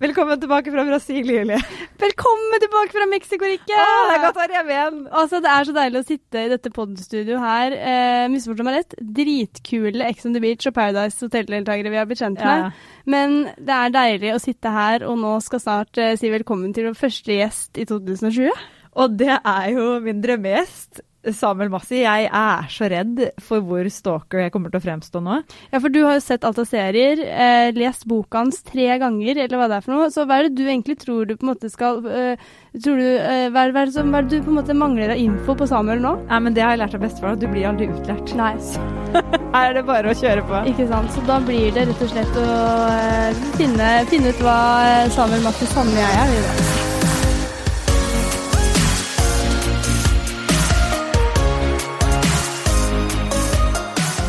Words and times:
Velkommen 0.00 0.40
tilbake 0.40 0.72
fra 0.72 0.80
Brasil, 0.88 1.26
Julie. 1.28 1.58
Velkommen 2.00 2.62
tilbake 2.62 2.94
fra 2.94 3.04
Mexico, 3.10 3.44
Rikke! 3.44 3.76
Ah, 3.76 4.06
det 4.08 4.14
er 4.14 4.22
godt 4.22 4.38
å 4.38 4.40
være 4.40 4.54
hjemme 4.56 4.72
igjen. 4.72 5.00
Altså, 5.20 5.40
det 5.44 5.50
er 5.52 5.66
så 5.68 5.74
deilig 5.76 6.00
å 6.00 6.06
sitte 6.08 6.44
i 6.46 6.48
dette 6.48 6.72
podstudioet 6.72 7.42
her. 7.44 7.76
Eh, 7.76 8.22
Misforstå 8.32 8.64
meg 8.64 8.78
rett, 8.78 8.96
dritkule 9.18 10.06
Ex 10.08 10.24
on 10.24 10.32
the 10.32 10.40
Beach 10.40 10.64
og 10.70 10.76
Paradise 10.78 11.20
Hotel-deltakere 11.20 11.92
vi 11.92 12.00
har 12.00 12.08
blitt 12.08 12.22
kjent 12.24 12.40
med. 12.40 12.64
Ja. 12.64 12.96
Men 13.12 13.36
det 13.60 13.76
er 13.76 13.92
deilig 13.98 14.32
å 14.32 14.40
sitte 14.40 14.72
her, 14.72 15.04
og 15.04 15.20
nå 15.20 15.34
skal 15.44 15.60
snart 15.66 16.00
eh, 16.00 16.16
si 16.16 16.32
velkommen 16.32 16.72
til 16.72 16.88
vår 16.88 16.96
første 17.02 17.36
gjest 17.36 17.76
i 17.76 17.84
2020. 17.92 18.48
Og 19.04 19.20
det 19.20 19.36
er 19.36 19.68
jo 19.76 19.90
min 20.06 20.24
drømmegjest, 20.24 21.04
Samuel 21.36 21.70
Massi. 21.72 22.00
Jeg 22.02 22.28
er 22.32 22.68
så 22.72 22.88
redd 22.90 23.20
for 23.44 23.64
hvor 23.66 23.86
stalker 23.92 24.44
jeg 24.44 24.54
kommer 24.54 24.72
til 24.72 24.80
å 24.80 24.84
fremstå 24.84 25.22
nå. 25.24 25.40
Ja, 25.72 25.80
for 25.80 25.92
du 25.92 26.00
har 26.06 26.16
jo 26.16 26.24
sett 26.24 26.46
alt 26.48 26.60
av 26.62 26.68
serier, 26.68 27.20
eh, 27.20 27.70
lest 27.76 28.06
boka 28.08 28.44
hans 28.44 28.62
tre 28.66 28.88
ganger, 29.02 29.44
eller 29.44 29.60
hva 29.60 29.68
det 29.68 29.78
er 29.78 29.86
for 29.86 29.96
noe. 29.96 30.08
Så 30.14 30.24
hva 30.24 30.40
er 30.40 30.48
det 30.48 30.56
du 30.58 30.64
egentlig 30.66 30.98
tror 31.02 31.28
du 31.28 31.36
på 31.36 31.46
en 31.46 31.52
måte 31.52 31.70
skal 31.72 32.00
eh, 32.08 32.50
tror 32.78 33.00
du, 33.02 33.06
eh, 33.18 33.48
hva, 33.50 33.66
er, 33.66 33.74
det 33.76 33.94
som, 33.94 34.10
hva 34.12 34.22
er 34.22 34.28
det 34.28 34.40
du 34.40 34.46
på 34.46 34.54
en 34.54 34.60
måte 34.60 34.76
mangler 34.76 35.14
av 35.14 35.20
info 35.20 35.56
på 35.58 35.68
Samuel 35.68 36.02
nå? 36.04 36.16
Nei, 36.30 36.40
men 36.46 36.56
Det 36.56 36.64
har 36.64 36.76
jeg 36.76 36.84
lært 36.84 36.98
av 36.98 37.04
bestefar, 37.04 37.36
at 37.36 37.42
du 37.42 37.48
blir 37.50 37.68
aldri 37.68 37.90
utlært. 37.90 38.34
Nei. 38.38 38.52
Her 39.54 39.70
er 39.70 39.74
det 39.80 39.86
bare 39.88 40.12
å 40.12 40.16
kjøre 40.16 40.44
på. 40.46 40.60
Ikke 40.70 40.86
sant. 40.90 41.12
Så 41.14 41.24
da 41.28 41.40
blir 41.44 41.74
det 41.74 41.88
rett 41.90 42.04
og 42.06 42.12
slett 42.14 42.38
å 42.38 42.46
eh, 42.94 43.48
finne, 43.58 43.96
finne 44.12 44.32
ut 44.32 44.44
hva 44.46 44.60
eh, 44.86 45.10
Samuel 45.16 45.44
Massi 45.44 45.68
sanne 45.74 45.98
jeg 45.98 46.22
er. 46.28 46.79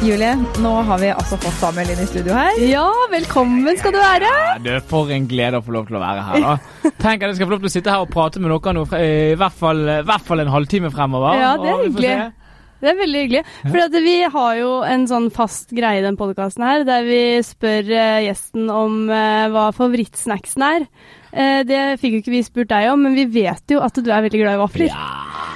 Julie, 0.02 0.32
nå 0.64 0.70
har 0.88 0.98
vi 0.98 1.12
altså 1.14 1.38
fått 1.38 1.60
Samuel 1.62 1.92
inn 1.94 2.00
i 2.02 2.08
studio 2.10 2.34
her. 2.34 2.56
Ja, 2.66 2.88
velkommen 3.12 3.76
skal 3.78 3.94
du 3.94 4.00
være. 4.02 4.32
Ja, 4.34 4.56
det 4.64 4.72
er 4.80 4.86
For 4.90 5.12
en 5.14 5.28
glede 5.30 5.60
å 5.60 5.66
få 5.66 5.76
lov 5.76 5.92
til 5.92 6.00
å 6.00 6.02
være 6.02 6.24
her. 6.26 6.46
da. 6.48 6.92
Tenk 7.04 7.22
at 7.22 7.30
jeg 7.30 7.38
skal 7.38 7.50
få 7.52 7.54
lov 7.54 7.62
til 7.62 7.70
å 7.70 7.74
sitte 7.76 7.94
her 7.94 8.06
og 8.08 8.10
prate 8.10 8.42
med 8.42 8.50
dere 8.50 8.74
nå, 8.74 8.88
i 8.98 9.38
hvert 9.38 9.60
fall, 9.60 9.84
i 9.86 10.00
hvert 10.08 10.26
fall 10.26 10.42
en 10.42 10.50
halvtime 10.56 10.90
fremover. 10.96 11.38
Ja, 11.38 11.52
det 11.62 11.70
er 11.70 11.84
hyggelig. 11.86 12.16
Det 12.82 12.90
er 12.90 12.98
veldig 12.98 13.24
hyggelig. 13.28 13.44
For 13.68 13.84
at 13.84 14.00
vi 14.08 14.18
har 14.34 14.58
jo 14.58 14.74
en 14.90 15.06
sånn 15.12 15.30
fast 15.38 15.78
greie 15.78 16.02
i 16.02 16.06
den 16.08 16.18
podkasten 16.18 16.66
her, 16.66 16.88
der 16.88 17.06
vi 17.06 17.22
spør 17.46 17.94
eh, 17.94 18.24
gjesten 18.26 18.74
om 18.74 19.04
eh, 19.06 19.46
hva 19.54 19.68
favorittsnacksen 19.78 20.66
er. 20.66 20.90
Eh, 21.30 21.62
det 21.70 21.84
fikk 22.02 22.18
jo 22.18 22.26
ikke 22.26 22.34
vi 22.40 22.46
spurt 22.50 22.74
deg 22.74 22.90
om, 22.90 23.06
men 23.06 23.14
vi 23.22 23.30
vet 23.38 23.78
jo 23.78 23.86
at 23.86 24.02
du 24.02 24.10
er 24.10 24.26
veldig 24.26 24.42
glad 24.48 24.58
i 24.58 24.64
vafler. 24.66 24.96
Ja. 24.98 25.51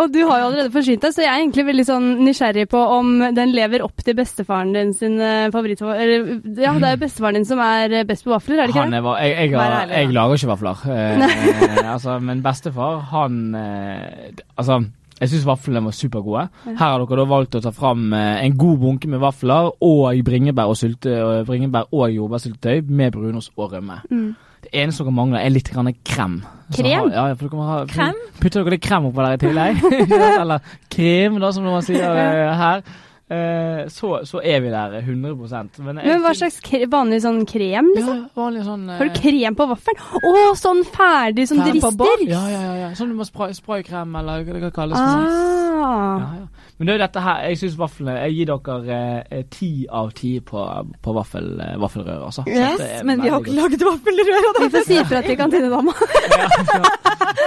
Eh, 0.00 0.04
og 0.04 0.12
du 0.12 0.20
har 0.26 0.40
jo 0.40 0.48
allerede 0.50 0.72
forsynt 0.74 1.04
deg, 1.04 1.14
så 1.14 1.24
jeg 1.24 1.30
er 1.30 1.42
egentlig 1.42 1.66
veldig 1.68 1.86
sånn 1.88 2.08
nysgjerrig 2.24 2.66
på 2.72 2.80
om 2.96 3.12
den 3.36 3.54
lever 3.54 3.84
opp 3.84 4.04
til 4.04 4.16
bestefaren 4.18 4.72
din 4.76 4.94
sin 4.96 5.18
eh, 5.20 5.48
favoritt... 5.52 5.82
Eller, 5.82 6.28
ja, 6.56 6.74
det 6.74 6.88
er 6.88 6.96
jo 6.96 7.02
bestefaren 7.04 7.40
din 7.40 7.48
som 7.48 7.60
er 7.64 8.00
eh, 8.00 8.06
best 8.08 8.26
på 8.26 8.34
vafler, 8.34 8.60
er 8.60 8.68
det 8.70 8.74
ikke 8.74 8.86
Han 8.86 8.96
det? 8.96 9.02
jeg, 9.26 9.50
jeg, 9.50 9.58
har, 9.58 9.94
jeg 9.94 10.14
lager 10.16 10.40
ikke 10.40 10.54
vafler. 10.54 10.86
Eh, 11.00 11.92
altså, 11.92 12.18
men 12.22 12.40
bestefar, 12.42 13.00
han 13.10 13.54
eh, 13.56 14.30
Altså, 14.58 14.80
jeg 15.20 15.30
syns 15.32 15.46
vaflene 15.46 15.82
var 15.84 15.94
supergode. 15.96 16.44
Her 16.66 16.78
har 16.80 17.02
dere 17.02 17.18
da 17.20 17.26
valgt 17.28 17.56
å 17.58 17.62
ta 17.64 17.72
fram 17.74 18.12
eh, 18.16 18.44
en 18.44 18.56
god 18.58 18.78
bunke 18.80 19.10
med 19.10 19.20
vafler 19.22 19.70
og 19.84 20.20
bringebær 20.26 20.70
og, 20.70 20.78
sylte, 20.80 21.12
bringebær 21.48 21.90
og 21.92 22.14
jordbærsyltetøy 22.14 22.86
med 22.88 23.12
brunost 23.16 23.52
og 23.56 23.74
rømme. 23.74 24.00
Mm. 24.10 24.30
Eneste 24.70 25.02
dere 25.04 25.14
mangler, 25.14 25.42
er 25.42 25.50
litt 25.50 25.70
grann 25.72 25.90
krem. 26.06 26.40
Krem? 26.70 27.10
ha- 27.10 27.28
ja, 27.32 27.62
ha, 27.66 27.78
Krem? 27.90 28.18
Putter 28.38 28.62
dere 28.62 28.76
litt 28.76 28.84
krem 28.86 29.08
oppå 29.10 29.24
der 29.26 29.34
i 29.34 29.40
tillegg? 29.42 29.80
Eller 30.42 30.66
krem, 30.92 31.40
da, 31.42 31.50
som 31.54 31.66
man 31.66 31.82
sier 31.86 32.06
eh, 32.06 32.50
her. 32.60 32.84
Eh, 33.30 33.84
så, 33.94 34.08
så 34.26 34.40
er 34.42 34.58
vi 34.58 34.70
der 34.72 34.96
100% 35.04 35.76
Men, 35.86 36.00
jeg 36.02 36.08
Men 36.08 36.22
hva 36.24 36.32
slags 36.34 36.56
kre 36.66 36.80
vanlig 36.90 37.20
sånn 37.22 37.44
krem, 37.46 37.92
liksom? 37.94 38.24
Ja, 38.24 38.30
vanlig 38.34 38.64
sånn 38.66 38.88
eh, 38.90 38.96
Har 38.98 39.06
du 39.06 39.20
krem 39.20 39.54
på 39.58 39.66
vaffelen? 39.70 40.08
Å, 40.18 40.32
sånn 40.58 40.80
ferdig 40.82 41.44
som 41.46 41.60
du 41.60 41.68
Krem 41.68 41.78
rister? 41.78 42.24
Ja, 42.26 42.40
ja, 42.50 42.62
ja, 42.64 42.72
ja. 42.80 42.88
Sånn 42.98 43.12
du 43.12 43.18
må 43.20 43.26
spray, 43.28 43.54
spraykrem, 43.54 44.18
eller 44.18 44.42
hva 44.48 44.58
det 44.64 44.72
kalles. 44.74 44.98
sånn. 44.98 45.30
Ah. 45.30 46.18
Ja, 46.18 46.32
ja. 46.40 46.59
Men 46.80 46.88
det 46.88 46.92
er 46.94 46.96
jo 46.96 47.02
dette 47.04 47.20
her, 47.20 47.40
jeg 47.44 47.58
syns 47.60 47.74
vaflene 47.76 48.12
Jeg 48.22 48.32
gir 48.38 48.46
dere 48.48 48.98
eh, 49.28 49.42
ti 49.52 49.66
av 49.92 50.06
ti 50.16 50.30
på, 50.40 50.62
på 51.04 51.12
vaffel, 51.12 51.50
eh, 51.60 51.74
vaffelrør, 51.82 52.22
altså. 52.30 52.44
Yes, 52.48 52.80
men 53.04 53.20
vi 53.20 53.28
har 53.28 53.42
ikke 53.44 53.52
laget 53.58 53.84
vaffelrør. 53.84 54.46
og 54.48 54.60
Vi 54.64 54.68
får 54.72 54.86
si 54.88 54.96
ifra 55.02 55.20
til 55.26 55.36
kantinedama. 55.36 55.92
Ja, 56.40 56.46
ja. 56.48 56.94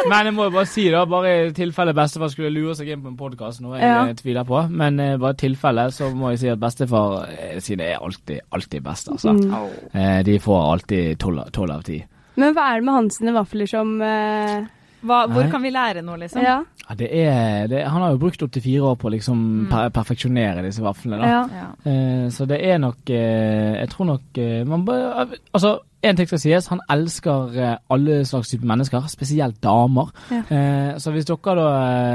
Men 0.10 0.28
jeg 0.28 0.34
må 0.36 0.46
jo 0.48 0.52
bare 0.54 0.68
si 0.70 0.84
da, 0.92 1.02
bare 1.10 1.32
i 1.48 1.52
tilfelle 1.56 1.94
bestefar 1.98 2.30
skulle 2.32 2.52
lure 2.54 2.76
seg 2.78 2.92
inn 2.94 3.02
på 3.04 3.10
en 3.10 3.18
podkast, 3.20 3.62
noe 3.64 3.78
jeg 3.80 3.88
Ja. 3.90 4.04
eh, 4.06 4.14
tviler 4.20 4.46
på, 4.48 4.62
men 4.70 5.00
eh, 5.02 5.16
bare 5.22 5.34
i 5.34 5.40
tilfelle 5.44 5.88
så 5.96 6.12
må 6.14 6.30
jeg 6.34 6.42
si 6.44 6.52
at 6.54 6.62
bestefar 6.62 7.26
eh, 7.34 7.58
sine 7.64 7.88
er 7.96 8.04
alltid, 8.06 8.44
alltid 8.54 8.84
best, 8.86 9.10
altså. 9.16 9.34
Mm. 9.34 9.54
Eh, 9.98 10.20
de 10.30 10.38
får 10.44 10.62
alltid 10.76 11.18
tolv 11.24 11.72
av 11.74 11.84
ti. 11.88 12.00
Men 12.38 12.54
hva 12.56 12.70
er 12.74 12.82
det 12.82 12.88
med 12.88 12.98
hans 13.00 13.20
vafler 13.42 13.70
som 13.70 13.96
eh, 14.02 14.64
Hva, 15.04 15.24
hvor 15.28 15.50
kan 15.52 15.64
vi 15.64 15.72
lære 15.74 16.02
noe, 16.06 16.18
liksom? 16.22 16.42
Ja. 16.46 16.62
Ja, 16.84 16.96
det 17.00 17.08
er, 17.16 17.68
det, 17.72 17.84
han 17.88 18.02
har 18.04 18.12
jo 18.16 18.20
brukt 18.22 18.42
opptil 18.44 18.64
fire 18.64 18.90
år 18.92 18.98
på 19.00 19.08
å 19.08 19.14
liksom 19.14 19.40
per, 19.72 19.90
perfeksjonere 19.96 20.64
disse 20.66 20.84
vaflene. 20.84 21.20
da. 21.22 21.32
ja. 21.32 21.42
Ja. 21.62 21.68
Eh, 21.92 22.26
så 22.34 22.48
det 22.50 22.60
er 22.64 22.80
nok 22.82 23.10
eh, 23.12 23.80
Jeg 23.80 23.90
tror 23.94 24.10
nok 24.14 24.40
eh, 24.44 24.62
man 24.68 24.86
bør, 24.88 25.36
Altså, 25.54 25.78
en 26.04 26.16
ting 26.20 26.28
skal 26.28 26.40
sies. 26.44 26.68
Han 26.68 26.82
elsker 26.92 27.56
eh, 27.58 27.78
alle 27.94 28.18
slags 28.28 28.50
typer 28.52 28.68
mennesker, 28.68 29.06
spesielt 29.12 29.62
damer. 29.64 30.10
Ja. 30.32 30.42
Eh, 30.52 30.98
så 31.00 31.14
hvis 31.16 31.26
dere 31.30 31.56
da 31.56 31.68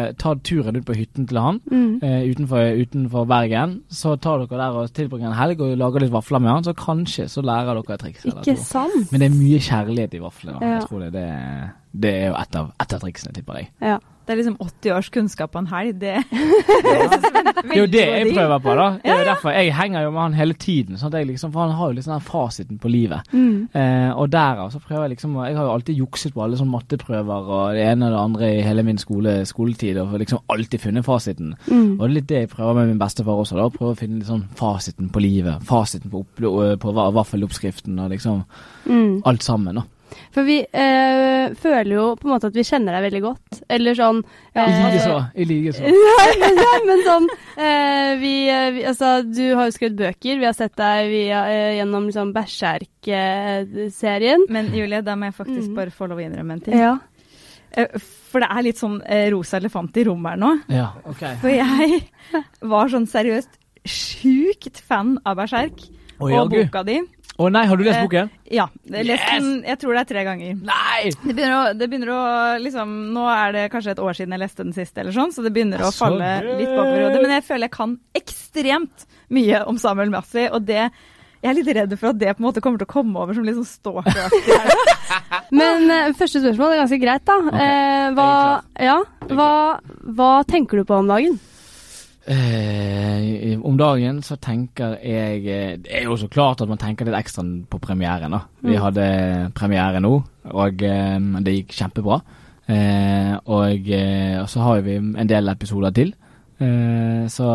eh, 0.08 0.12
tar 0.20 0.40
turen 0.44 0.76
ut 0.76 0.84
på 0.88 0.96
hytten 0.98 1.26
til 1.30 1.38
han 1.40 1.60
Mm. 1.70 1.98
eh, 2.02 2.28
utenfor, 2.30 2.68
utenfor 2.82 3.24
Bergen, 3.30 3.78
så 3.90 4.16
tar 4.20 4.44
dere 4.44 4.58
der 4.60 4.76
og 4.82 4.92
tilbringer 4.92 5.28
en 5.32 5.38
helg 5.38 5.60
og 5.64 5.76
lager 5.80 6.00
litt 6.04 6.12
vafler 6.12 6.38
med 6.44 6.50
han, 6.52 6.64
så 6.68 6.74
kanskje 6.76 7.28
så 7.32 7.42
lærer 7.42 7.74
dere 7.80 7.94
et 7.96 8.00
triks. 8.04 8.24
Ikke 8.28 8.56
sant? 8.60 9.10
Men 9.12 9.20
det 9.20 9.30
er 9.30 9.36
mye 9.38 9.58
kjærlighet 9.58 10.14
i 10.14 10.22
vaflene. 10.22 10.58
Ja. 10.60 10.74
Jeg 10.78 10.86
tror 10.88 11.00
det, 11.06 11.12
det, 11.12 11.26
det 12.04 12.14
er 12.22 12.26
jo 12.28 12.38
et 12.44 12.56
av, 12.60 12.70
et 12.80 12.92
av 12.94 13.00
triksene, 13.00 13.32
tipper 13.34 13.62
jeg. 13.62 13.70
Ja. 13.80 13.98
Det 14.28 14.34
er 14.34 14.40
liksom 14.42 14.58
80 14.60 14.92
års 14.92 15.06
kunnskap 15.08 15.52
på 15.54 15.58
en 15.62 15.66
helg. 15.70 15.94
Det, 16.02 16.18
Det 16.78 17.72
er 17.72 17.78
jo 17.80 17.86
det 17.90 18.02
jeg 18.04 18.32
prøver 18.36 18.58
på, 18.60 18.74
da. 18.76 18.86
Det 19.00 19.08
er 19.10 19.22
jo 19.22 19.26
derfor 19.28 19.54
Jeg 19.56 19.72
henger 19.74 20.02
jo 20.04 20.10
med 20.12 20.20
han 20.22 20.34
hele 20.36 20.54
tiden. 20.60 20.98
Sånn 21.00 21.08
at 21.08 21.16
jeg 21.22 21.28
liksom, 21.30 21.52
for 21.54 21.64
han 21.64 21.72
har 21.78 21.88
jo 21.90 21.96
liksom 21.96 22.12
den 22.12 22.26
fasiten 22.26 22.78
på 22.82 22.90
livet. 22.92 23.30
Mm. 23.32 23.68
Eh, 23.72 24.10
og 24.20 24.28
derav 24.32 24.68
så 24.74 24.82
prøver 24.84 25.06
jeg 25.06 25.14
liksom 25.16 25.34
Jeg 25.48 25.56
har 25.56 25.64
jo 25.70 25.72
alltid 25.78 25.98
jukset 26.02 26.34
på 26.36 26.44
alle 26.44 26.58
sånne 26.60 26.74
matteprøver 26.76 27.48
og 27.58 27.74
det 27.78 27.86
ene 27.88 28.10
og 28.10 28.14
det 28.14 28.20
andre 28.26 28.52
i 28.58 28.62
hele 28.68 28.84
min 28.86 29.00
skole, 29.00 29.34
skoletid, 29.48 29.98
og 30.04 30.14
liksom 30.20 30.44
alltid 30.52 30.84
funnet 30.84 31.08
fasiten. 31.08 31.54
Mm. 31.66 31.96
Og 31.96 32.04
det 32.04 32.08
er 32.10 32.16
litt 32.18 32.28
det 32.30 32.42
jeg 32.44 32.52
prøver 32.52 32.78
med 32.82 32.92
min 32.92 33.00
bestefar 33.00 33.40
også, 33.42 33.56
da. 33.58 33.68
Prøve 33.74 33.96
å 33.96 33.98
finne 34.04 34.20
liksom 34.20 34.42
sånn 34.44 34.56
fasiten 34.60 35.08
på 35.14 35.24
livet. 35.24 35.64
Fasiten 35.68 36.12
på, 36.12 36.20
opplo- 36.26 36.76
på 36.84 36.92
va- 37.00 37.10
vaffeloppskriften 37.16 37.98
og 38.04 38.12
liksom 38.12 38.44
Mm. 38.88 39.22
alt 39.26 39.42
sammen, 39.42 39.74
da. 39.74 39.82
For 40.34 40.42
vi 40.46 40.56
eh, 40.64 41.54
føler 41.58 41.92
jo 41.94 42.04
på 42.16 42.28
en 42.28 42.32
måte 42.34 42.46
at 42.50 42.56
vi 42.56 42.64
kjenner 42.64 42.92
deg 42.96 43.02
veldig 43.08 43.22
godt. 43.24 43.58
Eller 43.68 43.94
sånn 43.98 44.22
I 44.54 44.56
eh, 44.62 44.78
like 44.84 45.00
så. 45.04 45.16
I 45.34 45.44
like 45.50 45.72
så. 45.76 45.82
Nei, 45.84 46.30
men, 46.42 46.54
nei, 46.60 46.78
men 46.88 46.98
sånn 47.06 47.26
eh, 47.56 48.12
vi, 48.22 48.32
eh, 48.48 48.70
vi, 48.76 48.84
Altså, 48.88 49.06
du 49.28 49.44
har 49.58 49.64
jo 49.68 49.74
skrevet 49.76 49.98
bøker. 50.00 50.34
Vi 50.40 50.46
har 50.48 50.56
sett 50.56 50.76
deg 50.80 50.98
via, 51.12 51.40
eh, 51.52 51.72
gjennom 51.80 52.02
liksom 52.08 52.32
Berserk-serien. 52.36 54.40
Men 54.52 54.64
Julie, 54.74 55.02
da 55.04 55.12
må 55.16 55.24
jeg 55.28 55.34
faktisk 55.38 55.68
Mm. 55.68 55.74
bare 55.76 55.90
få 55.90 56.06
lov 56.08 56.18
å 56.18 56.22
innrømme 56.24 56.52
en 56.52 56.60
ting. 56.60 56.78
Ja. 56.78 56.98
Eh, 57.72 57.86
For 58.28 58.40
det 58.40 58.48
er 58.50 58.62
litt 58.62 58.76
sånn 58.76 59.00
eh, 59.06 59.30
rosa 59.30 59.56
elefant 59.56 59.96
i 59.96 60.04
rommet 60.04 60.30
her 60.34 60.36
nå. 60.36 60.60
Ja, 60.68 60.92
ok. 61.08 61.22
For 61.40 61.48
jeg 61.48 62.02
var 62.60 62.88
sånn 62.88 63.06
seriøst 63.08 63.48
sjukt 63.88 64.80
fan 64.84 65.16
av 65.24 65.36
Berserk 65.36 65.80
og 66.20 66.50
boka 66.50 66.82
di. 66.84 67.00
Å 67.38 67.48
nei, 67.54 67.64
har 67.70 67.78
du 67.78 67.84
lest 67.86 68.00
Eh, 68.00 68.06
boken? 68.08 68.30
Ja. 68.50 68.64
Jeg, 68.82 69.06
leste 69.06 69.34
den, 69.38 69.50
jeg 69.62 69.78
tror 69.78 69.94
det 69.94 70.00
er 70.00 70.08
tre 70.08 70.22
ganger. 70.26 70.56
Nei! 70.66 71.10
Det 71.12 71.34
begynner, 71.36 71.52
å, 71.54 71.60
det 71.78 71.86
begynner 71.86 72.10
å 72.10 72.22
liksom 72.64 72.96
Nå 73.14 73.28
er 73.30 73.54
det 73.54 73.62
kanskje 73.70 73.94
et 73.94 74.00
år 74.02 74.16
siden 74.18 74.34
jeg 74.34 74.42
leste 74.42 74.64
den 74.66 74.74
siste, 74.74 75.04
eller 75.04 75.14
sånn, 75.14 75.30
så 75.34 75.44
det 75.46 75.52
begynner 75.54 75.84
å 75.86 75.92
falle 75.94 76.32
gøy! 76.42 76.48
litt 76.64 76.72
bakover 76.72 77.04
hodet. 77.06 77.20
Men 77.22 77.36
jeg 77.36 77.46
føler 77.46 77.68
jeg 77.68 77.76
kan 77.76 77.94
ekstremt 78.18 79.06
mye 79.38 79.62
om 79.70 79.78
Samuel 79.78 80.10
Massi, 80.10 80.48
og 80.50 80.66
det 80.66 80.88
jeg 81.38 81.52
er 81.52 81.54
litt 81.54 81.68
redd 81.70 81.92
for 82.00 82.10
at 82.10 82.18
det 82.18 82.32
på 82.34 82.42
en 82.42 82.48
måte 82.48 82.62
kommer 82.64 82.80
til 82.80 82.88
å 82.88 82.90
komme 82.90 83.20
over 83.22 83.36
som 83.36 83.44
litt 83.46 83.54
sånn 83.54 83.68
stalkeraktig. 83.68 84.56
Men 85.60 85.86
uh, 85.86 86.08
første 86.18 86.42
spørsmål 86.42 86.74
er 86.74 86.80
ganske 86.82 86.98
greit, 86.98 87.22
da. 87.28 87.36
Okay. 87.44 87.68
Eh, 87.68 88.06
hva, 88.16 88.32
ja, 88.82 88.96
hva, 89.30 89.52
hva 90.18 90.32
tenker 90.50 90.82
du 90.82 90.88
på 90.88 90.98
om 90.98 91.06
dagen? 91.06 91.38
Eh, 92.28 93.56
om 93.64 93.76
dagen 93.80 94.18
så 94.22 94.36
tenker 94.36 94.98
jeg 95.00 95.46
eh, 95.48 95.76
Det 95.80 95.94
er 96.00 96.04
jo 96.04 96.16
så 96.20 96.28
klart 96.28 96.60
at 96.60 96.68
man 96.68 96.78
tenker 96.80 97.08
litt 97.08 97.16
ekstra 97.16 97.44
på 97.70 97.78
premieren. 97.80 98.30
da. 98.30 98.40
Vi 98.62 98.76
Mm. 98.76 98.82
hadde 98.82 99.52
premiere 99.54 100.00
nå, 100.00 100.12
og 100.52 100.82
eh, 100.82 101.18
det 101.42 101.54
gikk 101.56 101.72
kjempebra. 101.78 102.20
Eh, 102.68 103.34
og, 103.46 103.88
eh, 103.90 104.40
og 104.42 104.48
så 104.48 104.60
har 104.60 104.80
vi 104.82 104.96
en 104.96 105.26
del 105.26 105.48
episoder 105.48 105.90
til. 105.90 106.14
Eh, 106.60 107.26
så 107.30 107.46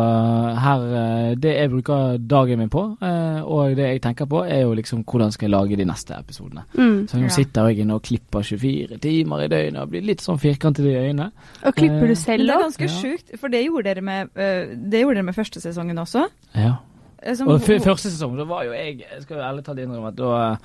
her 0.64 0.84
eh, 0.96 1.34
Det 1.36 1.50
jeg 1.58 1.70
bruker 1.70 2.16
dagen 2.24 2.58
min 2.62 2.70
på, 2.72 2.84
eh, 3.04 3.40
og 3.44 3.74
det 3.76 3.84
jeg 3.90 4.00
tenker 4.06 4.24
på, 4.30 4.40
er 4.48 4.62
jo 4.62 4.72
liksom 4.78 5.02
hvordan 5.04 5.32
skal 5.34 5.50
jeg 5.50 5.52
lage 5.52 5.76
de 5.76 5.84
neste 5.84 6.16
episodene. 6.16 6.64
Mm. 6.74 7.06
Så 7.10 7.18
nå 7.20 7.22
Ja. 7.28 7.34
sitter 7.36 7.68
jeg 7.68 7.78
inne 7.84 7.94
og 7.98 8.02
klipper 8.02 8.40
24 8.42 8.98
timer 9.04 9.44
i 9.44 9.48
døgnet 9.48 9.82
og 9.82 9.90
blir 9.90 10.02
litt 10.08 10.20
sånn 10.24 10.40
firkantet 10.40 10.86
i 10.88 10.96
øynene. 10.96 11.30
Og 11.66 11.74
klipper 11.76 12.06
du 12.08 12.14
selv 12.14 12.42
òg? 12.42 12.46
det 12.46 12.54
er 12.54 12.64
ganske 12.64 12.88
Ja. 12.88 12.96
sjukt, 13.02 13.38
for 13.38 13.48
det 13.48 13.64
gjorde 13.66 13.84
dere 13.84 14.00
med, 14.02 14.28
det 14.34 15.00
gjorde 15.02 15.14
dere 15.14 15.22
med 15.28 15.34
første 15.34 15.60
sesongen 15.60 15.98
også. 15.98 16.26
Ja. 16.54 16.76
som, 17.34 17.48
Og 17.48 17.60
første 17.60 18.10
sesong, 18.10 18.36
da 18.36 18.44
var 18.44 18.64
jo 18.64 18.72
jeg 18.72 19.00
skal 19.20 19.36
jo 19.36 19.42
ærlig 19.42 19.64
talt 19.64 19.78
innrømme 19.78 20.08
at 20.08 20.16
da 20.16 20.56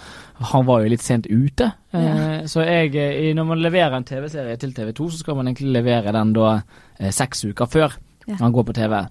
Han 0.52 0.66
var 0.66 0.82
jo 0.82 0.90
litt 0.90 1.02
sent 1.02 1.26
ute. 1.28 1.72
Eh, 1.94 2.44
så 2.48 2.64
jeg 2.66 3.34
Når 3.36 3.44
man 3.46 3.60
leverer 3.60 3.94
en 3.96 4.04
TV-serie 4.04 4.58
til 4.58 4.72
TV2, 4.74 5.10
så 5.12 5.18
skal 5.20 5.36
man 5.36 5.48
egentlig 5.48 5.72
levere 5.74 6.12
den 6.12 6.34
da 6.34 6.62
eh, 7.00 7.12
seks 7.12 7.44
uker 7.46 7.66
før 7.66 7.96
Ja. 8.30 8.36
han 8.40 8.52
går 8.54 8.64
på 8.64 8.74
TV. 8.74 9.06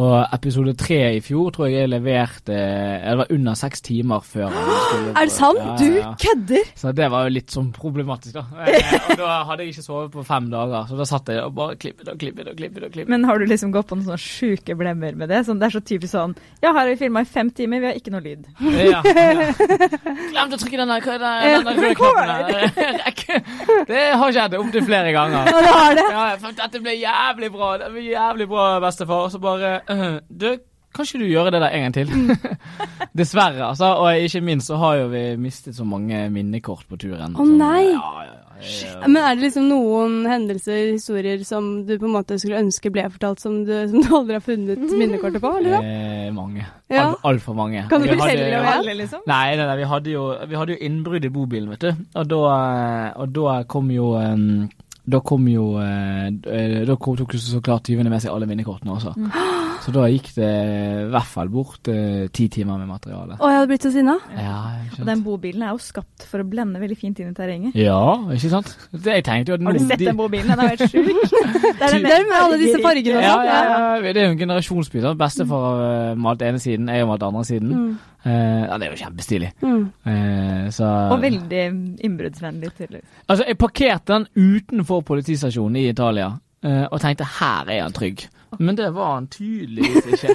Og 0.00 0.14
episode 0.32 0.72
tre 0.80 0.98
i 1.18 1.20
fjor 1.20 1.50
tror 1.52 1.68
jeg 1.68 1.82
jeg 1.82 1.90
leverte 1.92 2.54
eh, 2.56 3.02
Det 3.04 3.16
var 3.20 3.32
under 3.34 3.56
seks 3.60 3.82
timer 3.84 4.22
før. 4.24 4.48
Er 5.18 5.26
det 5.28 5.34
sant? 5.34 5.58
Ja, 5.60 5.74
ja, 5.74 5.76
Du 5.76 6.22
kødder! 6.22 6.70
Så 6.80 6.92
det 6.96 7.08
var 7.12 7.26
jo 7.26 7.34
litt 7.34 7.52
sånn 7.52 7.68
problematisk, 7.76 8.38
da. 8.38 8.46
Eh, 8.72 8.94
og 9.12 9.18
da 9.20 9.34
hadde 9.48 9.66
jeg 9.66 9.74
ikke 9.74 9.84
sovet 9.84 10.12
på 10.14 10.22
fem 10.24 10.46
dager, 10.52 10.86
så 10.88 10.96
da 10.96 11.04
satt 11.08 11.28
jeg 11.28 11.42
og 11.44 11.52
bare 11.56 11.76
klippet 11.80 12.08
og 12.08 12.16
klippet 12.20 12.48
og 12.48 12.56
klippet. 12.56 12.86
og 12.86 12.94
klippet. 12.94 13.10
Men 13.12 13.26
har 13.28 13.40
du 13.40 13.44
liksom 13.50 13.72
gått 13.74 13.90
på 13.90 13.98
noen 13.98 14.06
sånne 14.06 14.22
sjuke 14.22 14.76
blemmer 14.78 15.16
med 15.18 15.28
det? 15.32 15.42
Sånn, 15.44 15.60
det 15.60 15.68
er 15.68 15.74
så 15.76 15.82
typisk 15.84 16.14
sånn 16.14 16.32
Ja, 16.62 16.70
her 16.70 16.78
har 16.80 16.88
vi 16.88 16.96
filma 17.02 17.24
i 17.24 17.28
fem 17.28 17.50
timer, 17.52 17.82
vi 17.82 17.90
har 17.90 17.98
ikke 18.00 18.14
noe 18.14 18.24
lyd. 18.24 18.48
Ja, 18.62 19.02
ja. 19.02 19.50
Glemte 20.32 20.56
å 20.56 20.62
trykke 20.62 20.80
den 20.80 20.94
der, 20.94 21.10
er 21.12 21.66
røde 21.68 21.92
knappen 22.00 22.32
der. 22.32 23.12
Det 23.92 24.02
har 24.18 24.34
skjedd 24.34 24.56
opptil 24.58 24.84
flere 24.86 25.12
ganger. 25.14 25.48
Ja, 25.48 25.60
det 25.64 25.72
har 25.72 25.94
det. 25.96 26.04
Ja, 26.12 26.52
dette 26.62 26.80
ble 26.82 26.94
jævlig 26.96 27.48
bra. 27.54 27.70
Det 27.80 27.88
ble 27.94 28.04
jævlig 28.06 28.46
bra, 28.50 28.66
bestefar. 28.82 29.26
Og 29.26 29.32
så 29.32 29.40
bare 29.42 29.72
Du, 30.28 30.46
kan 30.92 31.06
ikke 31.08 31.18
du 31.22 31.26
gjøre 31.30 31.50
det 31.54 31.62
der 31.64 31.72
en 31.78 31.86
gang 31.86 31.94
til? 31.96 32.36
Dessverre, 33.18 33.64
altså. 33.72 33.94
Og 34.02 34.22
ikke 34.26 34.40
minst 34.44 34.68
så 34.70 34.76
har 34.80 35.00
jo 35.02 35.08
vi 35.12 35.24
mistet 35.40 35.76
så 35.76 35.84
mange 35.88 36.26
minnekort 36.32 36.86
på 36.88 36.96
turen. 37.00 37.34
Å, 37.36 37.40
oh, 37.42 37.48
nei. 37.48 37.90
Ja, 37.92 38.12
ja, 38.26 38.32
ja. 38.32 38.38
Men 39.08 39.16
er 39.24 39.34
det 39.34 39.42
liksom 39.48 39.64
noen 39.66 40.20
hendelser, 40.30 40.92
historier, 40.92 41.40
som 41.48 41.80
du 41.88 41.96
på 41.98 42.06
en 42.06 42.12
måte 42.14 42.36
skulle 42.38 42.60
ønske 42.62 42.92
ble 42.94 43.08
fortalt, 43.10 43.40
som 43.42 43.56
du, 43.66 43.72
som 43.90 44.04
du 44.04 44.12
aldri 44.20 44.36
har 44.38 44.44
funnet 44.44 44.84
minnekortet 44.92 45.42
på? 45.42 45.50
eller? 45.58 45.82
Eh, 45.82 46.28
mange. 46.36 46.62
Alt- 46.92 47.26
Altfor 47.26 47.56
mange. 47.58 47.82
Kan 47.90 48.04
du 48.04 48.12
fortelle 48.12 48.60
om 48.60 48.68
det, 48.68 48.76
Alle, 48.76 48.94
liksom. 49.00 49.24
Nei, 49.26 49.56
nei, 49.58 49.66
nei 49.66 49.76
vi 49.80 49.88
hadde 49.96 50.14
jo, 50.14 50.28
vi 50.46 50.60
hadde 50.60 50.76
jo 50.76 50.86
innbrudd 50.92 51.26
i 51.26 51.32
bobilen, 51.34 51.72
vet 51.74 51.88
du. 51.88 52.06
Og 52.22 52.30
da, 52.36 52.40
eh, 52.54 53.10
og 53.24 53.34
da 53.34 53.58
kom 53.66 53.90
jo 53.90 54.12
um, 54.20 54.68
Da 55.10 55.18
kom 55.26 55.48
jo 55.50 55.64
eh, 55.82 56.28
eh, 56.30 56.76
Da 56.86 56.94
kom, 56.94 57.16
tok 57.18 57.34
jo 57.34 57.40
så 57.42 57.58
klart 57.64 57.88
tyvene 57.88 58.12
med 58.12 58.22
seg 58.22 58.30
alle 58.30 58.46
minnekortene 58.46 58.94
også. 58.94 59.16
Så 59.82 59.90
da 59.94 60.04
gikk 60.06 60.28
det 60.36 60.48
i 60.48 61.06
hvert 61.10 61.26
fall 61.26 61.48
bort 61.50 61.88
eh, 61.90 62.28
ti 62.34 62.46
timer 62.54 62.78
med 62.78 62.86
materiale. 62.92 63.34
Å, 63.38 63.48
jeg 63.50 63.58
hadde 63.58 63.70
blitt 63.72 63.86
så 63.86 63.90
sinna. 63.94 64.14
Ja, 64.38 64.58
Og 65.00 65.06
den 65.08 65.24
bobilen 65.26 65.64
er 65.66 65.72
jo 65.74 65.80
skapt 65.82 66.26
for 66.30 66.44
å 66.44 66.46
blende 66.46 66.78
veldig 66.82 66.98
fint 67.00 67.18
inn 67.18 67.32
i 67.32 67.34
terrenget. 67.34 67.74
ja, 67.74 67.98
ikke 68.30 68.50
sant? 68.52 68.70
Det, 68.92 69.16
jeg 69.18 69.24
tenkte 69.26 69.52
jo 69.52 69.58
at 69.58 69.66
Har 69.66 69.72
du 69.78 69.82
sett 69.88 69.98
de- 69.98 70.06
den 70.12 70.20
bobilen? 70.20 70.52
Den 70.52 70.60
er 70.62 70.76
helt 70.76 70.86
sjuk. 70.92 71.10
Det 71.82 71.88
er 71.88 71.96
den 71.96 72.06
Det 72.06 72.20
med 72.28 72.38
alle 72.38 72.58
disse 72.60 72.78
fargene 72.86 73.18
og 73.18 73.26
Ja, 73.26 73.34
sånn. 73.34 73.46
ja, 73.50 73.58
ja, 73.98 74.12
det 74.12 74.20
er 74.22 74.26
jo 74.28 74.32
en 74.36 74.38
generasjonsby. 74.44 75.02
Bestefar 75.18 75.66
har 75.66 76.16
malt 76.28 76.42
ene 76.46 76.60
siden, 76.62 76.86
jeg 76.92 77.02
har 77.02 77.10
malt 77.10 77.22
andre 77.26 77.44
siden. 77.48 77.72
Mm. 77.74 77.92
Uh, 78.22 78.30
ja, 78.68 78.76
det 78.78 78.86
er 78.86 78.92
jo 78.92 78.98
kjempestilig. 79.02 79.48
Mm. 79.66 79.80
Uh, 80.06 80.66
så 80.70 80.86
Og 81.10 81.18
veldig 81.24 81.62
innbruddsvennlig, 82.06 82.70
tydeligvis. 82.78 83.08
Altså, 83.26 83.46
jeg 83.50 83.58
parkerte 83.58 84.14
den 84.20 84.28
utenfor 84.38 85.02
politistasjonen 85.08 85.80
i 85.82 85.88
Italia, 85.90 86.28
og 86.62 87.00
tenkte 87.02 87.26
her 87.40 87.68
er 87.72 87.82
han 87.82 87.94
trygg. 87.96 88.26
Men 88.58 88.76
det 88.76 88.90
var 88.92 89.14
han 89.14 89.26
tydeligvis 89.32 90.06
ikke. 90.12 90.34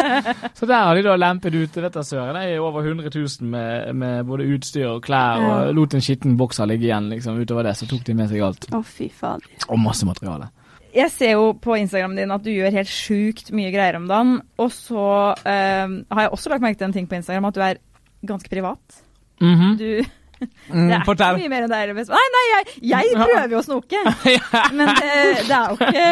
så 0.58 0.66
der 0.68 0.82
har 0.84 0.94
de 0.94 1.04
da 1.06 1.14
lempet 1.16 1.54
ut 1.56 1.76
vet 1.80 1.94
du, 1.96 2.02
søren, 2.04 2.36
det 2.36 2.52
er 2.52 2.60
over 2.62 2.84
100 2.84 3.08
000 3.14 3.48
med, 3.50 3.94
med 3.96 4.26
både 4.28 4.46
utstyr 4.54 4.90
og 4.90 5.00
klær, 5.06 5.40
og 5.40 5.72
lot 5.76 5.96
en 5.96 6.04
skitten 6.04 6.36
bokser 6.40 6.68
ligge 6.68 6.90
igjen. 6.90 7.08
liksom. 7.14 7.40
Utover 7.40 7.64
det 7.66 7.76
så 7.80 7.88
tok 7.90 8.04
de 8.06 8.16
med 8.18 8.28
seg 8.30 8.44
alt. 8.44 8.68
Å, 8.68 8.82
fy 8.84 9.08
fader. 9.08 9.48
Og 9.68 9.80
masse 9.80 10.06
materiale. 10.06 10.50
Jeg 10.94 11.10
ser 11.10 11.32
jo 11.34 11.46
på 11.58 11.74
Instagramen 11.80 12.20
din 12.20 12.30
at 12.30 12.44
du 12.44 12.52
gjør 12.52 12.76
helt 12.76 12.90
sjukt 12.92 13.48
mye 13.56 13.72
greier 13.74 13.96
om 13.98 14.04
dagen. 14.10 14.36
Og 14.62 14.68
så 14.70 15.06
eh, 15.42 15.88
har 15.88 16.26
jeg 16.26 16.34
også 16.36 16.52
lagt 16.52 16.62
merke 16.62 16.78
til 16.78 16.90
en 16.90 16.94
ting 16.94 17.08
på 17.10 17.18
Instagram, 17.18 17.48
at 17.48 17.56
du 17.56 17.64
er 17.66 17.80
ganske 18.28 18.52
privat. 18.52 19.00
Mhm. 19.42 19.74
Du 19.80 19.88
Mm, 20.04 20.12
Det 20.40 20.94
er 20.96 21.02
ikke 21.04 21.28
mye 21.38 21.50
mer 21.52 21.66
enn 21.66 21.72
deg. 21.74 21.82
Eller 21.90 22.08
Nei, 22.14 22.24
nei, 22.36 22.44
jeg, 22.52 22.78
jeg 22.92 23.12
prøver 23.18 23.52
jo 23.54 23.60
å 23.60 23.66
snoke. 23.66 24.00
Men 24.78 24.90
det, 24.94 25.10
det, 25.48 25.58
er 25.58 25.68
jo 25.68 25.76
ikke, 25.78 26.08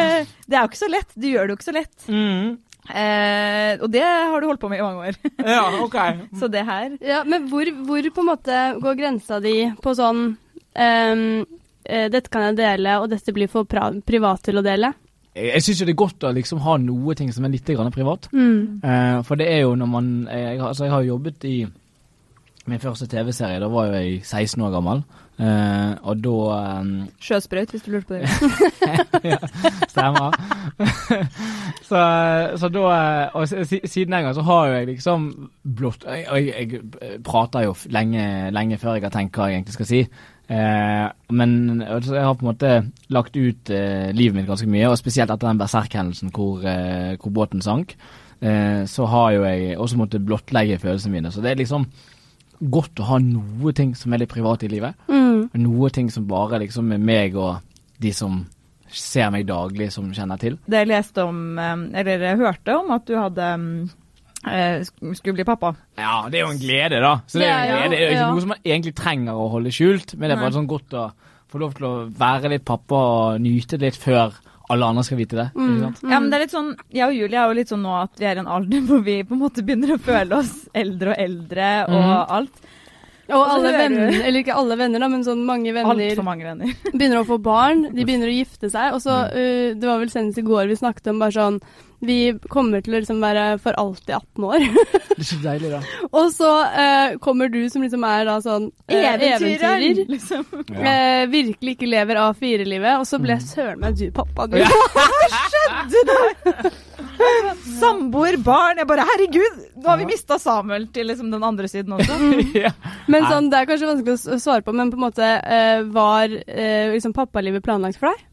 det 0.47 0.57
er 0.57 0.61
jo 0.61 0.69
ikke 0.73 0.83
så 0.83 0.91
lett. 0.93 1.11
Du 1.17 1.27
gjør 1.31 1.49
det 1.49 1.55
jo 1.55 1.59
ikke 1.61 1.69
så 1.71 1.75
lett. 1.79 1.97
Mm. 2.09 2.53
Eh, 2.93 3.73
og 3.79 3.89
det 3.95 4.03
har 4.03 4.41
du 4.43 4.47
holdt 4.51 4.61
på 4.63 4.69
med 4.73 4.81
i 4.81 4.85
mange 4.85 5.11
år. 5.11 5.19
Ja, 5.55 5.63
ok. 5.85 5.97
Så 6.41 6.49
det 6.51 6.65
her 6.67 6.97
Ja, 7.01 7.21
men 7.25 7.47
hvor, 7.51 7.69
hvor 7.87 8.09
på 8.17 8.25
en 8.25 8.31
måte 8.33 8.57
går 8.83 8.97
grensa 8.99 9.39
di 9.45 9.55
på 9.83 9.93
sånn 9.95 10.25
ehm, 10.75 11.45
eh, 11.87 12.09
Dette 12.11 12.33
kan 12.33 12.49
jeg 12.49 12.59
dele, 12.59 12.97
og 13.03 13.07
dette 13.13 13.35
blir 13.37 13.51
for 13.53 13.69
pra 13.71 13.93
privat 14.07 14.43
til 14.49 14.59
å 14.59 14.65
dele? 14.67 14.91
Jeg, 15.33 15.53
jeg 15.55 15.65
syns 15.69 15.81
jo 15.85 15.87
det 15.89 15.95
er 15.95 16.01
godt 16.03 16.27
å 16.29 16.35
liksom 16.35 16.61
ha 16.67 16.75
noe 16.83 17.15
ting 17.19 17.31
som 17.33 17.47
er 17.47 17.55
litt 17.55 17.71
grann 17.71 17.95
privat. 17.95 18.27
Mm. 18.35 18.83
Eh, 18.85 19.21
for 19.31 19.39
det 19.41 19.47
er 19.55 19.63
jo 19.63 19.77
når 19.79 19.89
man 19.95 20.11
jeg, 20.27 20.59
har- 20.61 20.69
altså 20.75 20.89
jeg 20.89 20.95
har 20.97 21.07
jobbet 21.07 21.47
i 21.49 21.57
min 22.71 22.81
første 22.81 23.07
TV-serie, 23.11 23.61
da 23.61 23.69
var 23.71 23.91
jo 23.91 23.99
jeg 23.99 24.21
16 24.25 24.63
år 24.63 24.71
gammel. 24.71 25.03
Uh, 25.41 25.97
og 26.07 26.19
da 26.23 26.35
um, 26.79 26.91
Sjøsprøyt, 27.25 27.71
hvis 27.73 27.83
du 27.83 27.95
lurte 27.95 28.07
på 28.07 28.15
det. 28.15 28.29
ja, 29.33 29.39
Stemmer. 29.89 30.37
så, 31.91 32.03
så 32.61 32.69
da 32.69 32.83
eh, 32.93 33.37
Og 33.41 33.49
siden 33.49 34.13
den 34.13 34.27
gang 34.27 34.35
så 34.37 34.45
har 34.47 34.67
jo 34.69 34.77
jeg 34.77 34.91
liksom 34.91 35.25
blått 35.65 36.05
jeg, 36.05 36.27
jeg, 36.31 36.69
jeg 36.69 37.23
prater 37.25 37.65
jo 37.65 37.75
lenge, 37.91 38.53
lenge 38.55 38.79
før 38.79 38.99
jeg 38.99 39.07
har 39.09 39.15
tenkt 39.17 39.41
hva 39.41 39.49
jeg 39.49 39.63
egentlig 39.63 39.79
skal 39.79 39.91
si. 39.91 40.05
Uh, 40.53 41.09
men 41.33 41.81
jeg 41.81 42.23
har 42.23 42.37
på 42.37 42.45
en 42.45 42.53
måte 42.53 42.77
lagt 43.09 43.41
ut 43.41 43.73
uh, 43.73 44.13
livet 44.13 44.37
mitt 44.37 44.51
ganske 44.53 44.69
mye, 44.69 44.93
og 44.93 45.01
spesielt 45.01 45.33
etter 45.33 45.49
den 45.49 45.65
berserk-hendelsen 45.65 46.31
hvor, 46.37 46.63
hvor 47.17 47.35
båten 47.35 47.65
sank. 47.65 47.97
Så 48.43 49.05
har 49.07 49.29
jo 49.31 49.45
jeg 49.47 49.77
også 49.79 49.97
måttet 50.01 50.25
blottlegge 50.27 50.81
følelsene 50.83 51.13
mine. 51.15 51.31
Så 51.31 51.41
det 51.41 51.53
er 51.53 51.61
liksom 51.61 51.85
godt 52.71 53.01
å 53.03 53.07
ha 53.09 53.19
noe 53.19 53.73
ting 53.75 53.95
som 53.99 54.13
er 54.15 54.23
litt 54.23 54.31
privat 54.33 54.63
i 54.63 54.69
livet. 54.71 54.95
Mm. 55.09 55.49
Noe 55.63 55.91
ting 55.91 56.11
som 56.11 56.27
bare 56.31 56.61
liksom 56.63 56.93
er 56.95 56.99
meg 57.03 57.35
og 57.37 57.59
de 58.03 58.13
som 58.15 58.45
ser 58.93 59.31
meg 59.33 59.47
daglig, 59.49 59.89
som 59.95 60.11
kjenner 60.13 60.39
til. 60.39 60.59
Det 60.69 60.83
jeg 60.83 60.91
leste 60.91 61.25
om, 61.25 61.59
eh, 61.59 61.77
eller 62.01 62.19
jeg 62.29 62.39
hørte 62.43 62.75
om 62.77 62.91
at 62.93 63.07
du 63.09 63.15
hadde 63.17 63.47
eh, 64.47 64.83
sk- 64.85 65.15
skulle 65.17 65.39
bli 65.39 65.45
pappa. 65.49 65.75
Ja, 65.97 66.29
det 66.29 66.41
er 66.41 66.45
jo 66.47 66.53
en 66.53 66.61
glede, 66.61 67.01
da. 67.01 67.15
Så 67.27 67.39
det 67.41 67.49
er 67.49 67.71
jo 67.71 67.77
en 67.77 67.83
glede. 67.83 67.91
Det 67.91 67.99
er 67.99 68.09
jo 68.11 68.17
ikke 68.19 68.31
noe 68.35 68.45
som 68.45 68.53
man 68.55 68.65
egentlig 68.67 68.95
trenger 68.99 69.39
å 69.39 69.49
holde 69.55 69.73
skjult, 69.75 70.15
men 70.19 70.29
det 70.29 70.37
er 70.37 70.43
bare 70.43 70.57
sånn 70.59 70.71
godt 70.71 70.97
å 70.99 71.07
få 71.53 71.61
lov 71.63 71.75
til 71.77 71.87
å 71.89 71.95
være 72.17 72.51
litt 72.53 72.65
pappa 72.69 72.95
og 72.97 73.41
nyte 73.45 73.79
det 73.79 73.93
litt 73.93 74.01
før 74.03 74.35
alle 74.73 74.91
andre 74.93 75.05
skal 75.07 75.21
vite 75.21 75.39
det. 75.39 75.49
Mm. 75.55 75.71
Ikke 75.71 75.85
sant? 75.87 76.03
Ja, 76.07 76.19
men 76.19 76.29
det 76.31 76.39
er 76.39 76.45
litt 76.47 76.55
sånn, 76.57 76.71
Jeg 76.93 77.07
og 77.07 77.17
Julie 77.17 77.41
er 77.41 77.51
jo 77.51 77.59
litt 77.59 77.73
sånn 77.73 77.85
nå 77.85 77.97
at 78.01 78.21
vi 78.21 78.29
er 78.29 78.39
i 78.39 78.45
en 78.45 78.53
alder 78.59 78.85
hvor 78.89 79.03
vi 79.07 79.19
på 79.27 79.37
en 79.37 79.43
måte 79.45 79.65
begynner 79.67 79.97
å 79.97 80.03
føle 80.03 80.39
oss 80.43 80.55
eldre 80.77 81.15
og 81.15 81.25
eldre 81.27 81.73
og 81.89 81.99
mm. 82.01 82.15
alt. 82.39 82.71
Og 83.31 83.43
alle 83.55 83.71
venner, 83.77 84.11
eller 84.27 84.41
ikke 84.43 84.57
alle 84.59 84.77
venner, 84.81 84.99
da, 85.05 85.09
men 85.13 85.23
sånn 85.25 85.45
mange 85.47 85.71
venner 85.73 85.95
Altfor 85.95 86.27
mange 86.27 86.45
venner. 86.45 86.73
begynner 86.99 87.21
å 87.23 87.29
få 87.29 87.39
barn, 87.43 87.85
de 87.95 88.03
begynner 88.05 88.29
å 88.29 88.35
gifte 88.35 88.69
seg, 88.73 88.97
og 88.97 89.01
så 89.05 89.15
uh, 89.31 89.69
Det 89.79 89.87
var 89.87 90.03
vel 90.03 90.11
senest 90.13 90.41
i 90.43 90.45
går 90.47 90.67
vi 90.69 90.77
snakket 90.81 91.13
om 91.13 91.23
bare 91.23 91.37
sånn 91.37 91.61
Vi 92.03 92.17
kommer 92.51 92.83
til 92.83 92.97
å 92.97 93.01
liksom 93.01 93.21
være 93.23 93.45
for 93.63 93.79
alltid 93.79 94.11
18 94.19 94.45
år. 94.49 94.59
Det 95.13 95.23
er 95.23 95.29
så 95.29 95.39
deilig, 95.45 95.71
da. 95.71 95.81
og 96.19 96.33
så 96.35 96.51
uh, 96.75 97.15
kommer 97.23 97.53
du 97.53 97.61
som 97.71 97.85
liksom 97.87 98.03
er 98.09 98.27
da 98.27 98.37
sånn 98.43 98.67
uh, 98.73 98.95
Eventyrer! 98.99 100.03
Liksom. 100.11 100.43
Uh, 100.73 101.23
virkelig 101.31 101.77
ikke 101.77 101.91
lever 101.93 102.19
A4-livet, 102.27 102.99
og 102.99 103.07
så 103.07 103.23
ble 103.23 103.39
Mm. 103.39 103.47
søren 103.49 103.79
meg 103.81 103.97
du 103.97 104.11
pappa, 104.13 104.49
du. 104.51 104.59
Ja. 104.61 104.69
Samboer, 107.81 108.37
barn. 108.45 108.81
Jeg 108.81 108.89
bare 108.91 109.05
herregud, 109.07 109.61
nå 109.77 109.89
har 109.89 110.01
vi 110.01 110.09
mista 110.11 110.39
Samuel 110.41 110.89
til 110.95 111.09
liksom 111.11 111.31
den 111.35 111.45
andre 111.47 111.69
siden 111.71 111.95
også. 111.99 112.19
ja. 112.65 112.73
Men 113.13 113.29
sånn, 113.31 113.51
det 113.53 113.61
er 113.63 113.71
kanskje 113.71 113.91
vanskelig 113.91 114.19
å 114.37 114.41
svare 114.43 114.65
på, 114.67 114.75
men 114.77 114.93
på 114.93 114.99
en 115.01 115.07
måte 115.07 115.31
uh, 115.45 115.87
var 115.95 116.33
uh, 116.33 116.93
liksom 116.95 117.15
pappalivet 117.17 117.65
planlagt 117.67 118.01
for 118.01 118.13
deg? 118.13 118.29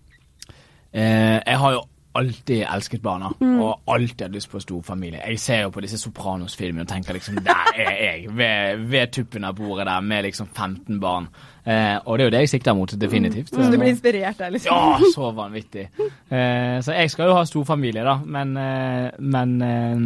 Eh, 0.90 1.38
jeg 1.46 1.58
har 1.62 1.76
jo 1.76 1.82
alltid 2.20 2.64
elsket 2.66 3.02
barna, 3.06 3.30
Mm. 3.40 3.60
og 3.62 3.82
alltid 3.94 4.24
hatt 4.26 4.34
lyst 4.34 4.50
på 4.52 4.60
stor 4.62 4.82
familie. 4.84 5.22
Jeg 5.30 5.40
ser 5.40 5.62
jo 5.62 5.70
på 5.72 5.84
disse 5.86 6.00
Sopranos-filmene 6.02 6.82
og 6.82 6.90
tenker 6.90 7.14
liksom 7.14 7.38
Der 7.46 7.70
er 7.78 7.92
jeg, 8.02 8.32
ved, 8.36 8.82
ved 8.90 9.12
tuppen 9.14 9.46
av 9.46 9.54
bordet 9.56 9.86
der, 9.86 10.02
med 10.02 10.26
liksom 10.26 10.50
15 10.50 11.00
barn. 11.00 11.30
Eh, 11.70 11.96
og 12.06 12.18
det 12.18 12.24
er 12.24 12.30
jo 12.30 12.34
det 12.34 12.42
jeg 12.46 12.52
sikter 12.56 12.74
mot, 12.78 12.94
definitivt. 12.98 13.52
Så 13.54 13.70
du 13.70 13.78
blir 13.78 13.92
inspirert 13.94 14.40
der, 14.42 14.54
liksom. 14.56 14.74
Ja, 14.74 15.12
så 15.14 15.32
vanvittig. 15.38 15.90
Eh, 16.02 16.78
så 16.82 16.96
jeg 16.98 17.12
skal 17.14 17.30
jo 17.30 17.38
ha 17.38 17.46
stor 17.46 17.68
familie, 17.68 18.06
da, 18.08 18.18
men, 18.26 18.56
eh, 18.58 19.10
men 19.20 19.58
eh, 19.62 20.06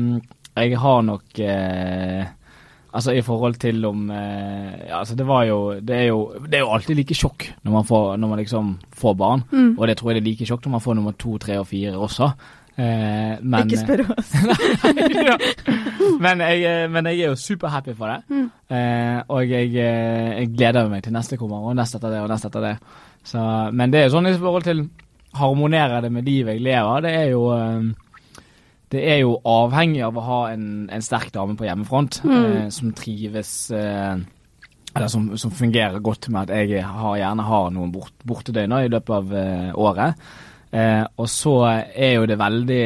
jeg 0.64 0.80
har 0.80 1.04
nok 1.08 1.40
eh, 1.40 2.32
Altså 2.94 3.16
i 3.18 3.24
forhold 3.26 3.56
til 3.58 3.80
om 3.90 4.04
eh, 4.14 4.74
ja, 4.86 5.00
altså 5.00 5.16
det 5.18 5.26
var 5.26 5.48
jo 5.48 5.56
det, 5.82 5.96
er 5.98 6.04
jo 6.12 6.20
det 6.46 6.60
er 6.60 6.62
jo 6.62 6.74
alltid 6.76 7.00
like 7.00 7.16
sjokk 7.18 7.48
når 7.66 7.74
man, 7.74 7.88
får, 7.90 8.04
når 8.22 8.30
man 8.30 8.42
liksom 8.44 8.68
får 8.94 9.16
barn. 9.18 9.42
Mm. 9.50 9.72
Og 9.80 9.88
det 9.90 9.96
tror 9.98 10.12
jeg 10.12 10.20
det 10.20 10.22
er 10.22 10.28
like 10.28 10.46
sjokk 10.46 10.68
når 10.68 10.76
man 10.76 10.84
får 10.86 11.00
nummer 11.00 11.16
to, 11.18 11.34
tre 11.42 11.58
og 11.58 11.66
fire 11.72 11.96
også. 11.98 12.30
Eh, 12.74 13.36
men, 13.46 13.68
Ikke 13.70 13.78
spør 13.84 14.02
oss. 14.16 14.32
ja. 15.30 15.36
men, 16.24 16.40
jeg, 16.42 16.64
eh, 16.66 16.86
men 16.90 17.06
jeg 17.12 17.20
er 17.22 17.28
jo 17.30 17.38
superhappy 17.38 17.94
for 17.98 18.10
det. 18.10 18.20
Mm. 18.34 18.46
Eh, 18.74 19.18
og 19.30 19.44
jeg, 19.52 19.68
eh, 19.78 20.30
jeg 20.40 20.48
gleder 20.56 20.90
meg 20.90 21.04
til 21.06 21.14
neste 21.14 21.38
kommer, 21.38 21.68
og 21.70 21.76
neste 21.78 22.00
etter 22.00 22.16
det, 22.16 22.22
og 22.26 22.32
neste 22.34 22.50
etter 22.50 22.66
det. 22.66 22.72
Så, 23.30 23.44
men 23.78 23.94
det 23.94 24.00
er 24.02 24.08
jo 24.08 24.16
sånn 24.16 24.32
i 24.32 24.34
forhold 24.40 24.66
til 24.66 24.82
harmonere 25.38 26.02
det 26.06 26.10
med 26.14 26.26
livet 26.28 26.58
jeg 26.58 26.66
lever, 26.66 27.04
det 27.06 27.12
er 27.20 27.28
jo 27.32 27.44
eh, 27.56 27.92
det 28.94 29.02
er 29.10 29.20
jo 29.24 29.36
avhengig 29.50 30.04
av 30.06 30.18
å 30.18 30.24
ha 30.28 30.40
en, 30.54 30.66
en 30.94 31.02
sterk 31.02 31.32
dame 31.34 31.56
på 31.58 31.66
hjemmefront 31.66 32.20
Mm. 32.26 32.44
eh, 32.46 32.68
som 32.74 32.92
trives 32.94 33.54
Eller 33.74 35.08
som, 35.10 35.32
som 35.42 35.50
fungerer 35.50 35.98
godt 36.06 36.28
med 36.30 36.52
at 36.52 36.68
jeg 36.70 36.84
har, 36.86 37.16
gjerne 37.18 37.46
har 37.48 37.72
noen 37.74 37.94
bort, 37.96 38.14
bortedøgner 38.30 38.86
i 38.86 38.92
løpet 38.94 39.16
av 39.16 39.34
året. 39.82 40.20
Eh, 40.74 41.04
og 41.22 41.28
så 41.30 41.52
er 41.94 42.16
jo 42.16 42.26
det 42.26 42.40
veldig, 42.42 42.84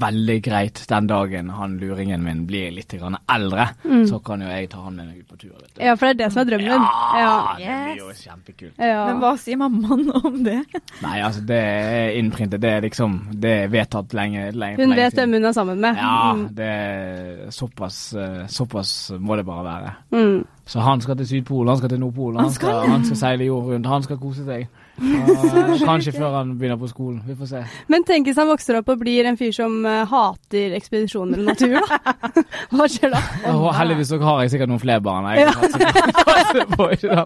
veldig 0.00 0.36
greit 0.42 0.78
den 0.88 1.06
dagen 1.10 1.50
han 1.52 1.74
luringen 1.80 2.22
min 2.24 2.46
blir 2.48 2.70
litt 2.72 2.94
grann 2.96 3.18
eldre. 3.30 3.66
Mm. 3.84 4.06
Så 4.08 4.18
kan 4.24 4.40
jo 4.44 4.48
jeg 4.48 4.70
ta 4.72 4.80
han 4.86 4.96
med 4.96 5.10
meg 5.10 5.18
ut 5.20 5.28
på 5.28 5.36
tur. 5.42 5.50
Vet 5.60 5.74
du. 5.76 5.82
Ja, 5.84 5.94
for 6.00 6.08
det 6.08 6.14
er 6.14 6.18
det 6.22 6.28
som 6.32 6.40
er 6.42 6.48
drømmen. 6.50 6.86
Ja. 7.20 7.34
det 7.58 7.76
blir 7.84 8.00
jo 8.00 8.08
kjempekult. 8.22 8.78
ja. 8.80 9.02
Men 9.10 9.20
hva 9.20 9.32
sier 9.42 9.60
mammaen 9.60 10.06
om 10.22 10.38
det? 10.46 10.56
Nei, 11.02 11.16
altså 11.26 11.44
det 11.50 11.60
er 11.60 12.16
innprintet. 12.20 12.60
Det 12.64 12.70
er 12.78 12.80
liksom 12.86 13.18
Det 13.40 13.50
er 13.64 13.68
vedtatt 13.72 14.12
lenge, 14.16 14.48
lenge 14.56 14.80
Hun 14.80 14.96
vet 14.96 15.14
hvem 15.20 15.36
hun 15.36 15.44
er 15.50 15.52
sammen 15.56 15.80
med. 15.84 15.96
Ja, 16.00 16.16
Mm. 16.30 16.46
det 16.54 16.66
er 16.70 17.50
såpass, 17.50 18.14
eh, 18.14 18.46
såpass 18.46 19.10
må 19.18 19.36
det 19.36 19.44
bare 19.46 19.64
være. 19.64 19.92
Mm. 20.12 20.44
Så 20.66 20.80
han 20.80 21.00
skal 21.00 21.16
til 21.16 21.26
Sydpolen, 21.26 21.68
han 21.68 21.78
skal 21.78 21.88
til 21.88 21.98
Nordpolen, 22.00 22.40
han, 22.40 22.50
skal, 22.54 22.86
han 22.88 23.04
skal 23.04 23.16
seile 23.16 23.44
jord 23.48 23.64
rundt, 23.72 23.86
han 23.86 24.02
skal 24.02 24.16
kose 24.18 24.44
seg. 24.46 24.68
Og, 25.00 25.80
kanskje 25.80 26.12
før 26.12 26.34
han 26.34 26.52
begynner 26.58 26.78
på 26.80 26.88
skolen, 26.90 27.20
vi 27.24 27.34
får 27.38 27.48
se. 27.48 27.60
Men 27.92 28.04
tenk 28.08 28.28
hvis 28.28 28.38
han 28.40 28.48
vokser 28.50 28.78
opp 28.80 28.90
og 28.92 29.00
blir 29.00 29.28
en 29.28 29.38
fyr 29.40 29.52
som 29.56 29.78
eh, 29.88 30.02
hater 30.10 30.74
ekspedisjoner 30.76 31.40
og 31.40 31.48
natur, 31.48 31.76
da. 31.80 31.98
Hva 32.76 32.88
skjer 32.90 33.14
da? 33.14 33.22
Oh, 33.52 33.70
heldigvis 33.74 34.12
har 34.20 34.42
jeg 34.44 34.54
sikkert 34.54 34.72
noen 34.72 34.82
flere 34.82 35.04
barn. 35.04 35.28
Jeg 35.32 35.48
ja. 35.48 35.52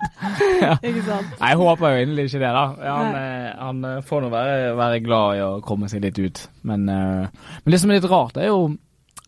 Ja. 0.65 0.75
Jeg 0.85 1.57
håper 1.59 1.95
jo 1.95 2.05
inderlig 2.05 2.29
ikke 2.29 2.43
det, 2.43 2.53
da. 2.55 2.65
Han, 2.85 3.19
eh, 3.19 3.51
han 3.59 3.85
eh, 3.91 4.01
får 4.07 4.25
nå 4.25 4.33
være, 4.33 4.59
være 4.79 5.03
glad 5.05 5.39
i 5.39 5.45
å 5.45 5.53
komme 5.65 5.91
seg 5.91 6.05
litt 6.05 6.21
ut. 6.21 6.45
Men, 6.69 6.87
men 6.87 7.75
det 7.75 7.81
som 7.81 7.91
er 7.91 7.99
litt 7.99 8.11
rart, 8.11 8.39
er 8.41 8.49
jo 8.49 8.75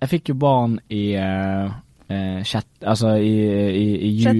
Jeg 0.00 0.08
fikk 0.12 0.30
jo 0.30 0.34
barn 0.40 0.78
i 0.92 1.16
uh, 1.16 1.68
sjett, 2.44 2.68
Altså 2.84 3.16
i, 3.16 3.32
i, 3.68 3.86
i 4.08 4.10
ju, 4.20 4.34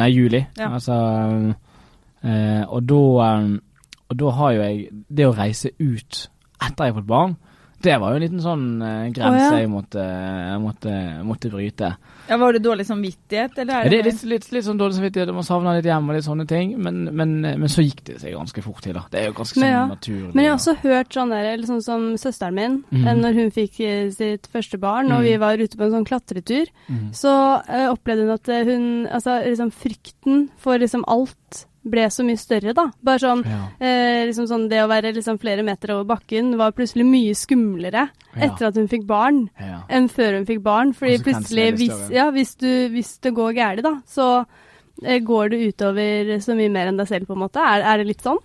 nei, 0.00 0.08
juli. 0.12 0.40
Ja. 0.58 0.72
Altså 0.72 0.96
eh, 2.22 2.64
Og 2.68 2.82
da 2.88 3.02
eh, 3.26 3.48
Og 4.10 4.18
da 4.18 4.34
har 4.38 4.52
jo 4.52 4.62
jeg 4.62 5.04
Det 5.08 5.26
å 5.28 5.36
reise 5.36 5.72
ut 5.78 6.28
etter 6.62 6.86
jeg 6.86 6.92
har 6.92 7.00
fått 7.00 7.08
barn, 7.10 7.32
det 7.82 7.96
var 7.98 8.12
jo 8.12 8.18
en 8.20 8.22
liten 8.22 8.42
sånn 8.42 8.66
eh, 8.86 9.08
grense 9.14 9.48
oh, 9.48 9.54
ja. 9.56 9.62
jeg 9.64 9.70
måtte, 9.70 10.02
måtte, 10.62 10.92
måtte 11.26 11.50
bryte. 11.50 11.88
Ja, 12.28 12.36
Var 12.38 12.54
det 12.54 12.60
dårlig 12.62 12.84
samvittighet, 12.86 13.56
eller 13.58 13.80
er 13.80 13.88
det 13.88 13.90
det 13.90 13.98
er 13.98 14.06
litt, 14.06 14.22
litt, 14.30 14.46
litt 14.54 14.66
sånn 14.68 14.78
dårlig 14.78 15.00
samvittighet, 15.00 15.32
man 15.34 15.46
savner 15.46 15.80
litt 15.80 15.88
hjem 15.90 16.06
og 16.06 16.14
litt 16.14 16.26
sånne 16.28 16.46
ting, 16.46 16.76
men, 16.78 17.00
men, 17.10 17.32
men 17.42 17.72
så 17.72 17.82
gikk 17.82 18.04
det 18.06 18.20
seg 18.22 18.36
ganske 18.36 18.62
fort 18.62 18.84
til, 18.86 18.94
da. 18.94 19.02
Det 19.10 19.18
er 19.18 19.26
jo 19.32 19.34
ganske 19.40 19.58
Men 19.58 19.66
sånn 19.66 19.74
ja. 19.74 19.82
naturlig. 19.90 20.30
Men 20.30 20.46
jeg 20.46 20.52
har 20.52 20.60
også 20.60 20.76
hørt 20.84 21.18
sånn 21.18 21.34
der, 21.34 21.48
eller 21.56 21.72
sånn 21.72 21.82
som 21.88 22.06
søsteren 22.22 22.58
min, 22.60 22.78
Mhm. 22.92 23.08
eh, 23.08 23.18
når 23.24 23.40
hun 23.40 23.52
fikk 23.58 23.80
eh, 23.88 24.06
sitt 24.14 24.46
første 24.52 24.78
barn, 24.78 25.10
og 25.10 25.24
mm. 25.24 25.26
vi 25.26 25.34
var 25.42 25.66
ute 25.66 25.80
på 25.80 25.88
en 25.88 25.96
sånn 25.96 26.06
klatretur, 26.06 26.70
mm. 26.86 27.04
så 27.18 27.34
uh, 27.66 27.88
opplevde 27.90 28.28
hun 28.28 28.36
at 28.36 28.54
hun 28.68 28.88
Altså 29.10 29.40
liksom 29.42 29.70
frykten 29.74 30.48
for 30.60 30.78
liksom 30.78 31.02
alt 31.10 31.64
ble 31.84 32.04
så 32.14 32.22
mye 32.26 32.38
større, 32.38 32.72
da. 32.76 32.84
Bare 33.02 33.18
sånn 33.18 33.42
ja. 33.46 33.60
eh, 33.82 34.22
liksom 34.28 34.46
sånn 34.46 34.68
det 34.70 34.82
å 34.84 34.88
være 34.90 35.10
liksom 35.16 35.38
flere 35.42 35.64
meter 35.66 35.94
over 35.96 36.04
bakken 36.12 36.52
var 36.60 36.72
plutselig 36.76 37.06
mye 37.08 37.34
skumlere 37.34 38.08
Ja. 38.32 38.46
etter 38.46 38.68
at 38.68 38.76
hun 38.78 38.88
fikk 38.88 39.06
barn. 39.06 39.48
Ja. 39.60 39.82
enn 39.90 40.08
før 40.08 40.38
hun 40.38 40.46
fikk 40.46 40.62
barn. 40.62 40.92
Fordi 40.94 41.18
plutselig, 41.24 41.72
hvis, 41.80 42.10
ja, 42.14 42.30
hvis, 42.30 42.54
du, 42.56 42.88
hvis 42.94 43.18
det 43.18 43.34
går 43.34 43.52
galt, 43.58 43.82
da, 43.82 43.96
så 44.06 44.44
eh, 45.04 45.18
går 45.20 45.50
det 45.50 45.62
utover 45.72 46.38
så 46.40 46.54
mye 46.54 46.70
mer 46.72 46.88
enn 46.92 46.96
deg 47.02 47.08
selv, 47.10 47.26
på 47.26 47.34
en 47.34 47.42
måte. 47.44 47.58
Er, 47.60 47.82
er 47.82 47.98
det 48.02 48.06
litt 48.12 48.22
sånn? 48.22 48.38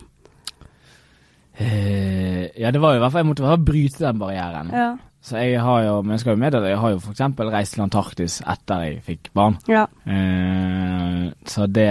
Eh, 1.58 2.50
ja, 2.62 2.70
det 2.72 2.80
var 2.82 2.94
jo 2.94 3.00
i 3.00 3.02
hvert 3.02 3.12
fall 3.16 3.24
Jeg 3.24 3.28
måtte 3.32 3.42
i 3.42 3.46
hvert 3.48 3.56
fall 3.58 3.66
bryte 3.66 4.04
den 4.04 4.20
barrieren. 4.22 4.68
Ja. 4.74 4.90
Så 5.28 5.40
jeg 5.42 5.62
har 5.66 5.80
jo 5.88 5.96
Men 6.04 6.12
jeg 6.14 6.20
skal 6.22 6.36
jo 6.36 6.42
meddele 6.44 6.70
Jeg 6.70 6.78
har 6.84 6.92
jo 6.94 7.00
f.eks. 7.02 7.24
reist 7.50 7.74
til 7.74 7.84
Antarktis 7.88 8.36
etter 8.46 8.84
jeg 8.86 9.00
fikk 9.08 9.32
barn. 9.34 9.58
ja. 9.72 9.88
Eh, 10.06 11.32
så 11.50 11.66
det 11.68 11.88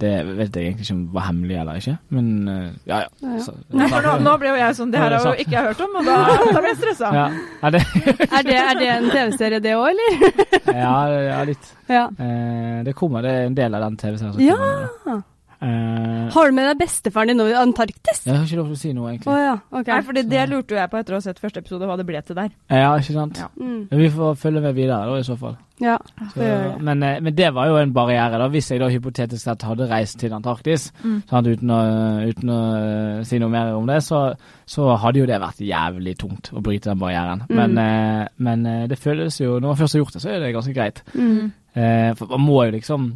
Det 0.00 0.10
vet 0.38 0.54
jeg 0.56 0.64
egentlig 0.70 0.86
ikke 0.86 0.94
om 0.96 1.00
var 1.12 1.26
hemmelig 1.28 1.56
eller 1.60 1.80
ikke, 1.80 1.94
men 2.16 2.28
eh, 2.48 2.68
ja, 2.88 3.00
ja. 3.02 3.08
Ja, 3.20 3.32
ja. 3.36 3.42
Så, 3.44 3.52
Nei, 3.78 3.88
for 3.92 4.06
nå, 4.06 4.14
nå 4.24 4.36
ble 4.40 4.48
jo 4.54 4.58
jeg 4.60 4.76
sånn 4.78 4.92
Det 4.94 5.02
her 5.02 5.14
har 5.16 5.26
jo 5.28 5.34
ikke 5.44 5.56
jeg 5.58 5.66
hørt 5.70 5.82
om, 5.84 5.98
og 6.00 6.08
da, 6.08 6.14
da 6.54 6.62
ble 6.64 6.70
jeg 6.72 6.78
stressa. 6.80 7.10
ja. 7.18 7.26
Er, 7.60 7.74
det, 7.76 7.82
Er, 8.38 8.46
det, 8.48 8.56
er 8.62 8.80
det 8.80 8.88
en 8.94 9.10
TV-serie, 9.12 9.60
det 9.64 9.74
òg, 9.76 9.90
eller? 9.92 10.70
ja, 10.72 10.94
ja, 11.30 11.42
litt. 11.50 11.72
Ja. 11.90 12.06
Eh, 12.16 12.80
det 12.86 12.96
kommer, 12.96 13.22
det 13.26 13.34
er 13.36 13.50
en 13.50 13.58
del 13.60 13.76
av 13.76 13.84
den 13.88 14.00
TV-serien. 14.00 14.32
som 14.38 14.42
Ja. 14.46 14.56
kommer 14.56 15.22
Eh, 15.62 16.28
Har 16.32 16.46
du 16.48 16.54
med 16.56 16.68
deg 16.70 16.78
bestefaren 16.80 17.28
din 17.34 17.40
i 17.44 17.52
Antarktis? 17.52 18.22
jeg 18.24 18.32
har 18.34 18.44
ikke 18.46 18.56
lov 18.62 18.70
til 18.70 18.76
å 18.76 18.80
si 18.80 18.92
noe, 18.96 19.10
egentlig. 19.10 19.26
egentlig. 19.28 19.44
ja, 19.44 19.78
okay. 19.78 19.92
Nei, 19.94 20.02
fordi 20.06 20.22
det 20.30 20.44
lurte 20.48 20.72
jo 20.74 20.78
jeg 20.80 20.90
på 20.90 21.00
etter 21.00 21.12
å 21.12 21.18
ha 21.18 21.24
sett 21.26 21.40
første 21.42 21.60
episode, 21.60 21.84
hva 21.90 21.96
det 22.00 22.06
ble 22.08 22.22
til 22.24 22.38
der. 22.38 22.50
Ja, 22.70 22.94
ikke 22.96 23.12
sant? 23.16 23.38
Ja. 23.42 23.48
Mm. 23.60 23.82
Men 23.90 23.98
Vi 24.00 24.08
får 24.14 24.38
følge 24.40 24.62
med 24.64 24.74
videre, 24.78 25.04
da, 25.10 25.18
i 25.20 25.26
så 25.26 25.36
fall. 25.36 25.58
Ja, 25.80 25.94
Så, 26.34 26.44
men, 26.84 27.02
eh, 27.02 27.20
men 27.24 27.34
det 27.34 27.54
var 27.56 27.66
jo 27.70 27.76
en 27.80 27.92
barriere, 27.92 28.36
da, 28.38 28.48
hvis 28.52 28.68
jeg 28.70 28.80
da 28.80 28.88
hypotetisk 28.92 29.40
sett 29.42 29.62
hadde 29.64 29.86
reist 29.88 30.18
til 30.20 30.32
Antarktis, 30.36 30.90
Mm. 31.04 31.22
sant, 31.28 31.46
uten, 31.46 31.70
å, 31.70 31.80
uten 32.28 32.48
å 32.52 32.58
eh, 33.20 33.22
si 33.24 33.38
noe 33.38 33.48
mer 33.48 33.74
om 33.76 33.86
det, 33.86 34.02
så, 34.04 34.34
så 34.66 34.96
hadde 34.96 35.20
jo 35.20 35.26
det 35.26 35.40
vært 35.40 35.60
jævlig 35.64 36.16
tungt 36.20 36.50
å 36.52 36.60
bryte 36.60 36.90
den 36.90 36.98
barrieren. 37.00 37.44
Mm. 37.48 37.74
Men, 37.74 38.28
men 38.36 38.88
det 38.88 38.98
føles 38.98 39.40
jo 39.40 39.58
Når 39.60 39.68
man 39.68 39.76
først 39.76 39.94
har 39.96 40.00
gjort 40.04 40.12
det, 40.12 40.22
så 40.22 40.30
er 40.30 40.40
det 40.40 40.52
ganske 40.54 40.74
greit. 40.74 41.02
Mm. 41.14 41.52
Eh, 41.76 42.14
for 42.18 42.26
man 42.32 42.40
må 42.48 42.64
jo 42.66 42.70
liksom 42.78 43.12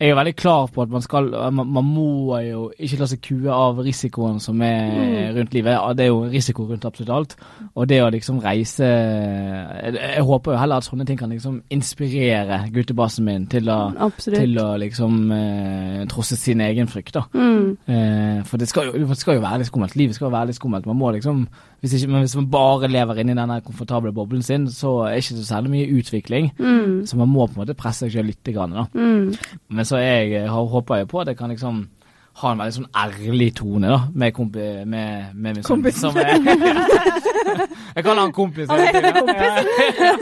Jeg 0.00 0.10
er 0.10 0.16
veldig 0.18 0.34
klar 0.36 0.66
på 0.74 0.82
at 0.82 0.90
man 0.90 1.00
skal 1.02 1.28
Man, 1.54 1.68
man 1.72 1.84
må 1.86 2.36
jo 2.44 2.64
ikke 2.76 2.98
la 2.98 3.06
seg 3.06 3.20
kue 3.22 3.48
av 3.54 3.78
risikoen 3.78 4.40
som 4.42 4.60
er 4.62 4.90
Mm. 4.92 5.36
rundt 5.36 5.54
livet. 5.54 5.96
Det 5.96 6.04
er 6.04 6.08
jo 6.10 6.24
risiko 6.28 6.66
rundt 6.66 6.84
absolutt 6.84 7.10
alt. 7.14 7.36
Og 7.76 7.86
det 7.88 8.00
å 8.02 8.10
liksom 8.10 8.40
reise 8.42 8.82
Jeg, 8.84 9.94
jeg 9.94 10.22
håper 10.26 10.52
jo 10.52 10.58
heller 10.58 10.76
at 10.82 10.84
sånne 10.84 11.06
ting 11.06 11.16
kan 11.18 11.30
liksom 11.30 11.62
inspirere 11.70 12.58
guttebassen 12.74 13.24
min 13.24 13.46
til 13.46 13.68
å, 13.70 13.78
til 14.18 14.58
å 14.58 14.68
liksom 14.82 15.32
eh, 15.32 16.04
trosse 16.10 16.36
sin 16.36 16.60
egen 16.60 16.88
frykt, 16.90 17.14
da. 17.14 17.22
Mm. 17.32 17.76
Eh, 17.86 18.42
for 18.48 18.58
det 18.58 18.68
skal, 18.68 18.90
jo, 18.90 19.06
det 19.06 19.16
skal 19.20 19.38
jo 19.38 19.44
være 19.46 19.62
litt 19.62 19.70
skummelt. 19.70 19.96
Livet 19.96 20.14
skal 20.18 20.26
jo 20.28 20.34
være 20.36 20.50
litt 20.50 20.58
skummelt. 20.58 20.86
Man 20.90 20.98
må 21.00 21.12
liksom 21.14 21.46
hvis, 21.82 21.96
ikke, 21.98 22.12
men 22.12 22.22
hvis 22.22 22.36
man 22.38 22.50
bare 22.50 22.88
lever 22.88 23.18
inni 23.18 23.34
denne 23.34 23.56
komfortable 23.66 24.12
boblen 24.14 24.44
sin, 24.46 24.68
så 24.70 24.92
er 25.02 25.16
det 25.16 25.24
ikke 25.24 25.38
så 25.40 25.46
særlig 25.48 25.72
mye 25.72 25.96
utvikling. 25.98 26.52
Mm. 26.58 27.00
Så 27.10 27.18
man 27.18 27.32
må 27.32 27.48
på 27.48 27.56
en 27.56 27.64
måte 27.64 27.74
presse 27.74 28.06
seg 28.06 28.14
selv 28.14 28.30
litt. 28.30 28.50
Grann, 28.54 28.76
da. 28.76 28.84
Mm. 28.94 29.32
Men 29.74 29.88
så 29.88 29.98
jeg, 29.98 30.44
håper 30.46 31.00
jeg 31.00 31.08
på 31.10 31.22
at 31.22 31.32
jeg 31.32 31.38
kan 31.40 31.50
liksom 31.50 31.82
ha 32.42 32.52
en 32.54 32.60
veldig 32.62 32.74
sånn 32.76 32.90
ærlig 33.02 33.50
tone 33.58 33.88
da, 33.92 34.00
med, 34.18 34.34
kompi, 34.36 34.66
med, 34.84 35.32
med 35.34 35.56
min 35.58 35.62
sønn. 35.62 35.82
Kompisen. 35.82 36.10
som 36.10 36.16
jeg 37.96 38.04
kaller 38.06 38.22
han 38.22 38.32
kompis. 38.34 38.68
Han 38.70 38.80
tiden. 38.92 39.68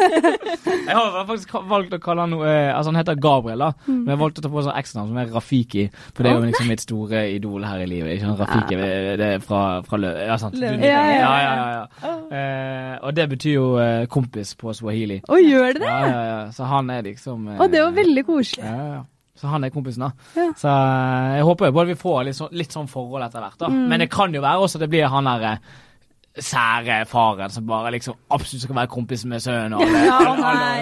jeg 0.91 0.97
har 0.97 1.27
faktisk 1.29 1.53
valgt 1.71 1.95
å 1.95 2.00
kalle 2.03 2.25
han 2.25 2.33
noe 2.35 2.47
eh, 2.49 2.71
Altså, 2.75 2.91
han 2.91 2.99
heter 3.00 3.19
Gabriel, 3.23 3.62
da. 3.62 3.71
Men 3.87 4.11
jeg 4.15 4.21
valgte 4.23 4.43
å 4.43 4.47
ta 4.47 4.50
på 4.53 4.65
sånn 4.67 4.79
ekstranavn 4.81 5.12
som 5.12 5.21
er 5.23 5.31
Rafiki. 5.35 5.85
For 6.15 6.25
det 6.27 6.33
er 6.33 6.39
jo 6.39 6.49
liksom 6.49 6.71
mitt 6.73 6.85
store 6.85 7.23
idol 7.37 7.67
her 7.69 7.85
i 7.85 7.89
livet. 7.91 8.15
Ikke 8.17 8.27
sant? 8.31 8.41
Rafiki 8.43 8.81
det 9.21 9.29
er 9.37 9.45
fra, 9.45 9.62
fra 9.87 10.00
Lø... 10.00 10.11
Ja, 10.31 10.39
sant. 10.43 10.59
Lø- 10.61 10.73
ja, 10.81 10.89
Ja, 10.91 11.05
ja, 11.21 11.55
ja, 11.55 11.69
ja. 11.77 12.17
Eh, 12.41 12.97
og 13.07 13.15
det 13.17 13.29
betyr 13.35 13.55
jo 13.57 13.69
eh, 13.83 14.05
kompis 14.11 14.55
på 14.61 14.75
swahili. 14.77 15.21
Å, 15.29 15.39
gjør 15.41 15.77
det 15.79 15.85
det? 15.85 15.89
Ja, 15.91 16.03
ja, 16.11 16.27
ja. 16.31 16.43
Så 16.57 16.69
han 16.71 16.91
er 16.95 17.07
liksom 17.07 17.49
eh, 17.55 17.61
Å, 17.61 17.71
det 17.71 17.83
var 17.87 17.97
veldig 18.03 18.27
koselig. 18.29 18.67
ja, 18.67 18.93
ja. 18.99 19.00
Så 19.39 19.49
han 19.49 19.65
er 19.65 19.73
kompisen, 19.73 20.05
da. 20.05 20.11
Ja. 20.37 20.49
Så 20.59 20.71
eh, 20.71 21.37
jeg 21.39 21.47
håper 21.49 21.71
jo 21.71 21.77
både 21.77 21.93
vi 21.95 22.01
får 22.01 22.25
litt 22.29 22.37
sånn, 22.37 22.51
litt 22.57 22.75
sånn 22.75 22.91
forhold 22.91 23.25
etter 23.25 23.45
hvert, 23.45 23.61
da. 23.61 23.71
Mm. 23.73 23.87
Men 23.93 24.03
det 24.05 24.11
kan 24.13 24.35
jo 24.35 24.43
være 24.45 24.67
også 24.67 24.81
det 24.83 24.91
blir 24.93 25.09
han 25.13 25.31
der 25.31 25.47
eh, 25.53 25.63
sære 26.41 27.01
faren 27.11 27.51
som 27.51 27.67
bare 27.67 27.91
liksom 27.95 28.15
absolutt 28.31 28.63
skal 28.67 28.77
være 28.77 28.91
kompis 28.93 29.25
med 29.29 29.43
sønnen. 29.43 29.75
og 29.75 29.83
Ja, 29.83 30.21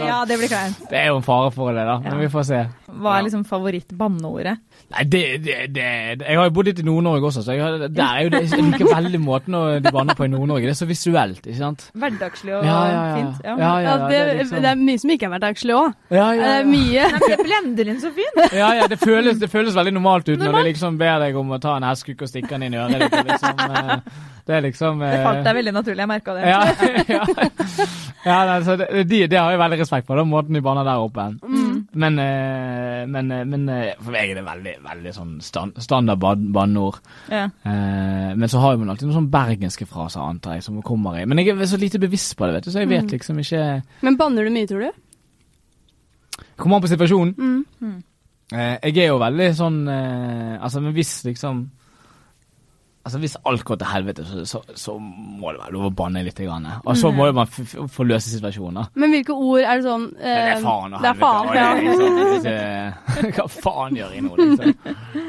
ja, 0.04 0.18
det 0.28 0.38
blir 0.40 0.50
kleint. 0.50 0.82
Det 0.90 0.98
er 1.00 1.08
jo 1.12 1.20
en 1.20 1.26
fare 1.26 1.50
for 1.54 1.72
det, 1.72 1.86
da. 1.88 1.98
Men 2.04 2.20
vi 2.20 2.28
får 2.32 2.48
se. 2.50 2.64
Hva 2.88 3.18
er 3.18 3.26
liksom 3.26 3.44
favoritt-banneordet? 3.44 4.56
Nei, 4.88 5.02
det, 5.04 5.22
det, 5.44 5.56
det 5.76 5.84
Jeg 6.24 6.38
har 6.40 6.46
jo 6.48 6.54
bodd 6.56 6.70
litt 6.70 6.78
i 6.80 6.86
Nord-Norge 6.86 7.28
også, 7.28 7.42
så 7.44 7.52
jeg, 7.52 7.60
har- 7.60 7.88
der 7.92 8.04
er 8.06 8.22
jo 8.24 8.30
det, 8.32 8.42
jeg 8.48 8.64
liker 8.64 8.88
veldig 8.94 9.20
måten 9.20 9.58
å 9.58 9.62
de 9.84 9.92
banner 9.92 10.16
på 10.16 10.24
i 10.24 10.32
Nord-Norge. 10.32 10.64
Det 10.70 10.72
er 10.72 10.80
så 10.80 10.88
visuelt, 10.88 11.42
ikke 11.44 11.58
sant? 11.60 11.90
Hverdagslig 11.98 12.56
og 12.56 12.64
Ja, 12.64 12.78
ja, 12.88 12.94
ja. 12.94 13.14
fint. 13.18 13.44
Ja. 13.44 13.50
Ja, 13.50 13.58
ja, 13.58 13.68
Ja, 13.68 13.90
ja, 13.90 13.96
det, 14.08 14.08
det 14.08 14.20
er 14.32 14.42
liksom- 14.42 14.62
det 14.64 14.72
er 14.72 14.80
mye 14.86 14.98
som 15.04 15.10
ikke 15.14 15.28
er 15.28 15.34
hverdagslig 15.36 15.48
dagslig 15.48 15.74
òg. 15.74 15.94
Ja, 16.10 16.32
ja, 16.32 16.42
Det 16.42 16.54
ja. 16.58 16.64
mye. 16.68 17.04
Nei, 17.12 17.28
jeg 17.32 17.38
blender 17.44 17.90
inn 17.92 18.00
så 18.00 18.10
fint. 18.14 18.40
Ja, 18.52 18.70
ja, 18.78 18.86
det 18.90 18.98
føles, 19.00 19.38
det 19.40 19.50
føles 19.52 19.74
veldig 19.76 19.94
normalt 19.96 20.28
ut 20.28 20.38
når 20.38 20.52
de 20.58 20.64
liksom 20.72 20.98
ber 21.00 21.18
deg 21.24 21.36
om 21.36 21.50
å 21.56 21.60
ta 21.62 21.76
en 21.76 21.86
hestkuk 21.88 22.22
og 22.22 22.28
stikke 22.30 22.48
den 22.56 22.68
inn 22.68 22.74
i 22.74 22.80
øret. 22.82 23.12
Liksom, 23.28 23.62
eh, 23.68 23.96
det 24.48 24.56
er 24.58 24.62
liksom 24.64 25.02
Det 25.04 25.12
eh, 25.18 25.24
falt 25.26 25.44
deg 25.46 25.58
veldig 25.60 25.74
naturlig, 25.76 26.04
jeg 26.04 26.10
merka 26.12 26.34
det. 26.34 26.42
Ja, 26.48 26.60
ja. 27.16 27.24
ja 28.24 28.38
altså, 28.56 28.76
det, 28.80 29.04
de, 29.08 29.22
det 29.28 29.38
har 29.40 29.50
jeg 29.54 29.62
veldig 29.64 29.80
respekt 29.82 30.06
for, 30.08 30.16
den 30.20 30.30
måten 30.32 30.56
de 30.56 30.64
banner 30.64 30.86
der 30.88 31.04
oppe. 31.04 31.28
Mm. 31.42 31.67
Men, 31.92 32.18
eh, 32.18 33.06
men, 33.08 33.30
eh, 33.32 33.44
men 33.48 33.68
eh, 33.72 33.94
for 33.96 34.12
meg 34.12 34.30
er 34.30 34.34
det 34.36 34.44
veldig, 34.44 34.74
veldig 34.84 35.12
sånn 35.16 35.30
stand, 35.40 35.78
standard 35.80 36.20
banneord. 36.52 36.98
Ja. 37.32 37.46
Eh, 37.64 38.34
men 38.36 38.48
så 38.48 38.60
har 38.60 38.76
man 38.76 38.90
alltid 38.92 39.08
noen 39.08 39.16
sånn 39.22 39.30
bergenske 39.32 39.86
fraser, 39.88 40.20
antar 40.20 40.58
jeg, 40.58 40.66
som 40.66 40.82
kommer 40.84 41.16
i. 41.16 41.24
Men 41.24 41.40
jeg 41.40 41.54
er 41.56 41.70
så 41.70 41.80
lite 41.80 42.00
bevisst 42.02 42.36
på 42.36 42.44
det, 42.46 42.58
vet 42.58 42.68
du, 42.68 42.70
så 42.74 42.82
jeg 42.84 42.90
vet 42.92 43.06
Mm. 43.08 43.14
liksom 43.16 43.38
ikke 43.40 43.82
Men 44.02 44.16
banner 44.20 44.44
du 44.44 44.50
mye, 44.50 44.66
tror 44.68 44.80
du? 44.84 44.90
Kommer 46.58 46.76
an 46.76 46.82
på 46.82 46.92
situasjonen. 46.92 47.34
Mm. 47.38 47.64
Mm. 47.80 48.02
jeg 48.82 48.96
er 48.96 49.08
jo 49.08 49.18
veldig 49.18 49.54
sånn 49.54 49.88
Altså, 49.88 50.80
men 50.80 50.92
hvis 50.94 51.24
liksom 51.24 51.70
Altså 53.08 53.20
Hvis 53.22 53.36
alt 53.48 53.62
går 53.64 53.78
til 53.80 53.88
helvete, 53.88 54.24
så, 54.28 54.42
så, 54.44 54.58
så 54.76 54.94
må 55.00 55.54
det 55.54 55.62
være 55.62 55.72
lov 55.72 55.86
å 55.88 55.92
banne 55.96 56.20
litt. 56.26 56.36
Grann. 56.38 56.66
Og 56.84 56.96
så 57.00 57.08
må 57.10 57.30
man 57.34 57.48
få 57.48 58.04
løse 58.04 58.28
situasjoner. 58.28 58.90
Men 59.00 59.14
hvilke 59.16 59.32
ord 59.32 59.62
er 59.62 59.80
det 59.80 59.86
sånn 59.86 60.04
Men 60.12 60.28
det 60.28 60.34
eh, 60.36 60.50
er 60.52 60.60
faen 60.66 60.92
og 60.92 61.06
det 61.06 61.12
helvete. 61.14 61.22
faen, 61.24 61.48
ja. 61.56 61.70
liksom, 61.88 63.32
Hva 63.38 63.46
faen 63.54 63.96
gjør 63.98 64.12
jeg 64.14 64.26
nå, 64.26 64.36
liksom? 64.42 65.24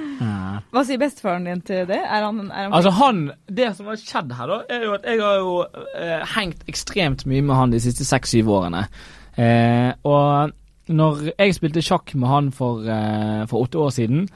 Hva 0.75 0.83
sier 0.85 0.99
bestefaren 1.01 1.47
din 1.47 1.63
til 1.65 1.87
det? 1.89 2.01
Er 2.03 2.25
han, 2.27 2.41
er 2.51 2.67
han 2.67 2.75
Altså 2.77 2.91
han, 2.99 3.21
Det 3.47 3.71
som 3.77 3.87
har 3.89 4.01
skjedd 4.03 4.35
her, 4.37 4.51
da, 4.51 4.59
er 4.75 4.85
jo 4.85 4.93
at 4.97 5.07
jeg 5.07 5.23
har 5.23 5.39
jo 5.39 5.55
eh, 6.03 6.27
hengt 6.35 6.67
ekstremt 6.69 7.25
mye 7.31 7.45
med 7.47 7.57
han 7.61 7.73
de 7.73 7.79
siste 7.83 8.07
seks-syv 8.07 8.51
årene. 8.59 8.83
Eh, 9.39 9.93
og 10.03 10.91
når 10.99 11.23
jeg 11.31 11.55
spilte 11.55 11.85
sjakk 11.85 12.11
med 12.19 12.29
han 12.29 12.51
for, 12.55 12.83
eh, 12.83 13.47
for 13.49 13.63
åtte 13.63 13.79
år 13.79 13.95
siden, 13.95 14.27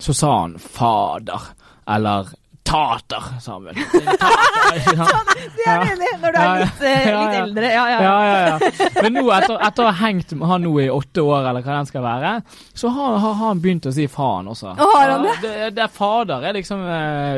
så 0.00 0.14
sa 0.16 0.34
han 0.42 0.58
fader. 0.60 1.48
Eller 1.90 2.30
tater, 2.70 3.22
sa 3.42 3.50
han 3.56 3.64
vel. 3.66 3.74
Tater. 4.20 5.40
Det 5.56 5.64
er 5.66 5.70
jeg 5.84 5.92
enig 5.96 6.10
når 6.22 6.30
du 6.34 6.38
er 6.38 6.40
Ja, 6.40 6.44
ja. 6.50 6.54
litt, 6.60 6.80
eh, 6.86 7.08
Ja, 7.10 7.14
litt 7.20 7.34
ja. 7.34 7.38
eldre. 7.44 7.66
Ja, 7.74 7.84
ja. 7.90 7.98
Ja, 8.00 8.16
ja, 8.24 8.36
ja. 8.46 8.56
Men 9.02 9.10
nå, 9.18 9.24
etter, 9.34 9.56
etter 9.66 9.82
å 9.84 9.86
ha 9.90 9.96
hengt 10.06 10.30
med 10.38 10.46
han 10.50 10.60
nå 10.64 10.72
i 10.80 10.82
åtte 10.92 11.20
år, 11.24 11.40
eller 11.50 11.62
hva 11.66 11.72
den 11.80 11.88
skal 11.90 12.02
være, 12.04 12.30
så 12.78 12.86
har, 12.94 13.10
har 13.24 13.34
han 13.40 13.60
begynt 13.64 13.84
å 13.90 13.92
si 13.94 14.04
faen 14.10 14.46
også. 14.52 14.68
Å, 14.76 14.78
har 14.94 15.08
han 15.16 15.22
det? 15.26 15.32
Ja, 15.34 15.38
det, 15.44 15.52
det 15.78 15.82
er 15.86 15.92
fader 15.94 16.40
er 16.50 16.54
liksom 16.56 16.78
eh, 16.86 16.90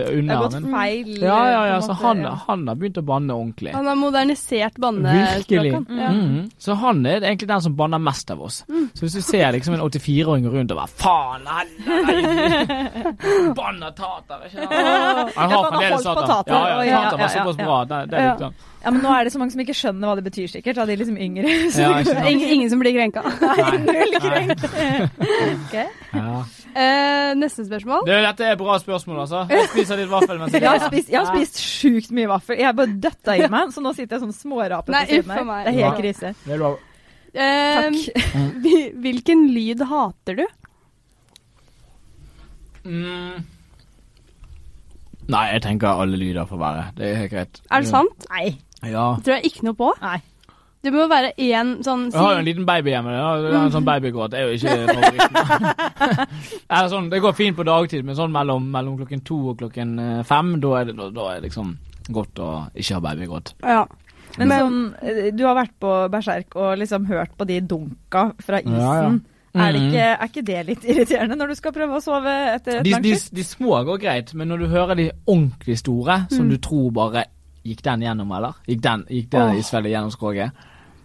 Det 0.02 0.06
under. 0.18 0.34
har 0.34 0.40
gått 0.48 0.68
feil. 0.76 1.10
ja, 1.22 1.40
ja, 1.54 1.62
ja, 1.72 1.78
så 1.86 1.92
han, 2.02 2.18
ja. 2.26 2.32
han 2.46 2.58
har 2.68 2.76
begynt 2.80 2.98
å 3.00 3.02
banne 3.08 3.32
ordentlig. 3.36 3.72
Han 3.76 3.86
har 3.90 3.96
modernisert 4.00 4.74
Virkelig. 4.78 4.84
bannespråket. 4.84 5.86
Ja. 6.02 6.10
Mhm. 6.12 6.40
Så 6.62 6.70
han 6.82 6.96
er 7.06 7.16
egentlig 7.24 7.48
den 7.50 7.62
som 7.64 7.72
banner 7.78 8.00
mest 8.02 8.26
av 8.30 8.38
oss. 8.46 8.56
Så 8.68 9.00
hvis 9.06 9.16
du 9.18 9.22
ser 9.24 9.48
liksom 9.56 9.72
en 9.78 9.84
84-åring 9.86 10.44
rundt 10.52 10.70
og 10.74 10.78
bare 10.82 10.92
faen, 11.02 11.42
helvete, 11.52 13.12
banner 13.58 13.90
tater, 13.96 14.38
ikke 14.46 14.58
sant? 14.68 15.21
Han 15.36 15.50
har 15.50 15.56
har 15.56 15.70
fremdeles 15.70 16.02
Satan. 16.02 16.28
Ja, 16.46 16.68
ja, 16.68 16.82
ja, 16.82 17.02
ja, 17.02 17.10
såpass 17.10 17.58
ja, 17.58 17.64
bra. 17.64 17.84
Det, 17.84 18.00
det 18.10 18.18
er 18.18 18.24
Ja. 18.26 18.36
sånn. 18.40 18.54
Ja, 18.82 18.90
men 18.90 19.02
nå 19.04 19.10
er 19.14 19.24
det 19.24 19.32
så 19.32 19.38
mange 19.38 19.52
som 19.54 19.60
ikke 19.62 19.76
skjønner 19.78 20.10
hva 20.10 20.16
det 20.18 20.24
betyr, 20.26 20.48
sikkert. 20.50 20.78
Av 20.82 20.86
de 20.90 20.96
liksom 20.98 21.16
yngre. 21.16 21.46
Så 21.70 21.80
Ja? 21.84 22.00
Ingen, 22.26 22.48
ingen 22.48 22.70
som 22.70 22.80
blir 22.82 22.92
krenka. 22.96 23.22
null 23.86 24.16
krenk. 24.20 24.64
Ja. 26.12 26.44
Eh, 26.74 27.34
neste 27.36 27.66
spørsmål. 27.68 28.06
Det, 28.08 28.16
dette 28.26 28.46
er 28.48 28.56
bra 28.56 28.78
spørsmål, 28.80 29.20
altså. 29.26 29.44
Jeg 29.52 29.68
spiser 29.74 30.00
litt 30.00 30.10
vaffel 30.10 30.38
mens 30.40 30.52
jeg 30.56 30.62
Jeg 30.64 30.70
har 30.72 30.86
spist, 30.88 31.10
jeg 31.12 31.20
har 31.20 31.28
spist 31.30 31.60
sjukt 31.62 32.10
mye 32.16 32.30
vaffel. 32.32 32.56
Jeg 32.58 32.66
har 32.70 32.72
bare 32.78 32.96
døtta 33.06 33.36
i 33.36 33.48
meg, 33.52 33.70
så 33.76 33.84
nå 33.84 33.92
sitter 33.94 34.16
jeg 34.16 34.24
sånn 34.24 34.34
smårape 34.34 34.88
på 34.90 35.04
siden 35.06 35.30
her. 35.30 35.44
Det 35.66 35.74
er 35.74 35.78
helt 35.82 36.00
krise. 36.00 36.34
Det 36.46 36.56
er 36.56 36.62
lov. 36.64 36.80
Uh, 37.32 37.38
Takk. 37.88 38.42
hvilken 39.04 39.46
lyd 39.54 39.80
hater 39.88 40.42
du? 40.42 40.46
Mm. 42.84 43.44
Nei, 45.32 45.46
jeg 45.54 45.62
tenker 45.64 46.02
alle 46.02 46.18
lyder 46.20 46.46
får 46.50 46.60
være. 46.60 46.84
Det 46.98 47.08
er 47.08 47.16
helt 47.22 47.32
greit. 47.32 47.62
Er 47.70 47.80
det 47.84 47.88
sant? 47.90 48.26
Nei. 48.30 48.52
Ja. 48.82 49.06
Det 49.18 49.24
tror 49.26 49.36
jeg 49.38 49.50
ikke 49.52 49.66
noe 49.68 49.78
på. 49.78 49.90
Nei. 50.02 50.18
Det 50.82 50.90
må 50.90 51.04
være 51.06 51.28
én 51.38 51.76
sånn 51.86 52.08
Jeg 52.10 52.18
har 52.18 52.32
jo 52.34 52.38
en 52.40 52.46
liten 52.48 52.64
baby 52.66 52.90
hjemme. 52.90 53.12
Er 53.14 53.54
En 53.60 53.70
sånn 53.70 53.84
babygråt 53.86 54.32
det 54.32 54.40
er 54.40 54.48
jo 54.48 54.56
ikke 54.58 54.72
favoritten. 54.90 55.36
Det, 56.72 56.80
sånn, 56.90 57.10
det 57.12 57.20
går 57.22 57.36
fint 57.38 57.56
på 57.58 57.66
dagtid, 57.68 58.02
men 58.04 58.18
sånn 58.18 58.32
mellom, 58.34 58.66
mellom 58.74 58.96
klokken 58.98 59.22
to 59.26 59.38
og 59.52 59.60
klokken 59.62 59.92
eh, 60.02 60.22
fem, 60.26 60.56
da 60.62 60.72
er 60.80 60.88
det, 60.90 60.96
da, 60.98 61.06
da 61.14 61.28
er 61.30 61.38
det 61.38 61.50
liksom 61.50 61.76
godt 62.10 62.40
å 62.42 62.48
ikke 62.74 62.98
ha 62.98 63.04
babygråt. 63.10 63.54
ja. 63.62 63.84
Men, 64.38 64.48
Men- 64.48 64.62
sånn, 64.62 64.94
eh, 65.04 65.30
du 65.36 65.42
har 65.44 65.54
vært 65.58 65.74
på 65.78 65.90
Berserk 66.10 66.56
og 66.56 66.78
liksom 66.80 67.04
hørt 67.10 67.34
på 67.36 67.44
de 67.46 67.60
dunka 67.60 68.32
fra 68.40 68.62
isen. 68.64 68.78
Ja, 68.80 68.94
ja. 69.04 69.10
Er, 69.54 69.72
det 69.72 69.80
Mhm. 69.82 69.88
ikke, 69.92 70.04
er 70.16 70.26
ikke 70.28 70.42
det 70.46 70.66
litt 70.66 70.84
irriterende 70.84 71.36
når 71.36 71.48
du 71.48 71.54
skal 71.54 71.72
prøve 71.72 71.96
å 71.98 72.00
sove 72.02 72.32
etter 72.54 72.78
et 72.78 72.84
De, 72.84 72.90
langt 72.90 73.02
de, 73.04 73.10
skift? 73.16 73.34
de 73.34 73.44
små 73.44 73.84
går 73.84 73.98
greit, 74.00 74.34
men 74.34 74.48
når 74.48 74.58
du 74.58 74.66
hører 74.68 74.94
de 74.96 75.10
ordentlig 75.26 75.78
store, 75.78 76.26
som 76.30 76.48
du 76.48 76.56
tror 76.56 76.90
bare 76.92 77.24
Gikk 77.64 77.82
den 77.84 78.00
gjennom, 78.02 78.32
eller? 78.34 78.54
Gikk 78.66 78.80
den, 78.82 79.04
gikk 79.08 79.28
det 79.30 79.42
i 79.54 79.58
isfellet 79.60 79.92
gjennom 79.92 80.10
skroget? 80.10 80.50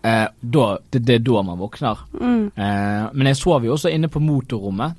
Eh, 0.04 0.28
da, 0.42 0.78
det, 0.92 1.04
det 1.06 1.16
er 1.16 1.20
da 1.20 1.42
man 1.44 1.60
våkner. 1.60 1.98
Mm. 2.20 2.48
Eh, 2.58 3.10
men 3.14 3.28
jeg 3.28 3.36
sov 3.38 3.64
jo 3.66 3.74
også 3.76 3.92
inne 3.94 4.08
på 4.10 4.20
motorrommet 4.20 4.96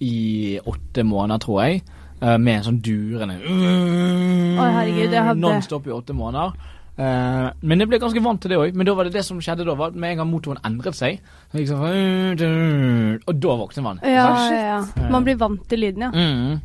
i 0.00 0.58
åtte 0.64 1.04
måneder, 1.04 1.38
tror 1.38 1.62
jeg. 1.66 1.82
eh, 2.22 2.38
med 2.38 2.54
en 2.56 2.62
sånn 2.64 2.80
durende 2.80 3.34
oh, 3.44 4.70
herregud, 4.72 5.12
hadde- 5.12 5.40
Nonstop 5.40 5.86
i 5.86 5.90
åtte 5.90 6.14
måneder. 6.14 6.52
Eh, 6.92 7.46
men 7.64 7.80
jeg 7.80 7.88
ble 7.88 7.98
ganske 8.02 8.20
vant 8.24 8.42
til 8.42 8.52
det 8.52 8.58
òg. 8.60 8.74
Men 8.76 8.88
da 8.88 8.94
var 8.96 9.08
det 9.08 9.14
det 9.16 9.24
som 9.24 9.38
skjedde 9.40 9.64
da, 9.64 9.76
var 9.78 9.94
med 9.96 10.12
en 10.12 10.22
gang 10.22 10.28
motoren 10.28 10.60
endret 10.68 10.96
seg 10.98 11.22
sånn, 11.52 13.22
Og 13.26 13.38
da 13.40 13.56
våkner 13.62 13.86
man. 13.86 14.02
Ja, 14.04 14.26
ja, 14.52 14.60
ja. 14.76 15.08
Man 15.12 15.24
blir 15.24 15.38
vant 15.40 15.64
til 15.70 15.80
lyden, 15.86 16.08
ja. 16.08 16.12
Mm. 16.12 16.60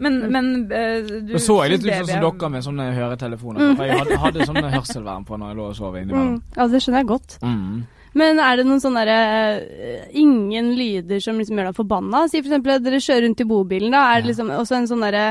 Men, 0.00 0.14
men 0.32 0.46
uh, 0.72 1.08
du 1.28 1.34
så 1.36 1.58
jeg 1.66 1.74
litt 1.74 1.82
ut 1.84 1.92
som 1.92 2.06
sånn 2.08 2.22
dere 2.24 2.48
med 2.54 2.64
sånne 2.64 2.86
høretelefoner. 2.96 3.74
For 3.76 3.84
jeg 3.88 3.98
hadde, 4.00 4.20
hadde 4.22 4.46
sånne 4.48 4.70
hørselvern 4.72 5.26
på 5.28 5.36
når 5.36 5.52
jeg 5.52 5.58
lå 5.58 5.66
og 5.68 5.74
sov 5.76 5.96
Mm. 5.96 6.02
innimellom. 6.02 6.36
Ja, 6.56 6.66
det 6.72 6.80
skjønner 6.80 7.02
jeg 7.02 7.10
godt. 7.10 7.36
Mm. 7.44 7.82
Men 8.20 8.40
er 8.42 8.56
det 8.58 8.64
noen 8.66 8.80
sånne 8.82 9.02
derre 9.06 9.60
uh, 9.60 10.06
Ingen 10.18 10.72
lyder 10.78 11.20
som 11.22 11.36
liksom 11.38 11.60
gjør 11.60 11.68
deg 11.68 11.76
forbanna? 11.76 12.24
Si 12.28 12.40
for 12.40 12.48
eksempel 12.48 12.78
at 12.78 12.86
dere 12.86 13.02
kjører 13.04 13.26
rundt 13.28 13.44
i 13.44 13.48
bobilen, 13.52 13.92
da. 13.92 14.06
Er 14.14 14.24
det 14.24 14.32
liksom 14.32 14.52
også 14.56 14.80
en 14.80 14.88
sånn 14.90 15.04
derre 15.04 15.26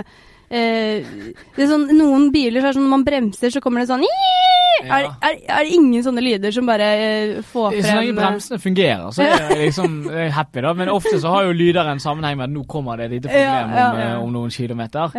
eh, 0.49 1.03
det 1.55 1.63
er 1.65 1.69
sånn, 1.69 1.87
Noen 1.97 2.29
biler 2.33 2.61
så 2.63 2.67
er 2.71 2.77
sånn 2.77 2.85
når 2.87 2.95
man 2.97 3.05
bremser, 3.07 3.51
så 3.53 3.61
kommer 3.63 3.83
det 3.83 3.89
sånn 3.91 4.03
er, 4.05 4.87
Ja. 4.87 4.97
er, 5.27 5.35
er 5.51 5.65
det 5.67 5.73
ingen 5.75 6.03
sånne 6.05 6.21
lyder 6.23 6.53
som 6.55 6.65
bare 6.69 6.85
eh, 6.95 7.31
får 7.43 7.73
Så 7.75 7.81
frem 7.83 7.97
lenge 7.99 8.15
bremsene 8.15 8.59
fungerer, 8.63 9.09
så 9.11 9.25
er 9.25 9.33
jeg 9.49 9.57
liksom 9.65 9.97
er 10.09 10.29
happy, 10.31 10.61
da. 10.63 10.73
Men 10.73 10.89
ofte 10.93 11.19
så 11.19 11.33
har 11.33 11.49
jo 11.49 11.53
lyder 11.57 11.89
en 11.91 11.99
sammenheng 11.99 12.37
med 12.39 12.47
at 12.49 12.53
nå 12.55 12.63
kommer 12.69 12.95
det 12.97 13.09
et 13.09 13.15
lite 13.17 13.27
problem 13.27 13.73
Ja, 13.75 13.79
ja, 13.81 13.89
om, 13.91 13.99
ja. 13.99 14.09
eh, 14.13 14.23
om 14.23 14.31
noen 14.37 14.49
kilometer. 14.55 15.11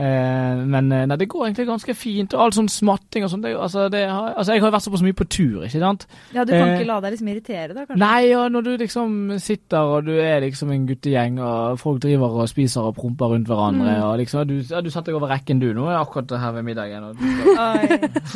Eh, 0.00 0.60
men 0.64 0.86
eh, 0.96 1.02
nei, 1.10 1.16
det 1.20 1.26
går 1.28 1.42
egentlig 1.48 1.66
ganske 1.68 1.94
fint. 1.98 2.32
Og 2.32 2.40
all 2.46 2.52
sånn 2.56 2.70
smatting 2.72 3.26
og 3.26 3.30
sånn. 3.34 3.42
Altså, 3.52 3.82
altså, 3.92 4.54
jeg 4.54 4.62
har 4.64 4.72
vært 4.72 4.86
såpass 4.86 5.02
mye 5.04 5.16
på 5.18 5.26
tur, 5.28 5.58
ikke 5.66 5.82
sant. 5.82 6.06
Ja, 6.32 6.44
du 6.48 6.54
kan 6.54 6.70
Eh, 6.70 6.78
ikke 6.78 6.86
la 6.88 7.00
deg 7.04 7.12
liksom 7.16 7.28
irritere, 7.32 7.74
da, 7.76 7.84
kanskje? 7.84 7.98
Nei, 8.00 8.30
og 8.38 8.46
når 8.54 8.64
du 8.64 8.70
liksom 8.84 9.18
sitter 9.44 9.92
og 9.98 10.06
du 10.08 10.14
er 10.16 10.40
liksom 10.46 10.72
en 10.72 10.86
guttegjeng, 10.88 11.36
og 11.44 11.78
folk 11.82 12.00
driver 12.00 12.38
og 12.40 12.48
spiser 12.48 12.88
og 12.88 12.96
promper 12.96 13.34
rundt 13.34 13.50
hverandre, 13.50 13.90
Mm. 13.98 14.02
og 14.08 14.18
liksom 14.22 14.46
Du, 14.48 14.54
ja, 14.62 14.80
du 14.80 14.88
satte 14.90 15.10
deg 15.12 15.16
over 15.20 15.28
rekken, 15.34 15.60
du, 15.60 15.68
nå 15.76 15.84
er 15.90 15.98
jeg 15.98 16.06
akkurat 16.06 16.40
her 16.40 16.52
ved 16.52 16.62
middagen. 16.64 17.04
Og 17.04 17.16
du, 17.18 17.26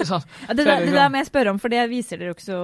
sånn. 0.04 0.22
Ja, 0.48 0.54
det, 0.54 0.60
er 0.60 0.64
der, 0.64 0.64
det 0.64 0.64
det 0.64 0.80
liksom- 0.84 1.00
der 1.00 1.08
må 1.08 1.16
jeg 1.22 1.26
spørre 1.32 1.50
om, 1.54 1.58
for 1.58 1.68
det 1.72 1.88
viser 1.90 2.18
dere 2.18 2.28
jo 2.34 2.34
ikke 2.36 2.50
så 2.50 2.60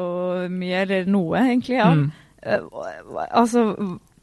mye, 0.51 0.83
eller 0.85 1.05
noe, 1.09 1.39
egentlig. 1.41 1.77
Ja. 1.81 1.95
Mm. 1.95 2.11
Uh, 2.41 3.27
altså, 3.31 3.65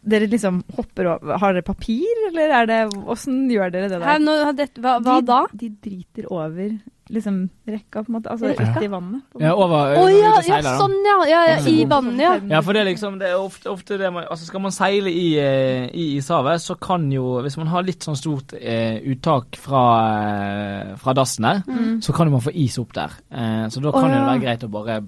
dere 0.07 0.27
liksom 0.31 0.61
hopper 0.77 1.11
over 1.13 1.37
Har 1.41 1.53
dere 1.57 1.65
papir, 1.67 2.21
eller 2.29 2.53
er 2.61 2.65
det 2.69 2.81
Åssen 3.05 3.45
gjør 3.51 3.71
dere 3.73 3.89
det 3.91 4.01
Her, 4.03 4.19
der? 4.19 4.27
nå, 4.27 4.37
hva, 4.81 4.99
hva 5.03 5.17
de, 5.21 5.25
da? 5.27 5.41
De 5.53 5.69
driter 5.83 6.31
over 6.31 6.77
liksom 7.07 7.35
rekka, 7.63 8.01
på 8.03 8.09
en 8.11 8.15
måte. 8.17 8.27
Altså 8.33 8.49
Rekka? 8.51 8.81
i 8.83 8.87
vannet. 8.91 9.21
Ja, 9.39 9.53
over 9.55 9.93
oh, 9.95 10.09
ja, 10.11 10.33
ja, 10.43 10.57
sånn 10.75 10.97
ja. 11.07 11.13
ja, 11.29 11.37
ja 11.53 11.57
I 11.71 11.85
vannet, 11.87 12.19
ja. 12.19 12.33
Ja, 12.51 12.59
for 12.65 12.75
det 12.75 12.81
er 12.81 12.89
liksom 12.89 13.15
Det 13.21 13.29
er 13.31 13.37
ofte, 13.39 13.69
ofte 13.71 13.95
det 14.01 14.09
man 14.11 14.25
Altså, 14.27 14.49
skal 14.49 14.59
man 14.65 14.75
seile 14.75 15.07
i, 15.07 15.29
eh, 15.39 15.85
i 15.95 16.09
ishavet, 16.17 16.59
så 16.59 16.75
kan 16.75 17.07
jo 17.11 17.37
Hvis 17.45 17.55
man 17.61 17.71
har 17.71 17.87
litt 17.87 18.03
sånn 18.03 18.19
stort 18.19 18.51
eh, 18.59 18.99
uttak 19.07 19.55
fra, 19.55 19.85
eh, 20.17 20.95
fra 20.99 21.15
dassen 21.15 21.47
der, 21.47 21.63
Mm. 21.67 22.01
så 22.03 22.11
kan 22.13 22.27
jo 22.27 22.35
man 22.35 22.43
få 22.43 22.51
is 22.53 22.75
opp 22.79 22.91
der. 22.93 23.11
Eh, 23.31 23.67
så 23.71 23.79
da 23.81 23.91
kan 23.95 24.11
jo 24.11 24.17
det 24.19 24.27
være 24.27 24.43
greit 24.43 24.63
å 24.67 24.69
bare 24.71 24.99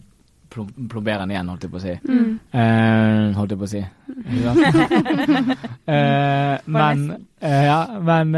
plombere 0.49 1.21
den 1.23 1.33
igjen, 1.33 1.51
holdt 1.51 1.65
jeg 1.65 1.73
på 1.73 1.79
å 1.79 1.83
si. 1.83 1.95
Mm. 2.09 2.31
Uh, 2.53 3.37
holdt 3.37 3.53
jeg 3.55 3.61
på 3.61 3.69
å 3.69 3.73
si. 3.75 3.85
Eh, 5.89 6.55
men 6.69 6.99
uh, 7.41 7.63
Ja, 7.65 7.77
men 8.05 8.35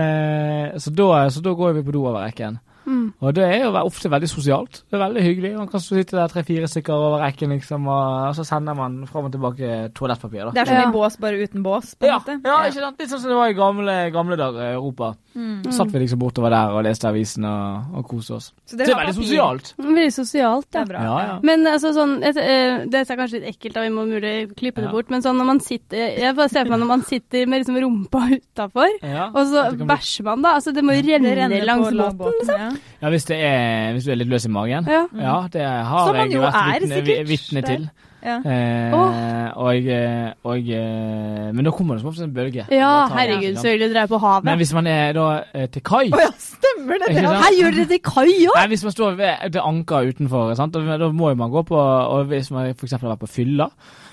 så, 0.79 0.93
da, 0.95 1.07
så 1.33 1.41
da 1.43 1.51
går 1.57 1.73
vi 1.75 1.83
på 1.83 1.95
do 1.95 2.05
over 2.05 2.21
rekken. 2.23 2.59
Mm. 2.85 3.00
Og 3.21 3.33
det 3.33 3.43
er 3.43 3.63
jo 3.65 3.71
ofte 3.81 4.09
veldig 4.09 4.29
sosialt. 4.29 4.83
Det 4.89 4.97
er 4.97 5.03
veldig 5.03 5.21
hyggelig. 5.25 5.51
Man 5.57 5.67
kan 5.67 5.79
sitte 5.83 6.15
der 6.17 6.27
tre-fire 6.31 6.67
stykker 6.69 6.93
over 6.93 7.19
rekken, 7.25 7.49
liksom, 7.57 7.87
og, 7.87 8.35
så 8.35 8.45
sender 8.47 8.75
man 8.77 9.05
fram 9.07 9.25
og 9.25 9.31
tilbake 9.33 9.91
toalettpapir. 9.93 10.45
da. 10.45 10.51
Det 10.51 10.61
er 10.61 10.65
som 10.65 10.75
Ja. 10.81 10.89
i 10.89 10.91
bås, 10.93 11.17
bare 11.19 11.41
uten 11.43 11.63
bås, 11.63 11.95
på 11.95 12.03
en 12.05 12.09
Ja, 12.09 12.19
måte. 12.19 12.39
ja, 12.45 12.57
ikke 12.69 12.73
sant? 12.85 12.99
Litt 12.99 13.09
sånn 13.09 13.19
som 13.19 13.29
det 13.29 13.37
var 13.37 13.49
i 13.49 13.53
gamle, 13.53 14.11
gamle 14.11 14.37
dager 14.37 14.61
i 14.61 14.73
Europa. 14.75 15.15
Mm. 15.35 15.63
Satt 15.71 15.87
vi 15.91 15.99
liksom 15.99 16.19
bortover 16.19 16.49
der 16.51 16.71
og 16.75 16.83
leste 16.83 17.07
avisen 17.07 17.45
og, 17.45 17.95
og 17.97 18.07
koste 18.07 18.33
oss. 18.35 18.51
Så 18.65 18.71
Så 18.71 18.77
det 18.77 18.89
er 18.89 18.95
veldig 18.95 19.15
papir. 19.15 19.23
sosialt. 19.27 19.73
Veldig 19.77 20.11
sosialt, 20.13 20.67
Det 20.71 20.75
ja. 20.75 20.81
er 20.81 20.85
bra. 20.85 21.01
Ja, 21.01 21.19
ja. 21.27 21.39
Men 21.41 21.63
altså 21.65 21.93
sånn 21.95 22.23
et, 22.23 22.35
eh, 22.37 22.85
Dette 22.85 23.11
er 23.11 23.15
kanskje 23.17 23.39
litt 23.39 23.55
ekkelt, 23.55 23.73
da 23.73 23.81
vi 23.81 23.89
må 23.89 24.03
mulig 24.07 24.55
klippe 24.55 24.81
det 24.81 24.91
bort. 24.91 25.09
Men 25.09 25.21
sånn 25.21 25.37
når 25.37 25.45
man 25.45 25.59
sitter 25.59 26.17
Jeg 26.17 26.35
bare 26.35 26.49
ser 26.49 26.65
for 26.65 26.71
meg 26.71 26.79
når 26.81 26.87
man 26.87 27.01
sitter 27.03 27.45
med 27.47 27.63
liksom 27.65 27.79
rumpa 27.79 28.21
utafor, 28.41 28.89
Ja, 29.01 29.27
og 29.33 29.45
så 29.47 29.71
det 29.77 29.87
bæsjer 29.87 30.23
man, 30.25 30.41
da. 30.41 30.55
Altså 30.59 30.73
det 30.73 30.83
må 30.83 30.91
jo 30.93 31.01
renne, 31.07 31.31
renne 31.35 31.63
langs 31.65 31.91
båten. 31.91 32.17
båten. 32.17 32.79
Ja. 33.01 33.09
hvis, 33.09 33.25
det 33.25 33.37
er, 33.41 33.91
hvis 33.95 34.05
du 34.05 34.13
er 34.13 34.21
litt 34.21 34.29
løs 34.31 34.45
i 34.45 34.53
magen. 34.53 34.87
Ja. 34.89 35.03
Ja, 35.17 35.35
det 35.53 35.65
har 35.65 36.15
jeg 36.21 36.41
vært 36.41 36.85
vitne, 36.85 37.27
vitne 37.29 37.65
til. 37.65 37.89
Ja. 38.21 38.35
Eh, 38.45 39.57
og, 39.57 39.87
eh, 39.89 40.33
og 40.45 40.67
eh, 40.69 41.47
Men 41.53 41.65
da 41.65 41.71
kommer 41.73 41.97
det 41.97 42.03
som 42.03 42.11
oftest 42.11 42.27
en 42.27 42.33
bølge. 42.33 42.65
ja, 42.69 43.07
herregud, 43.09 43.57
så 43.57 43.71
vil 43.73 43.81
dere 43.81 44.03
er 44.03 44.11
på 44.11 44.19
havet. 44.21 44.45
Men 44.45 44.59
hvis 44.61 44.73
man 44.77 44.87
er 44.87 45.15
da 45.17 45.25
eh, 45.53 45.65
til 45.73 45.81
kai 45.81 46.11
oh, 46.13 46.21
ja, 46.21 46.29
stemmer 46.37 47.01
det! 47.01 47.15
Det? 47.15 47.23
Her 47.25 47.57
gjør 47.57 47.73
dere 47.79 47.87
til 47.89 48.03
kai 48.05 48.27
òg! 48.29 48.53
Nei, 48.59 48.67
Hvis 48.75 48.85
man 48.85 48.95
står 48.95 49.17
ved 49.17 49.57
anker 49.63 50.11
utenfor, 50.11 50.53
sant? 50.59 50.77
og 50.77 50.93
da 51.01 51.09
må 51.09 51.33
man 51.33 51.51
gå 51.51 51.65
på 51.65 51.81
Og 51.81 52.29
hvis 52.29 52.51
man 52.53 52.75
f.eks. 52.75 52.93
har 52.99 53.09
vært 53.09 53.25
på 53.25 53.31
fylla 53.39 53.71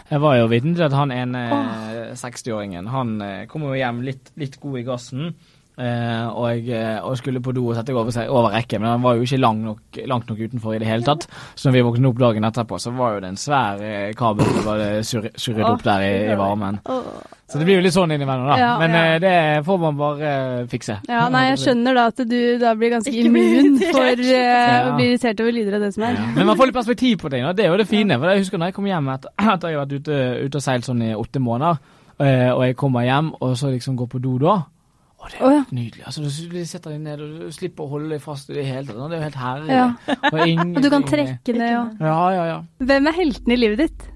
Jeg 0.09 0.25
var 0.25 0.39
jo 0.41 0.49
vitne 0.49 0.75
til 0.75 0.89
at 0.89 0.97
han 0.97 1.13
ene 1.13 1.45
oh. 1.53 1.77
60-åringen 2.17 2.89
Han 2.89 3.15
kommer 3.21 3.47
kom 3.53 3.69
jo 3.69 3.77
hjem 3.77 4.01
litt, 4.07 4.33
litt 4.41 4.57
god 4.63 4.79
i 4.79 4.87
gassen. 4.87 5.33
Eh, 5.79 6.27
og, 6.35 6.49
jeg, 6.51 6.69
eh, 6.75 6.99
og 7.07 7.15
skulle 7.21 7.39
på 7.39 7.53
do 7.55 7.69
og 7.71 7.77
sette 7.79 7.95
over, 7.95 8.11
over 8.35 8.51
rekken, 8.51 8.81
men 8.83 8.91
den 8.97 9.03
var 9.05 9.15
jo 9.15 9.23
ikke 9.23 9.39
lang 9.39 9.61
nok, 9.63 9.99
langt 10.11 10.27
nok 10.27 10.41
utenfor 10.43 10.75
i 10.75 10.81
det 10.83 10.89
hele 10.91 11.07
tatt. 11.07 11.29
Så 11.55 11.69
når 11.69 11.77
vi 11.77 11.83
våknet 11.87 12.09
opp 12.11 12.19
dagen 12.19 12.43
etterpå, 12.49 12.81
så 12.83 12.91
var 12.99 13.13
jo 13.15 13.21
det 13.23 13.29
en 13.31 13.39
svær 13.39 13.79
eh, 13.87 14.09
kabel 14.19 14.49
som 14.49 14.65
var 14.67 14.83
surr- 15.07 15.31
surret 15.39 15.69
opp 15.71 15.85
der 15.87 16.03
i, 16.03 16.15
i 16.33 16.39
varmen. 16.41 16.81
Så 17.49 17.57
det 17.61 17.65
blir 17.69 17.79
jo 17.79 17.85
litt 17.87 17.95
sånn 17.95 18.11
innimellom, 18.13 18.49
da. 18.51 18.57
Ja. 18.59 18.73
men 18.83 18.91
Ja. 18.91 19.05
eh, 19.15 19.19
det 19.23 19.65
får 19.65 19.79
man 19.81 19.97
bare 19.97 20.33
eh, 20.33 20.65
fikse. 20.69 20.99
Ja, 21.09 21.29
nei, 21.33 21.45
jeg 21.53 21.61
skjønner 21.63 21.95
da 21.95 22.07
at 22.11 22.25
du 22.29 22.41
da 22.61 22.75
blir 22.75 22.91
ganske 22.97 23.13
Ikke 23.15 23.31
immun 23.31 23.79
for 23.95 24.09
eh, 24.09 24.33
Ja. 24.35 24.81
å 24.91 24.97
bli 24.99 25.07
irritert 25.13 25.41
over 25.41 25.55
lyder 25.57 25.77
av 25.79 25.85
det 25.87 25.93
som 25.95 26.03
er. 26.11 26.19
Ja. 26.19 26.27
Men 26.35 26.51
man 26.51 26.59
får 26.59 26.73
litt 26.73 26.77
perspektiv 26.81 27.21
på 27.23 27.31
ting, 27.31 27.47
og 27.47 27.55
det 27.57 27.65
er 27.65 27.71
jo 27.71 27.79
det 27.81 27.87
fine. 27.89 28.19
For 28.19 28.35
jeg 28.35 28.43
husker 28.43 28.59
når 28.59 28.73
jeg 28.73 28.77
kom 28.81 28.91
hjem 28.91 29.09
etter 29.15 29.31
at 29.55 29.63
jeg 29.71 29.79
har 29.79 29.87
vært 29.87 29.95
ute, 30.03 30.19
ute 30.49 30.59
og 30.61 30.67
seilt 30.67 30.91
sånn 30.91 31.07
i 31.07 31.15
åtte 31.15 31.41
måneder, 31.41 31.79
eh, 32.19 32.51
og 32.51 32.67
jeg 32.67 32.77
kommer 32.83 33.07
hjem 33.07 33.31
og 33.39 33.55
så 33.57 33.71
liksom 33.71 33.95
går 34.03 34.11
på 34.17 34.21
do 34.27 34.35
da. 34.43 34.57
Å, 35.19 35.27
det 35.27 35.39
er 35.41 35.47
oh, 35.47 35.51
ja. 35.51 35.63
nydelig. 35.75 36.05
Altså, 36.07 36.23
du, 36.23 36.59
setter 36.63 36.93
deg 36.95 37.01
ned, 37.03 37.23
og 37.25 37.49
du 37.49 37.55
slipper 37.55 37.89
å 37.89 37.91
holde 37.97 38.13
deg 38.15 38.23
fast 38.23 38.53
i 38.53 38.55
det 38.55 38.69
hele 38.69 38.87
tatt. 38.87 39.01
Det 39.01 39.17
er 39.17 39.19
jo 39.19 39.25
helt 39.25 39.41
herlig. 39.43 39.73
Ja. 39.75 39.89
Og, 40.31 40.39
ingen, 40.53 40.77
Og 40.77 40.85
du 40.85 40.93
kan 40.95 41.09
trekke 41.09 41.57
ned 41.57 41.75
og 41.81 42.07
Ja, 42.07 42.21
ja, 42.37 42.47
ja. 42.53 42.63
Hvem 42.87 43.11
er 43.11 43.19
helten 43.19 43.55
i 43.57 43.59
livet 43.59 43.83
ditt? 43.83 44.07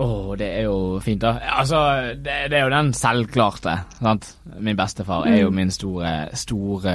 Å, 0.00 0.06
det 0.40 0.46
er 0.56 0.64
jo 0.64 0.76
fint, 1.04 1.20
da. 1.20 1.34
Altså, 1.60 1.78
det, 2.16 2.36
det 2.50 2.56
er 2.56 2.64
jo 2.64 2.72
den 2.72 2.92
selvklarte. 2.96 3.74
sant? 3.98 4.30
Min 4.58 4.78
bestefar 4.78 5.26
er 5.28 5.42
jo 5.42 5.50
min 5.54 5.70
store, 5.74 6.12
store 6.40 6.94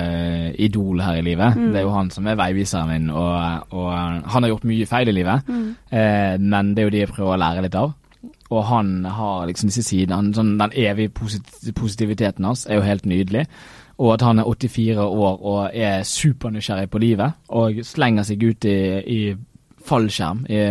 idol 0.60 1.04
her 1.06 1.20
i 1.20 1.26
livet. 1.26 1.60
Det 1.60 1.80
er 1.80 1.86
jo 1.86 1.94
han 1.94 2.10
som 2.12 2.28
er 2.28 2.40
veiviseren 2.40 2.90
min, 2.90 3.12
og, 3.14 3.70
og 3.78 3.92
han 3.94 4.48
har 4.48 4.52
gjort 4.52 4.66
mye 4.68 4.90
feil 4.90 5.14
i 5.14 5.16
livet. 5.20 5.54
Eh, 5.94 6.36
men 6.42 6.74
det 6.74 6.82
er 6.82 6.90
jo 6.90 6.96
de 6.98 7.04
jeg 7.06 7.14
prøver 7.14 7.38
å 7.38 7.44
lære 7.46 7.68
litt 7.68 7.78
av. 7.80 7.94
Og 8.54 8.62
han 8.70 9.06
har 9.10 9.48
liksom 9.50 9.72
disse 9.72 9.84
sidene. 9.86 10.34
Sånn, 10.36 10.56
den 10.60 10.76
evige 10.78 11.14
posit 11.18 11.50
positiviteten 11.76 12.46
hans 12.46 12.68
er 12.70 12.80
jo 12.80 12.86
helt 12.86 13.08
nydelig. 13.10 13.48
Og 13.98 14.14
at 14.14 14.26
han 14.28 14.40
er 14.40 14.50
84 14.52 15.02
år 15.02 15.42
og 15.42 15.60
er 15.74 16.04
supernysgjerrig 16.04 16.90
på 16.92 17.00
livet, 17.00 17.38
og 17.56 17.80
slenger 17.88 18.28
seg 18.28 18.44
ut 18.44 18.68
i, 18.68 18.78
i 19.02 19.20
fallskjerm 19.86 20.46
i, 20.50 20.62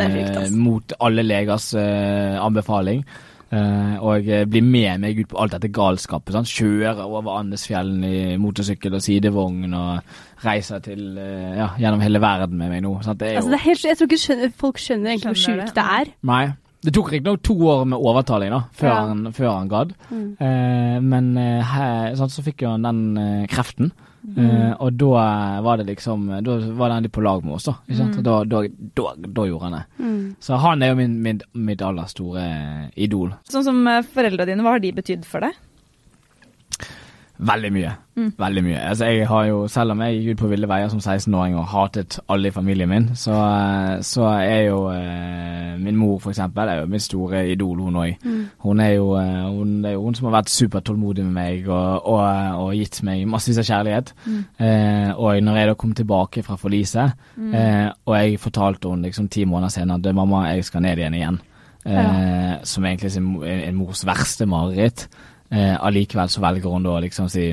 frykt, 0.00 0.38
ass. 0.40 0.54
mot 0.56 0.94
alle 1.00 1.24
legers 1.26 1.72
uh, 1.76 2.40
anbefaling. 2.42 3.04
Uh, 3.50 3.96
og 4.06 4.28
eh, 4.30 4.44
blir 4.46 4.62
med 4.62 5.00
meg 5.02 5.16
ut 5.18 5.32
på 5.32 5.38
alt 5.42 5.56
dette 5.56 5.72
galskapet. 5.74 6.36
Sant? 6.36 6.52
Kjører 6.54 7.00
over 7.02 7.32
Andesfjellen 7.34 8.04
i 8.06 8.36
motorsykkel 8.38 8.94
og 8.94 9.02
sidevogn 9.02 9.74
og 9.74 10.44
reiser 10.44 10.78
til, 10.84 11.02
uh, 11.18 11.56
ja, 11.58 11.66
gjennom 11.82 12.04
hele 12.04 12.22
verden 12.22 12.60
med 12.60 12.70
meg 12.70 12.84
nå. 12.86 12.92
Sant? 13.02 13.18
Det 13.18 13.32
er 13.32 13.34
jo 13.34 13.40
Altså, 13.40 13.50
det 13.50 13.58
er 13.58 13.64
helt, 13.64 13.86
jeg 13.88 13.98
tror 13.98 14.10
ikke 14.10 14.22
skjønner, 14.24 14.52
folk 14.62 14.78
skjønner 14.78 15.14
egentlig 15.14 15.32
hvor 15.32 15.42
sjukt 15.42 15.80
det 15.80 15.86
er. 15.98 16.12
Nei. 16.30 16.44
Det 16.82 16.94
tok 16.96 17.10
riktignok 17.12 17.42
to 17.44 17.54
år 17.68 17.82
med 17.84 17.98
overtaling 18.00 18.50
da, 18.54 18.62
før, 18.72 18.88
Ja. 18.88 19.00
han, 19.10 19.26
før 19.36 19.50
han 19.52 19.68
gadd. 19.68 19.90
Mm. 20.10 20.28
Eh, 20.40 21.00
men 21.04 21.26
eh, 21.36 21.62
her, 21.74 22.14
sånn, 22.16 22.30
så 22.32 22.44
fikk 22.46 22.62
jo 22.64 22.70
han 22.72 22.86
den 22.88 23.02
eh, 23.20 23.46
kreften. 23.52 23.90
Eh, 24.36 24.72
og 24.84 24.98
da 25.00 25.60
var 25.64 25.78
det 25.80 25.86
liksom 25.88 26.26
Da 26.44 26.58
var 26.76 26.90
den 26.92 27.06
litt 27.06 27.12
på 27.16 27.22
lag 27.24 27.40
med 27.44 27.54
oss, 27.56 27.64
da. 27.64 27.72
Ikke 27.88 27.96
sant? 28.02 28.18
Og 28.20 28.24
Da, 28.26 28.34
da, 28.44 28.60
da, 29.00 29.14
da 29.26 29.46
gjorde 29.48 29.64
han 29.64 29.76
det. 29.78 29.84
Mm. 29.98 30.36
Så 30.44 30.58
han 30.60 30.82
er 30.84 30.92
jo 30.92 30.98
min, 30.98 31.14
min, 31.24 31.40
mitt 31.54 31.80
aller 31.82 32.04
store 32.12 32.44
eh, 32.44 32.84
idol. 33.00 33.32
Sånn 33.48 33.64
som 33.64 33.80
eh, 33.88 34.02
foreldra 34.04 34.44
dine, 34.48 34.60
hva 34.64 34.76
har 34.76 34.84
de 34.84 34.92
betydd 34.92 35.24
for 35.28 35.40
deg? 35.40 35.56
Veldig 37.40 37.70
mye. 37.72 37.90
Mm. 38.20 38.32
Veldig 38.38 38.62
mye. 38.66 38.78
Altså, 38.90 39.06
jeg 39.08 39.26
har 39.28 39.44
jo, 39.48 39.60
selv 39.72 39.94
om 39.94 40.00
jeg 40.04 40.16
gikk 40.18 40.34
ut 40.34 40.40
på 40.42 40.48
ville 40.50 40.68
veier 40.68 40.90
som 40.92 40.98
16-åring 41.00 41.54
og 41.56 41.64
hatet 41.72 42.18
alle 42.28 42.50
i 42.50 42.52
familien 42.52 42.88
min, 42.90 43.06
så, 43.16 43.32
så 44.04 44.26
er 44.42 44.66
jo 44.66 44.82
eh, 44.92 45.78
min 45.80 45.96
mor, 45.96 46.18
for 46.20 46.34
eksempel, 46.34 46.68
er 46.68 46.82
jo 46.82 46.90
min 46.92 47.00
store 47.00 47.46
idol, 47.54 47.80
hun 47.86 47.96
òg. 48.02 48.18
Mm. 48.24 48.42
Hun 48.66 48.80
er 48.84 48.90
jo 48.98 49.06
eh, 49.16 49.46
hun, 49.56 49.72
det 49.82 49.88
er 49.92 49.96
jo 49.96 50.02
hun 50.04 50.18
som 50.18 50.28
har 50.28 50.36
vært 50.42 50.52
supertålmodig 50.52 51.24
med 51.24 51.32
meg 51.38 51.70
og, 51.72 52.06
og, 52.12 52.20
og 52.66 52.74
gitt 52.76 53.00
meg 53.08 53.24
massevis 53.32 53.62
av 53.62 53.68
kjærlighet. 53.70 54.12
Mm. 54.26 54.42
Eh, 54.66 55.10
og 55.16 55.40
når 55.48 55.56
jeg 55.62 55.72
da 55.72 55.78
kom 55.80 55.96
tilbake 55.96 56.44
fra 56.46 56.58
forliset, 56.60 57.16
Mm. 57.40 57.54
eh, 57.56 57.88
og 58.04 58.14
jeg 58.18 58.40
fortalte 58.42 58.90
henne 58.90 59.06
liksom 59.08 59.28
ti 59.32 59.46
måneder 59.48 59.72
senere 59.72 59.96
at 60.02 60.14
mamma, 60.14 60.42
jeg 60.52 60.64
skal 60.66 60.82
ned 60.84 60.98
igjen 61.00 61.14
igjen, 61.16 61.38
eh, 61.86 62.58
som 62.68 62.84
egentlig 62.84 63.14
er 63.14 63.20
en, 63.22 63.30
en 63.70 63.78
mors 63.78 64.02
verste 64.06 64.46
mareritt, 64.50 65.06
eh, 65.50 65.76
allikevel 65.80 66.28
så 66.28 66.40
velger 66.40 66.70
hun 66.70 66.82
da 66.86 66.90
å 66.96 67.00
liksom 67.02 67.28
si 67.30 67.50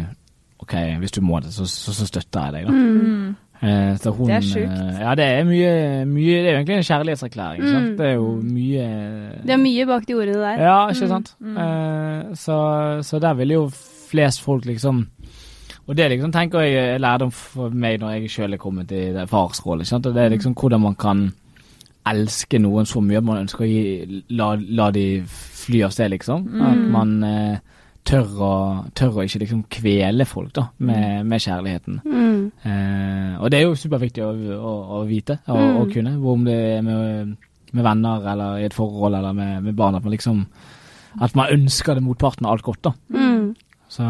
OK, 0.59 0.73
hvis 0.99 1.11
du 1.11 1.21
må 1.21 1.39
det, 1.39 1.51
så, 1.53 1.65
så, 1.69 1.93
så 1.93 2.05
støtter 2.09 2.47
jeg 2.47 2.53
deg, 2.53 2.65
da. 2.65 2.71
Mm. 2.73 3.35
Eh, 3.61 3.95
så 3.97 4.11
hun, 4.13 4.27
Det 4.27 4.35
er 4.35 4.41
sjukt. 4.45 4.71
eh, 4.73 5.01
ja, 5.01 5.13
det 5.17 5.25
er 5.25 5.43
mye, 5.45 6.05
mye 6.05 6.33
Det 6.41 6.47
er 6.47 6.51
jo 6.51 6.57
egentlig 6.59 6.75
en 6.77 6.87
kjærlighetserklæring. 6.89 7.61
Mm. 7.63 7.69
sant? 7.73 7.89
Mm. 7.91 7.97
Det 7.97 8.05
er 8.05 8.13
jo 8.13 8.31
mye 8.41 8.87
Det 9.45 9.53
er 9.55 9.61
mye 9.61 9.85
bak 9.89 10.07
de 10.07 10.13
ordene 10.17 10.41
der. 10.43 10.61
Ja, 10.65 10.87
ikke 10.89 11.05
Mm, 11.05 11.09
sant? 11.13 11.35
mm. 11.39 11.57
Eh, 11.57 12.35
så, 12.35 12.57
så 13.03 13.19
der 13.19 13.33
vil 13.33 13.49
jo 13.55 13.63
flest 14.09 14.41
folk 14.41 14.65
liksom 14.65 15.07
Og 15.87 15.95
det 15.97 16.09
liksom 16.11 16.31
tenker 16.31 16.59
jeg 16.67 16.75
er 16.95 16.97
lærdom 16.99 17.31
for 17.31 17.69
meg 17.69 17.99
når 18.01 18.09
jeg 18.17 18.29
sjøl 18.29 18.53
er 18.53 18.57
kommet 18.57 18.91
i 18.91 19.13
det 19.15 19.29
farsrollen. 19.29 19.81
ikke 19.81 19.89
sant? 19.89 20.05
Og 20.05 20.13
det 20.13 20.23
er 20.23 20.29
liksom 20.35 20.53
hvordan 20.53 20.81
man 20.81 20.95
kan 20.95 21.33
elske 22.07 22.59
noen 22.59 22.85
så 22.87 23.01
mye 23.03 23.17
at 23.17 23.23
man 23.23 23.41
ønsker 23.45 23.63
å 23.65 23.67
gi, 23.69 24.21
la, 24.35 24.53
la 24.55 24.91
de 24.95 25.23
fly 25.27 25.81
av 25.83 25.91
sted, 25.91 26.11
liksom. 26.11 26.45
At 26.61 26.77
Mm. 26.77 26.91
man 26.91 27.23
eh, 27.23 27.57
tør, 28.07 28.29
å, 28.39 28.51
tør 28.95 29.19
å 29.19 29.25
ikke 29.27 29.41
liksom 29.43 29.65
kvele 29.73 30.25
folk 30.27 30.53
da, 30.55 30.67
med, 30.79 31.25
med 31.27 31.43
kjærligheten. 31.43 31.99
Mm. 32.07 32.39
Eh, 32.63 33.35
og 33.41 33.51
det 33.51 33.59
er 33.59 33.67
jo 33.67 33.75
superviktig 33.75 34.23
å, 34.23 34.31
å, 34.55 34.73
å 34.97 35.03
vite 35.09 35.39
og 35.51 35.59
Mm. 35.59 35.77
å 35.81 35.85
kunne, 35.91 36.15
om 36.33 36.47
det 36.47 36.57
er 36.77 36.81
med, 36.87 37.35
med 37.75 37.83
venner 37.83 38.25
eller 38.33 38.61
i 38.63 38.65
et 38.69 38.73
forhold 38.77 39.19
eller 39.19 39.35
med, 39.35 39.63
med 39.67 39.75
barn, 39.75 39.95
at 39.99 40.03
man 40.07 40.15
liksom 40.15 40.45
at 41.19 41.33
man 41.35 41.49
ønsker 41.49 41.97
det 41.97 42.03
motparten 42.05 42.45
alt 42.45 42.61
godt. 42.61 42.83
da. 42.83 42.91
Mm. 43.09 43.55
Så, 43.89 44.03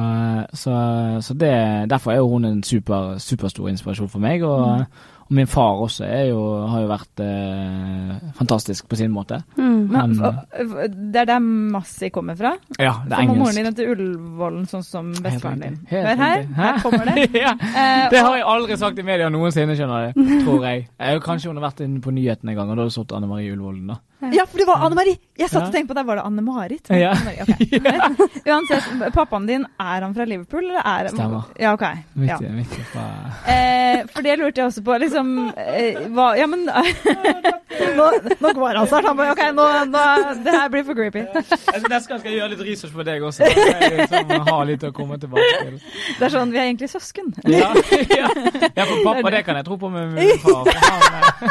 så, 0.54 0.74
så 1.22 1.34
det, 1.38 1.52
derfor 1.90 2.12
er 2.12 2.18
jo 2.18 2.28
hun 2.34 2.46
en 2.50 2.64
super, 2.64 3.16
superstor 3.22 3.70
inspirasjon 3.70 4.10
for 4.12 4.20
meg. 4.20 4.44
Og, 4.44 4.84
og 5.28 5.34
min 5.36 5.48
far 5.52 5.82
også 5.84 6.06
er 6.08 6.30
jo, 6.30 6.40
har 6.72 6.82
jo 6.86 6.88
vært 6.88 7.22
eh, 7.24 8.32
fantastisk 8.38 8.88
på 8.90 8.96
sin 9.00 9.12
måte. 9.12 9.42
Mm. 9.58 9.88
Men, 9.92 10.16
det 11.12 11.22
er 11.22 11.30
der 11.34 11.40
Massi 11.44 12.10
kommer 12.16 12.36
fra? 12.40 12.54
Ja, 12.80 12.94
det 13.06 13.14
er 13.14 13.22
engelsk. 13.22 13.36
Som 13.36 13.44
moren 13.44 13.68
din 13.70 13.76
til 13.78 13.92
Ullevålen, 13.94 14.66
sånn 14.72 14.84
som 14.88 15.12
bestefaren 15.14 15.62
din? 15.64 15.78
Hør 15.92 16.10
her, 16.24 16.44
her 16.58 16.80
kommer 16.84 17.12
det. 17.12 17.28
ja, 17.46 17.54
Eh, 17.78 18.08
det 18.10 18.20
har 18.24 18.36
jeg 18.40 18.46
aldri 18.48 18.76
sagt 18.80 18.98
i 19.00 19.04
media 19.06 19.28
noensinne, 19.30 19.76
skjønner 19.78 20.12
du. 20.16 20.22
Tror 20.48 20.64
jeg. 20.66 20.88
jeg 20.98 21.22
kanskje 21.26 21.52
hun 21.52 21.60
har 21.60 21.68
vært 21.70 21.84
inne 21.86 22.02
på 22.04 22.12
nyhetene 22.16 22.54
en 22.54 22.58
gang, 22.62 22.70
og 22.72 22.78
da 22.80 22.86
har 22.86 22.90
det 22.92 22.96
stått 22.98 23.14
Anne 23.18 23.28
Marie 23.30 23.52
Ullevålen, 23.54 23.88
da. 23.92 24.00
Ja, 24.34 24.48
for 24.50 24.58
det 24.58 24.66
var 24.66 24.82
Anne 24.82 24.98
Marie! 24.98 25.20
Jeg 25.38 25.50
satt 25.52 25.62
Ja. 25.62 25.68
og 25.68 25.74
tenkte 25.76 25.92
på 25.94 25.98
deg, 26.00 26.08
var 26.08 26.18
det 26.18 26.24
Anne 26.26 26.42
Marit. 26.42 26.90
Ja. 26.90 27.12
Anne 27.14 27.26
Marie, 27.28 27.44
ok. 27.46 27.52
Uansett, 28.50 28.88
pappaen 29.14 29.46
din, 29.46 29.66
er 29.78 30.02
han 30.08 30.16
fra 30.18 30.26
Liverpool, 30.26 30.66
eller 30.72 30.82
er 30.90 31.10
Stemmer. 31.14 31.52
Ja, 31.62 31.74
ok. 31.78 31.86
Midt, 32.18 32.32
Ja. 32.32 32.38
i- 32.42 32.54
midt 32.56 32.74
i 32.80 32.86
fra 32.94 33.06
Eh, 33.48 34.04
for 34.14 34.22
det 34.26 34.38
lurte 34.40 34.58
jeg 34.62 34.68
også 34.72 34.82
på, 34.84 34.98
liksom 35.04 35.17
eh, 35.20 35.98
hva 36.14 36.28
Ja, 36.38 36.48
men 36.50 36.66
nå, 37.98 38.06
nå 38.40 38.52
går 38.58 38.80
han 38.80 38.88
snart. 38.90 39.08
Han 39.10 39.18
bare 39.18 39.34
OK, 39.36 39.44
nå, 39.58 39.66
nå 39.92 40.04
Det 40.46 40.54
her 40.56 40.70
blir 40.74 40.86
for 40.88 40.98
creepy. 40.98 41.24
Neste 41.34 41.90
gang 41.90 42.22
skal 42.22 42.30
jeg 42.32 42.38
gjøre 42.40 42.52
litt 42.54 42.64
research 42.68 42.94
på 42.96 43.06
deg 43.08 43.26
også. 43.28 43.48
Jeg 43.48 43.94
liksom 44.02 44.48
har 44.50 44.64
litt 44.70 44.86
å 44.88 44.92
komme 44.96 45.20
tilbake 45.22 45.50
til. 45.64 45.80
Det 46.18 46.28
er 46.30 46.34
sånn, 46.34 46.54
vi 46.54 46.62
er 46.62 46.70
egentlig 46.70 46.92
søsken. 46.94 47.34
Ja, 47.58 47.72
ja. 48.12 48.28
ja, 48.76 48.84
for 48.86 49.00
pappa, 49.06 49.32
det 49.34 49.42
kan 49.48 49.58
jeg 49.58 49.66
tro 49.66 49.78
på 49.82 49.90
med 49.90 50.12
min 50.14 50.38
far. 50.44 50.68
For 50.68 50.82
han, 50.84 51.02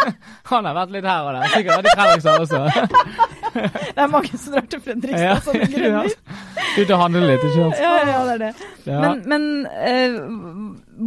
eh, 0.06 0.12
han 0.52 0.68
har 0.70 0.76
vært 0.76 0.94
litt 0.94 1.08
her 1.08 1.26
og 1.26 1.34
der. 1.34 1.48
Sikkert 1.54 1.80
vært 1.80 1.90
i 1.90 1.96
Fredrikstad 1.96 2.44
også. 2.44 3.45
Det 3.96 4.02
er 4.04 4.10
mange 4.12 4.38
som 4.38 4.52
drar 4.56 4.66
til 4.72 4.82
Fredrikstad 4.84 5.24
Ja. 5.26 5.36
sånne 5.44 5.68
grunner. 5.74 6.10
Ut 6.76 6.90
og 6.92 7.00
handle 7.00 7.22
litt, 7.30 7.44
ikke 7.46 7.54
sant. 7.56 7.80
Ja, 7.80 7.94
ja, 8.04 8.18
det 8.26 8.34
er 8.34 8.42
det. 8.44 8.68
Ja. 8.86 9.00
Men, 9.00 9.22
men 9.30 9.46
eh, 9.80 10.18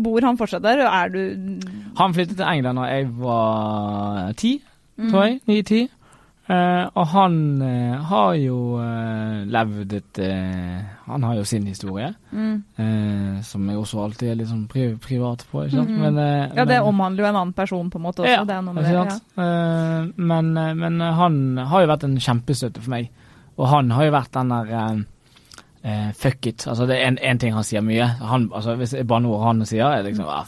bor 0.05 0.25
han 0.25 0.37
fortsatt 0.39 0.63
der, 0.65 0.81
er 0.87 1.13
du 1.13 1.21
Han 1.99 2.13
flyttet 2.17 2.37
til 2.39 2.45
England 2.49 2.81
da 2.81 2.89
jeg 2.89 3.07
var 3.21 4.33
ti, 4.39 4.55
tror 5.09 5.25
jeg. 5.29 5.39
Ni-ti. 5.49 5.81
Eh, 6.49 6.85
og 6.97 7.05
han 7.11 7.33
eh, 7.61 7.97
har 8.09 8.31
jo 8.41 8.55
eh, 8.81 9.43
levd 9.53 9.91
et 9.93 10.19
Han 11.05 11.23
har 11.23 11.35
jo 11.37 11.43
sin 11.45 11.67
historie, 11.69 12.07
Mm. 12.33 12.63
eh, 12.77 13.41
som 13.45 13.67
jeg 13.69 13.77
også 13.77 14.01
alltid 14.03 14.31
er 14.31 14.35
litt 14.39 14.47
sånn 14.49 14.67
pri 14.67 14.95
privat 14.97 15.45
på. 15.51 15.63
ikke 15.67 15.75
sant? 15.77 15.89
Mhm. 15.89 15.99
Men, 15.99 16.17
eh, 16.17 16.49
Ja, 16.55 16.65
det 16.65 16.79
men- 16.79 16.87
omhandler 16.89 17.23
jo 17.23 17.29
en 17.29 17.35
annen 17.35 17.53
person 17.53 17.89
på 17.91 17.97
en 17.97 18.01
måte 18.03 18.23
også. 18.23 18.33
Ja, 18.33 18.43
det 18.45 18.55
er 18.55 18.61
noe 18.61 18.73
med 18.73 18.83
det. 18.83 18.93
Ja. 18.93 19.09
sant? 19.09 19.23
Eh, 19.37 20.11
men, 20.17 20.53
men 20.53 20.99
han 20.99 21.57
har 21.57 21.81
jo 21.81 21.87
vært 21.87 22.03
en 22.03 22.17
kjempestøtte 22.17 22.81
for 22.81 22.89
meg. 22.89 23.09
Og 23.57 23.67
han 23.67 23.89
har 23.91 24.03
jo 24.05 24.11
vært 24.11 24.31
den 24.31 24.49
der 24.49 25.05
fuck 26.13 26.45
it. 26.47 26.65
Altså, 26.67 26.85
det 26.87 26.97
er 26.97 27.07
en, 27.07 27.17
en 27.21 27.37
ting 27.37 27.53
han 27.53 27.63
sier 27.63 27.81
mye. 27.81 28.05
Han, 28.19 28.49
altså, 28.53 28.75
hvis 28.75 28.93
jeg 28.97 29.07
bare 29.07 29.21
noe 29.21 29.41
han 29.43 29.61
sier, 29.65 29.85
er 29.85 30.03
liksom 30.03 30.25
ah, 30.27 30.45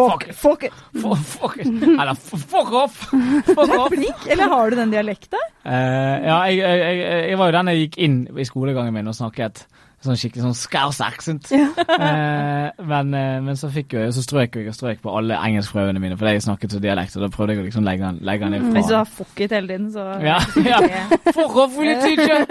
Fuck 0.00 0.24
fuck, 0.32 0.64
Fuck. 1.00 1.02
Fuck, 1.02 1.18
fuck. 1.34 1.58
Eller 1.64 2.14
fuck 2.16 2.72
off! 2.72 2.96
Fuck 3.10 3.66
Du 3.68 3.74
er 3.74 3.78
off! 3.78 3.92
flink, 3.92 4.26
eller 4.32 4.48
har 4.54 4.70
du 4.72 4.76
den 4.80 4.94
dialekten? 4.94 5.44
Uh, 5.60 5.72
ja, 5.72 6.38
jeg, 6.48 6.58
jeg, 6.64 6.80
jeg, 7.00 7.20
jeg 7.30 7.38
var 7.40 7.50
jo 7.52 7.56
den 7.58 7.70
jeg 7.72 7.82
gikk 7.84 7.98
inn 8.06 8.18
i 8.40 8.46
skolegangen 8.48 8.96
min 8.96 9.10
og 9.12 9.16
snakket. 9.18 9.66
Sånn 10.04 10.16
skikkelig 10.16 10.44
sånn 10.46 10.56
scouse 10.56 11.04
accent. 11.04 11.50
Ja. 11.52 11.66
eh, 11.76 12.84
men, 12.86 13.12
eh, 13.16 13.38
men 13.44 13.58
så 13.58 13.68
fikk 13.72 13.94
jeg, 13.98 14.12
så 14.16 14.24
strøk 14.24 14.56
jeg 14.56 14.70
og 14.70 14.76
strøk 14.76 15.02
på 15.04 15.12
alle 15.12 15.36
engelskprøvene 15.36 16.00
mine, 16.02 16.16
fordi 16.20 16.36
jeg 16.38 16.44
snakket 16.46 16.76
så 16.76 16.80
dialekt, 16.82 17.16
og 17.18 17.26
da 17.26 17.30
prøvde 17.34 17.56
jeg 17.56 17.62
å 17.62 17.66
liksom 17.68 17.86
legge 17.88 18.06
den, 18.06 18.20
legge 18.26 18.48
den 18.48 18.56
inn 18.58 18.70
Hvis 18.76 18.88
du 18.88 18.96
har 18.96 19.08
fuck 19.08 19.42
it 19.44 19.52
hele 19.56 19.68
tiden, 19.68 19.90
så 19.92 20.06
Ja, 20.24 20.38
ja. 20.64 21.02
For 21.36 21.84
litt 21.84 22.04
teacher! 22.04 22.46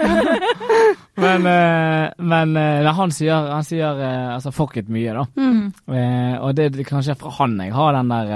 men 1.24 1.48
eh, 1.50 2.06
men 2.20 2.54
eh, 2.56 2.82
nei, 2.84 2.94
han 3.00 3.14
sier, 3.14 3.50
han 3.50 3.66
sier 3.66 3.98
eh, 3.98 4.28
altså 4.36 4.52
fuck 4.54 4.76
it 4.80 4.90
mye, 4.92 5.16
da. 5.16 5.26
Mm. 5.40 5.64
Eh, 5.90 6.36
og 6.38 6.54
det 6.56 6.70
er 6.70 6.86
kanskje 6.88 7.18
fra 7.18 7.34
han 7.40 7.58
jeg 7.60 7.74
har 7.74 7.96
den 7.98 8.14
der 8.14 8.32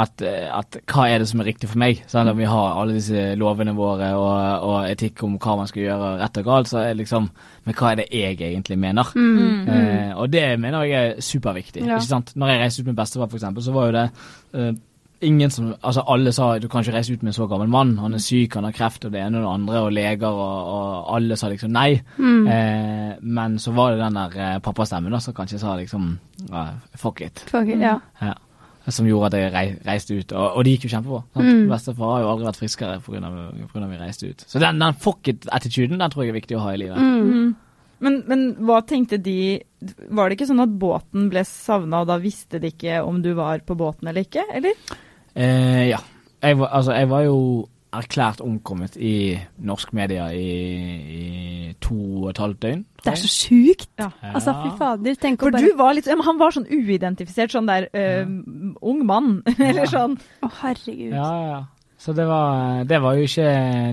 at, 0.00 0.22
eh, 0.26 0.46
at 0.50 0.78
hva 0.90 1.04
er 1.06 1.22
det 1.22 1.28
som 1.30 1.42
er 1.42 1.48
riktig 1.52 1.68
for 1.70 1.78
meg? 1.78 2.00
Selv 2.10 2.32
om 2.32 2.38
vi 2.38 2.48
har 2.50 2.78
alle 2.80 2.96
disse 2.96 3.34
lovene 3.38 3.76
våre 3.78 4.10
og, 4.18 4.64
og 4.66 4.88
etikk 4.88 5.22
om 5.26 5.36
hva 5.38 5.58
man 5.60 5.70
skal 5.70 5.84
gjøre 5.84 6.08
rett 6.22 6.40
og 6.40 6.48
galt, 6.48 6.70
så 6.70 6.80
er 6.80 6.88
det 6.92 7.04
liksom 7.04 7.28
Men 7.64 7.76
hva 7.78 7.92
er 7.92 8.02
det 8.02 8.08
jeg 8.12 8.34
egentlig 8.36 8.76
mener? 8.76 9.12
Mm. 9.14 9.68
Eh, 9.68 10.10
og 10.20 10.32
det 10.32 10.42
mener 10.60 10.82
jeg 10.84 11.12
er 11.14 11.22
superviktig. 11.22 11.86
Ja. 11.86 11.96
Ikke 11.96 12.10
sant? 12.10 12.34
Når 12.36 12.50
jeg 12.52 12.60
reiste 12.60 12.82
ut 12.82 12.90
med 12.90 12.98
bestefar, 12.98 13.30
eksempel, 13.32 13.64
så 13.64 13.72
var 13.72 13.86
jo 13.86 13.94
det 13.94 14.08
eh, 14.52 14.74
ingen 15.24 15.50
som 15.50 15.74
Altså 15.80 16.04
alle 16.10 16.32
sa 16.34 16.50
du 16.58 16.68
kan 16.68 16.84
ikke 16.84 16.96
reise 16.96 17.14
ut 17.14 17.22
med 17.22 17.32
en 17.32 17.38
så 17.38 17.46
gammel 17.48 17.70
mann, 17.70 17.96
han 18.02 18.14
er 18.14 18.22
syk, 18.22 18.58
han 18.58 18.66
har 18.68 18.76
kreft 18.76 19.06
og 19.06 19.14
det 19.14 19.22
ene 19.22 19.40
og 19.40 19.46
det 19.46 19.52
andre, 19.54 19.80
og 19.86 19.92
leger 19.96 20.28
og, 20.28 20.72
og 20.74 21.14
alle 21.16 21.38
sa 21.40 21.48
liksom 21.52 21.72
nei. 21.74 22.00
Mm. 22.18 22.46
Eh, 22.46 23.12
men 23.22 23.58
så 23.62 23.72
var 23.76 23.94
det 23.94 24.02
den 24.02 24.18
der 24.18 24.36
eh, 24.36 24.58
pappastemmen 24.64 25.14
da, 25.14 25.22
som 25.22 25.36
kanskje 25.36 25.62
sa 25.62 25.76
liksom 25.80 26.16
ja, 26.50 26.66
fuck 26.98 27.22
it. 27.24 27.46
Fuck 27.50 27.70
it, 27.70 27.80
ja. 27.80 27.98
Ja. 28.20 28.34
Som 28.92 29.06
gjorde 29.08 29.30
at 29.30 29.36
jeg 29.38 29.76
reiste 29.86 30.16
ut, 30.18 30.32
og, 30.36 30.58
og 30.58 30.64
det 30.66 30.74
gikk 30.74 30.86
jo 30.86 30.90
kjempebra. 30.92 31.22
Mm. 31.40 31.62
Bestefar 31.70 32.10
har 32.10 32.24
jo 32.24 32.30
aldri 32.34 32.48
vært 32.50 32.58
friskere 32.60 32.98
pga. 33.00 33.20
at 33.24 33.76
vi 33.88 34.00
reiste 34.00 34.28
ut. 34.28 34.44
Så 34.44 34.60
den, 34.60 34.82
den 34.82 34.98
fuck 35.00 35.30
it-attituden 35.32 36.02
den 36.02 36.12
tror 36.12 36.26
jeg 36.26 36.34
er 36.34 36.40
viktig 36.40 36.58
å 36.58 36.64
ha 36.66 36.74
i 36.74 36.80
livet. 36.82 37.00
Mm. 37.00 37.30
Mm. 37.30 37.54
Men, 38.04 38.18
men 38.28 38.42
hva 38.66 38.80
tenkte 38.84 39.16
de 39.22 39.62
Var 39.80 40.28
det 40.28 40.36
ikke 40.36 40.48
sånn 40.48 40.64
at 40.64 40.72
båten 40.80 41.30
ble 41.32 41.44
savna, 41.48 42.02
og 42.02 42.10
da 42.10 42.18
visste 42.20 42.60
de 42.60 42.72
ikke 42.74 43.00
om 43.06 43.22
du 43.24 43.32
var 43.38 43.64
på 43.64 43.76
båten 43.78 44.10
eller 44.10 44.26
ikke, 44.26 44.44
eller? 44.52 44.76
Eh, 45.32 45.86
ja. 45.90 46.00
Jeg 46.44 46.58
var, 46.60 46.74
altså, 46.76 46.92
jeg 46.92 47.08
var 47.08 47.24
jo 47.24 47.38
erklært 47.98 48.42
omkommet 48.44 48.96
i 48.96 49.34
norsk 49.64 49.92
media 49.96 50.28
i, 50.34 50.48
i 51.18 51.74
to 51.84 51.98
og 52.24 52.30
et 52.32 52.40
halvt 52.42 52.62
døgn. 52.64 52.82
Det 53.04 53.12
er 53.12 53.20
så 53.20 53.30
sjukt! 53.30 53.90
Ja. 54.00 54.08
Altså, 54.32 54.54
fy 54.62 54.72
fader. 54.80 55.20
Tenk 55.20 55.44
å 55.44 55.52
bare 55.52 55.62
du 55.64 55.76
var 55.78 55.94
litt 55.96 56.08
ja, 56.08 56.16
Han 56.24 56.40
var 56.40 56.54
sånn 56.56 56.66
uidentifisert, 56.70 57.52
sånn 57.52 57.68
der 57.68 57.90
øh, 57.92 58.34
ung 58.80 59.04
mann, 59.08 59.38
eller 59.68 59.88
sånn. 59.90 60.18
Å, 60.40 60.50
herregud. 60.62 61.12
Ja, 61.12 61.30
ja, 61.38 61.46
ja. 61.52 61.62
Så 62.04 62.12
det 62.12 62.24
var, 62.28 62.82
det 62.84 62.98
var 63.00 63.16
jo 63.16 63.24
ikke 63.24 63.44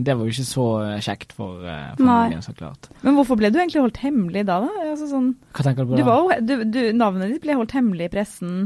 Det 0.03 0.15
var 0.17 0.27
jo 0.27 0.33
ikke 0.33 0.43
så 0.43 0.65
kjekt 1.05 1.31
for 1.35 1.61
uh, 1.63 1.93
familien, 1.95 2.41
så 2.43 2.51
klart. 2.57 2.89
Men 3.05 3.15
hvorfor 3.15 3.37
ble 3.39 3.51
du 3.53 3.59
egentlig 3.61 3.83
holdt 3.85 4.01
hemmelig 4.03 4.43
da? 4.49 4.57
da? 4.65 4.87
Altså, 4.89 5.07
sånn, 5.13 5.29
Hva 5.55 5.63
tenker 5.63 5.87
du 5.87 5.93
på 5.93 5.99
du 5.99 6.01
da? 6.01 6.07
var 6.09 6.19
jo, 6.19 6.41
du, 6.49 6.65
du, 6.73 6.79
navnet 6.97 7.31
ditt 7.31 7.45
ble 7.45 7.55
holdt 7.55 7.75
hemmelig 7.77 8.09
i 8.09 8.13
pressen. 8.17 8.57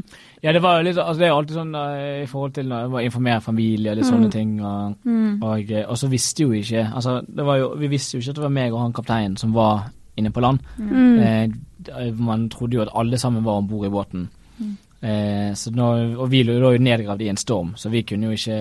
Ja, 0.46 0.54
det 0.54 0.62
var 0.62 0.78
jo 0.78 0.86
litt 0.86 0.98
altså, 1.02 1.18
Det 1.20 1.26
er 1.28 1.34
alltid 1.34 1.56
sånn 1.58 1.76
eh, 1.80 2.22
i 2.22 2.28
forhold 2.30 2.54
til 2.54 2.68
når 2.70 2.84
jeg 2.86 2.92
var 2.94 3.06
informere 3.08 3.42
familie 3.42 3.92
og 3.92 3.98
litt 3.98 4.06
sånne 4.12 4.30
ting. 4.32 4.56
Og, 4.62 4.96
og, 5.42 5.72
eh, 5.74 5.86
og 5.90 5.98
så 5.98 6.10
visste 6.12 6.46
jo 6.46 6.54
ikke 6.54 6.84
Altså, 6.94 7.18
det 7.26 7.46
var 7.48 7.58
jo 7.64 7.72
Vi 7.82 7.90
visste 7.90 8.16
jo 8.18 8.22
ikke 8.22 8.36
at 8.36 8.40
det 8.40 8.46
var 8.46 8.54
meg 8.62 8.74
og 8.76 8.84
han 8.84 8.94
kapteinen 8.94 9.38
som 9.42 9.56
var 9.58 9.88
inne 10.16 10.30
på 10.32 10.40
land. 10.46 10.62
Mm. 10.80 11.20
Eh, 11.20 12.12
man 12.16 12.46
trodde 12.54 12.78
jo 12.78 12.86
at 12.86 12.94
alle 12.96 13.18
sammen 13.20 13.44
var 13.44 13.58
om 13.60 13.68
bord 13.68 13.88
i 13.90 13.92
båten. 13.92 14.30
Eh, 15.06 15.52
så 15.60 15.74
når, 15.76 16.16
og 16.24 16.30
vi 16.32 16.40
lå 16.48 16.56
jo 16.72 16.80
nedgravd 16.82 17.22
i 17.22 17.28
en 17.30 17.38
storm, 17.38 17.74
så 17.78 17.90
vi 17.92 18.02
kunne 18.08 18.30
jo 18.30 18.38
ikke 18.38 18.56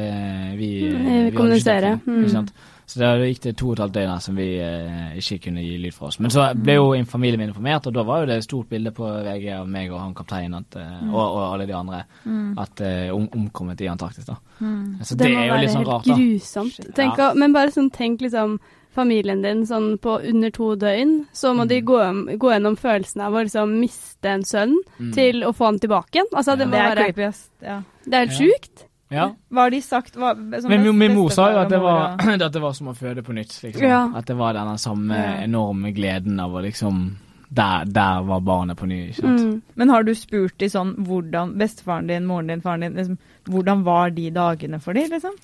Vi, 0.59 0.71
Mm, 0.91 1.07
vi 1.31 1.31
kommunisere. 1.31 1.31
ikke 1.31 1.37
kommunisere. 1.37 1.93
Mm. 2.07 2.19
Ikke 2.25 2.31
sant? 2.33 2.53
Så 2.87 2.99
da 3.01 3.15
gikk 3.17 3.41
det 3.41 3.57
to 3.57 3.69
og 3.71 3.73
et 3.79 3.79
halvt 3.81 3.95
døgn 3.95 4.21
som 4.21 4.37
vi 4.37 4.59
eh, 4.61 5.15
ikke 5.17 5.39
kunne 5.47 5.63
gi 5.65 5.79
lyd 5.81 5.95
fra 5.95 6.07
oss. 6.11 6.19
Men 6.21 6.31
så 6.31 6.55
ble 6.55 6.75
jo 6.75 7.05
familien 7.09 7.41
min 7.41 7.49
informert, 7.49 7.87
og 7.87 7.95
da 7.95 8.03
var 8.05 8.21
jo 8.21 8.27
det 8.27 8.37
et 8.37 8.45
stort 8.45 8.69
bilde 8.69 8.93
på 8.93 9.09
VG 9.25 9.49
av 9.57 9.67
meg 9.69 9.91
og 9.91 10.01
han 10.01 10.15
kapteinen 10.15 10.65
eh, 10.77 11.09
og, 11.09 11.21
og 11.25 11.53
alle 11.55 11.67
de 11.67 11.73
andre 11.75 12.05
at 12.61 12.81
eh, 12.85 13.09
om, 13.15 13.29
omkommet 13.33 13.81
i 13.81 13.89
Antarktis. 13.89 14.27
da. 14.27 14.37
Så 15.03 15.17
det, 15.17 15.25
det 15.27 15.35
er 15.35 15.47
jo 15.49 15.61
litt 15.63 15.71
sånn 15.73 15.87
rart, 15.89 16.05
da. 16.07 16.15
grusomt. 16.15 16.73
Shit. 16.77 16.95
Tenk, 16.95 17.19
Ja. 17.19 17.33
Men 17.35 17.53
bare 17.53 17.71
sånn, 17.73 17.91
tenk 17.91 18.21
liksom 18.21 18.59
familien 18.95 19.41
din 19.43 19.65
sånn 19.67 19.97
på 19.99 20.21
under 20.23 20.51
to 20.55 20.75
døgn, 20.77 21.25
så 21.35 21.51
må 21.57 21.67
de 21.67 21.81
Mm. 21.81 21.87
gå, 21.89 22.39
gå 22.39 22.51
gjennom 22.53 22.77
følelsen 22.79 23.21
av 23.27 23.33
å 23.33 23.43
liksom 23.43 23.73
miste 23.81 24.29
en 24.31 24.43
sønn 24.45 24.77
Mm. 25.01 25.13
til 25.15 25.43
å 25.43 25.51
få 25.53 25.65
han 25.65 25.79
tilbake 25.81 26.13
igjen. 26.21 26.27
Altså, 26.33 26.57
det, 26.57 26.69
Ja. 26.69 26.71
må 26.71 26.71
Det 26.71 26.99
er 26.99 27.03
creepy, 27.03 27.23
ass. 27.27 27.51
Ja. 27.63 27.83
det 28.05 28.15
er 28.15 28.27
helt 28.27 28.41
Ja. 28.41 28.47
sjukt. 28.47 28.85
Ja. 29.15 29.29
Hva 29.55 29.67
har 29.67 29.75
de 29.75 29.81
sagt? 29.85 30.17
Hva, 30.19 30.35
Men 30.35 30.87
min, 30.99 31.15
mor 31.15 31.31
sa 31.35 31.51
jo 31.53 31.61
at 31.63 31.71
det 31.73 31.81
var, 31.83 32.17
at 32.35 32.53
det 32.53 32.63
var 32.63 32.75
som 32.77 32.91
å 32.91 32.97
føde 32.99 33.23
på 33.23 33.37
nytt. 33.37 33.55
Liksom. 33.63 33.87
Ja. 33.87 34.07
At 34.19 34.27
det 34.31 34.37
var 34.39 34.57
denne 34.59 34.75
samme 34.83 35.21
enorme 35.45 35.95
gleden 35.97 36.41
av 36.43 36.57
å 36.57 36.65
liksom 36.65 37.05
der, 37.55 37.85
der 37.87 38.23
var 38.27 38.41
barnet 38.41 38.79
på 38.79 38.87
ny. 38.87 39.15
Mm. 39.23 39.63
Men 39.75 39.91
har 39.91 40.03
du 40.03 40.15
spurt 40.19 40.57
de 40.59 40.69
sånn 40.71 40.95
hvordan 41.07 41.55
Bestefaren 41.61 42.09
din, 42.11 42.27
moren 42.27 42.51
din, 42.51 42.63
faren 42.65 42.83
din 42.83 42.97
liksom, 42.99 43.19
Hvordan 43.47 43.85
var 43.87 44.11
de 44.17 44.31
dagene 44.35 44.81
for 44.83 44.97
de, 44.97 45.05
liksom? 45.13 45.37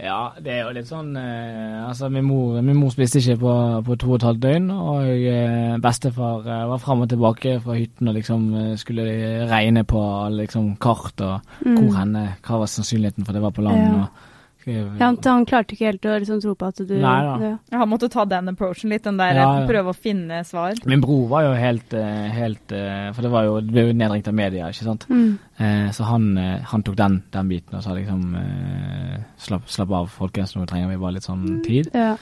Ja, 0.00 0.30
det 0.40 0.52
er 0.54 0.62
jo 0.64 0.70
litt 0.72 0.88
sånn 0.88 1.10
eh, 1.20 1.80
Altså, 1.84 2.08
min 2.08 2.24
mor, 2.24 2.54
min 2.64 2.78
mor 2.80 2.88
spiste 2.94 3.20
ikke 3.20 3.36
på, 3.42 3.52
på 3.84 3.96
to 4.00 4.08
og 4.14 4.16
et 4.16 4.24
halvt 4.30 4.40
døgn, 4.46 4.70
og 4.72 5.10
eh, 5.10 5.74
bestefar 5.84 6.46
eh, 6.48 6.62
var 6.70 6.80
fram 6.80 7.02
og 7.04 7.10
tilbake 7.12 7.58
fra 7.60 7.76
hytten 7.76 8.08
og 8.08 8.16
liksom 8.16 8.46
eh, 8.56 8.70
skulle 8.80 9.04
regne 9.50 9.84
på 9.84 10.00
liksom, 10.38 10.72
kart 10.80 11.20
og 11.26 11.40
Mm. 11.60 11.74
hvor 11.76 11.92
henne, 11.98 12.22
hva 12.46 12.58
var 12.62 12.70
sannsynligheten 12.72 13.26
for 13.26 13.36
det 13.36 13.42
var 13.44 13.52
på 13.52 13.60
land. 13.66 13.82
Ja. 13.84 13.98
Og, 14.06 14.26
Ja, 14.68 14.82
han, 15.00 15.16
han 15.24 15.46
klarte 15.48 15.74
ikke 15.74 15.88
helt 15.88 16.04
å 16.04 16.16
liksom 16.20 16.40
tro 16.42 16.52
på 16.58 16.68
at 16.68 16.80
du 16.84 16.94
Nei 17.00 17.16
da. 17.24 17.34
Ja. 17.40 17.80
Han 17.80 17.88
måtte 17.88 18.10
ta 18.12 18.26
den 18.28 18.50
approachen 18.52 18.92
litt, 18.92 19.04
den 19.06 19.20
der 19.20 19.38
Ja, 19.38 19.46
ja. 19.60 19.66
prøve 19.68 19.94
å 19.94 19.96
finne 19.96 20.42
svar. 20.44 20.76
Min 20.90 21.00
bror 21.04 21.28
var 21.30 21.46
jo 21.46 21.54
helt, 21.56 21.94
eh, 21.96 22.26
helt 22.36 22.74
eh, 22.76 23.08
For 23.16 23.24
det 23.24 23.32
var 23.32 23.46
jo, 23.48 23.60
det 23.64 23.72
ble 23.72 23.86
jo 23.88 23.96
nedringt 23.96 24.28
av 24.28 24.36
media, 24.36 24.68
ikke 24.68 24.88
sant. 24.88 25.06
Mm. 25.08 25.38
Eh, 25.60 25.88
så 25.96 26.08
han, 26.08 26.28
eh, 26.40 26.58
han 26.72 26.84
tok 26.86 26.98
den, 27.00 27.22
den 27.32 27.48
biten 27.54 27.78
og 27.78 27.84
sa 27.84 27.96
liksom 27.96 28.36
eh, 28.40 29.16
slapp, 29.40 29.68
slapp 29.70 29.96
av, 29.96 30.10
folkens, 30.12 30.54
nå 30.56 30.66
trenger 30.68 30.92
vi 30.92 31.00
bare 31.00 31.16
litt 31.16 31.28
sånn 31.28 31.46
tid. 31.64 31.90
Ja. 31.96 32.12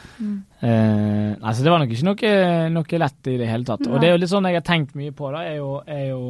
Eh, 0.60 1.34
altså 1.42 1.64
det 1.64 1.72
var 1.74 1.82
nok 1.82 1.92
ikke 1.94 2.08
noe, 2.08 2.36
noe 2.74 3.02
lett 3.04 3.32
i 3.34 3.36
det 3.40 3.50
hele 3.50 3.66
tatt. 3.68 3.86
Og 3.88 3.98
det 3.98 4.10
er 4.10 4.16
jo 4.16 4.22
litt 4.22 4.32
sånn 4.32 4.48
jeg 4.50 4.60
har 4.60 4.66
tenkt 4.66 4.96
mye 4.98 5.14
på, 5.14 5.30
da, 5.34 5.44
er 5.46 5.60
jo, 5.60 5.74
er 5.86 6.06
jo 6.12 6.22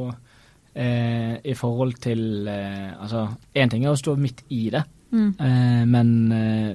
eh, 0.79 1.35
i 1.45 1.55
forhold 1.59 1.99
til 2.03 2.49
eh, 2.49 2.93
Altså, 2.99 3.27
én 3.57 3.71
ting 3.73 3.85
er 3.85 3.95
å 3.95 3.99
stå 3.99 4.17
midt 4.21 4.45
i 4.55 4.69
det, 4.75 4.85
Mm. 5.11 5.29
eh, 5.41 5.85
men 5.89 6.09
eh, 6.33 6.73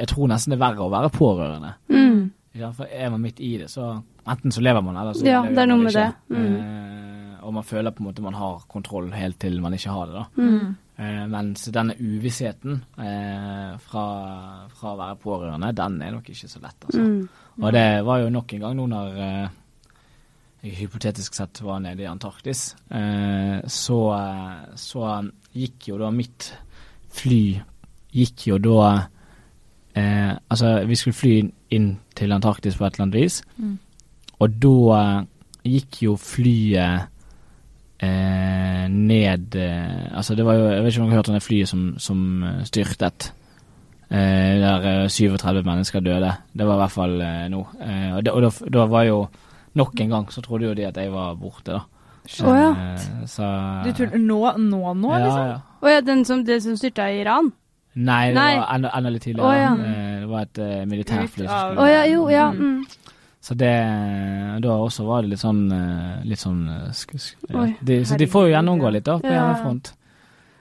jeg 0.00 0.08
tror 0.08 0.28
nesten 0.32 0.54
det 0.54 0.58
er 0.60 0.64
verre 0.64 0.86
å 0.86 0.92
være 0.92 1.10
pårørende. 1.12 1.74
Mm. 1.92 2.20
Ja, 2.60 2.70
for 2.74 2.88
er 2.90 3.10
man 3.12 3.20
midt 3.22 3.40
i 3.40 3.52
det, 3.60 3.68
så 3.70 3.92
enten 4.26 4.50
så 4.52 4.62
lever 4.64 4.82
man, 4.82 4.96
eller 4.96 5.14
så 5.14 5.26
Ja, 5.26 5.42
lever 5.44 5.54
det 5.54 5.62
er 5.62 5.66
man 5.74 5.82
med 5.84 5.92
ikke. 5.92 6.06
det. 6.28 6.36
Mm. 6.36 6.54
Eh, 6.60 7.44
og 7.44 7.54
man 7.56 7.64
føler 7.64 7.90
på 7.94 8.02
en 8.02 8.08
måte 8.10 8.22
man 8.24 8.34
har 8.36 8.62
kontroll 8.68 9.12
helt 9.12 9.38
til 9.40 9.60
man 9.62 9.72
ikke 9.76 9.90
har 9.94 10.06
det, 10.10 10.14
da. 10.14 10.24
Mm. 10.42 10.76
Eh, 11.00 11.22
mens 11.32 11.62
denne 11.72 11.94
uvissheten 11.96 12.82
eh, 13.00 13.78
fra, 13.80 14.02
fra 14.76 14.90
å 14.92 14.98
være 14.98 15.16
pårørende, 15.22 15.70
den 15.76 16.02
er 16.04 16.12
nok 16.16 16.28
ikke 16.28 16.48
så 16.50 16.60
lett, 16.60 16.76
altså. 16.88 17.00
Mm. 17.00 17.28
Og 17.60 17.72
det 17.76 17.86
var 18.04 18.18
jo 18.24 18.28
nok 18.32 18.52
en 18.56 18.60
gang 18.66 18.76
nå 18.76 18.86
når 18.88 19.16
jeg 20.60 20.74
hypotetisk 20.76 21.34
sett 21.38 21.62
var 21.64 21.80
nede 21.80 22.02
i 22.04 22.08
Antarktis, 22.10 22.74
eh, 22.92 23.60
så, 23.64 24.00
så 24.76 25.06
gikk 25.56 25.88
jo 25.88 25.98
da 26.02 26.10
mitt 26.12 26.50
fly 27.10 27.60
Gikk 28.14 28.46
jo 28.48 28.58
da 28.58 28.86
eh, 29.94 30.32
Altså, 30.50 30.84
vi 30.86 30.96
skulle 30.98 31.14
fly 31.14 31.34
inn 31.70 31.92
til 32.18 32.32
Antarktis 32.34 32.76
på 32.78 32.84
et 32.86 32.94
eller 32.98 33.06
annet 33.08 33.20
vis, 33.22 33.42
Mm. 33.58 33.76
og 34.40 34.50
da 34.62 34.74
eh, 35.00 35.24
gikk 35.70 36.02
jo 36.02 36.16
flyet 36.16 37.06
eh, 38.00 38.86
ned 38.88 39.54
eh, 39.56 40.16
Altså, 40.16 40.34
det 40.34 40.44
var 40.46 40.54
jo 40.58 40.64
Jeg 40.70 40.82
vet 40.84 40.92
ikke 40.94 41.02
om 41.02 41.06
dere 41.10 41.14
har 41.14 41.20
hørt 41.22 41.28
om 41.32 41.36
det 41.38 41.42
flyet 41.46 41.68
som, 41.68 41.84
som 41.98 42.42
eh, 42.42 42.64
styrtet. 42.64 43.32
Eh, 44.10 44.58
der 44.62 44.88
eh, 45.04 45.08
37 45.08 45.62
mennesker 45.66 46.00
døde. 46.00 46.32
Det 46.52 46.66
var 46.66 46.74
i 46.74 46.82
hvert 46.84 46.96
fall 46.96 47.16
nå. 47.52 47.60
Og 48.16 48.24
det, 48.24 48.32
og 48.34 48.42
da, 48.42 48.50
da 48.78 48.86
var 48.90 49.04
jo 49.10 49.20
Nok 49.78 50.00
en 50.02 50.08
gang 50.10 50.24
så 50.34 50.40
trodde 50.42 50.66
jo 50.66 50.74
de 50.74 50.82
at 50.88 50.96
jeg 50.98 51.12
var 51.14 51.36
borte, 51.38 51.76
da. 51.76 51.84
Å 52.42 52.54
ja. 52.58 52.70
Eh, 52.74 53.26
så 53.30 53.46
Du 53.86 53.92
tror 53.94 54.16
nå, 54.18 54.38
nå, 54.58 54.80
nå, 54.98 55.12
ja, 55.14 55.20
liksom? 55.22 55.44
ja. 55.46 55.58
Å 55.80 55.88
ja, 55.94 56.00
den 56.04 56.24
som, 56.28 56.44
det 56.44 56.60
som 56.62 56.76
styrta 56.76 57.08
i 57.10 57.20
Iran? 57.22 57.52
Nei, 57.94 58.28
det 58.30 58.34
Nei. 58.38 58.56
var 58.60 58.74
enda, 58.74 58.90
enda 58.96 59.10
litt 59.10 59.22
tidligere. 59.26 59.48
Oh, 59.48 59.56
ja. 59.56 59.70
Eh, 59.74 60.18
det 60.20 60.28
var 60.30 60.42
et 60.46 60.58
uh, 60.62 60.84
militærfly. 60.86 61.46
Som 61.48 61.78
av- 61.80 61.88
ja, 61.90 62.02
jo, 62.06 62.28
ja. 62.30 62.50
Mm. 62.54 62.84
Så 63.40 63.54
det 63.56 63.72
Da 64.60 64.74
også 64.76 65.06
var 65.08 65.22
det 65.24 65.30
litt 65.32 65.40
sånn 65.40 65.62
eh, 65.72 66.24
Litt 66.28 66.42
sånn 66.42 66.58
sk 66.92 67.14
sk 67.16 67.46
ja. 67.48 67.62
De, 67.80 67.94
Så 68.04 68.18
de 68.20 68.26
får 68.28 68.50
jo 68.50 68.52
gjennomgå 68.52 68.90
litt, 68.92 69.04
da, 69.08 69.14
på 69.18 69.26
Ja. 69.32 69.38
hjemmefront. 69.40 69.94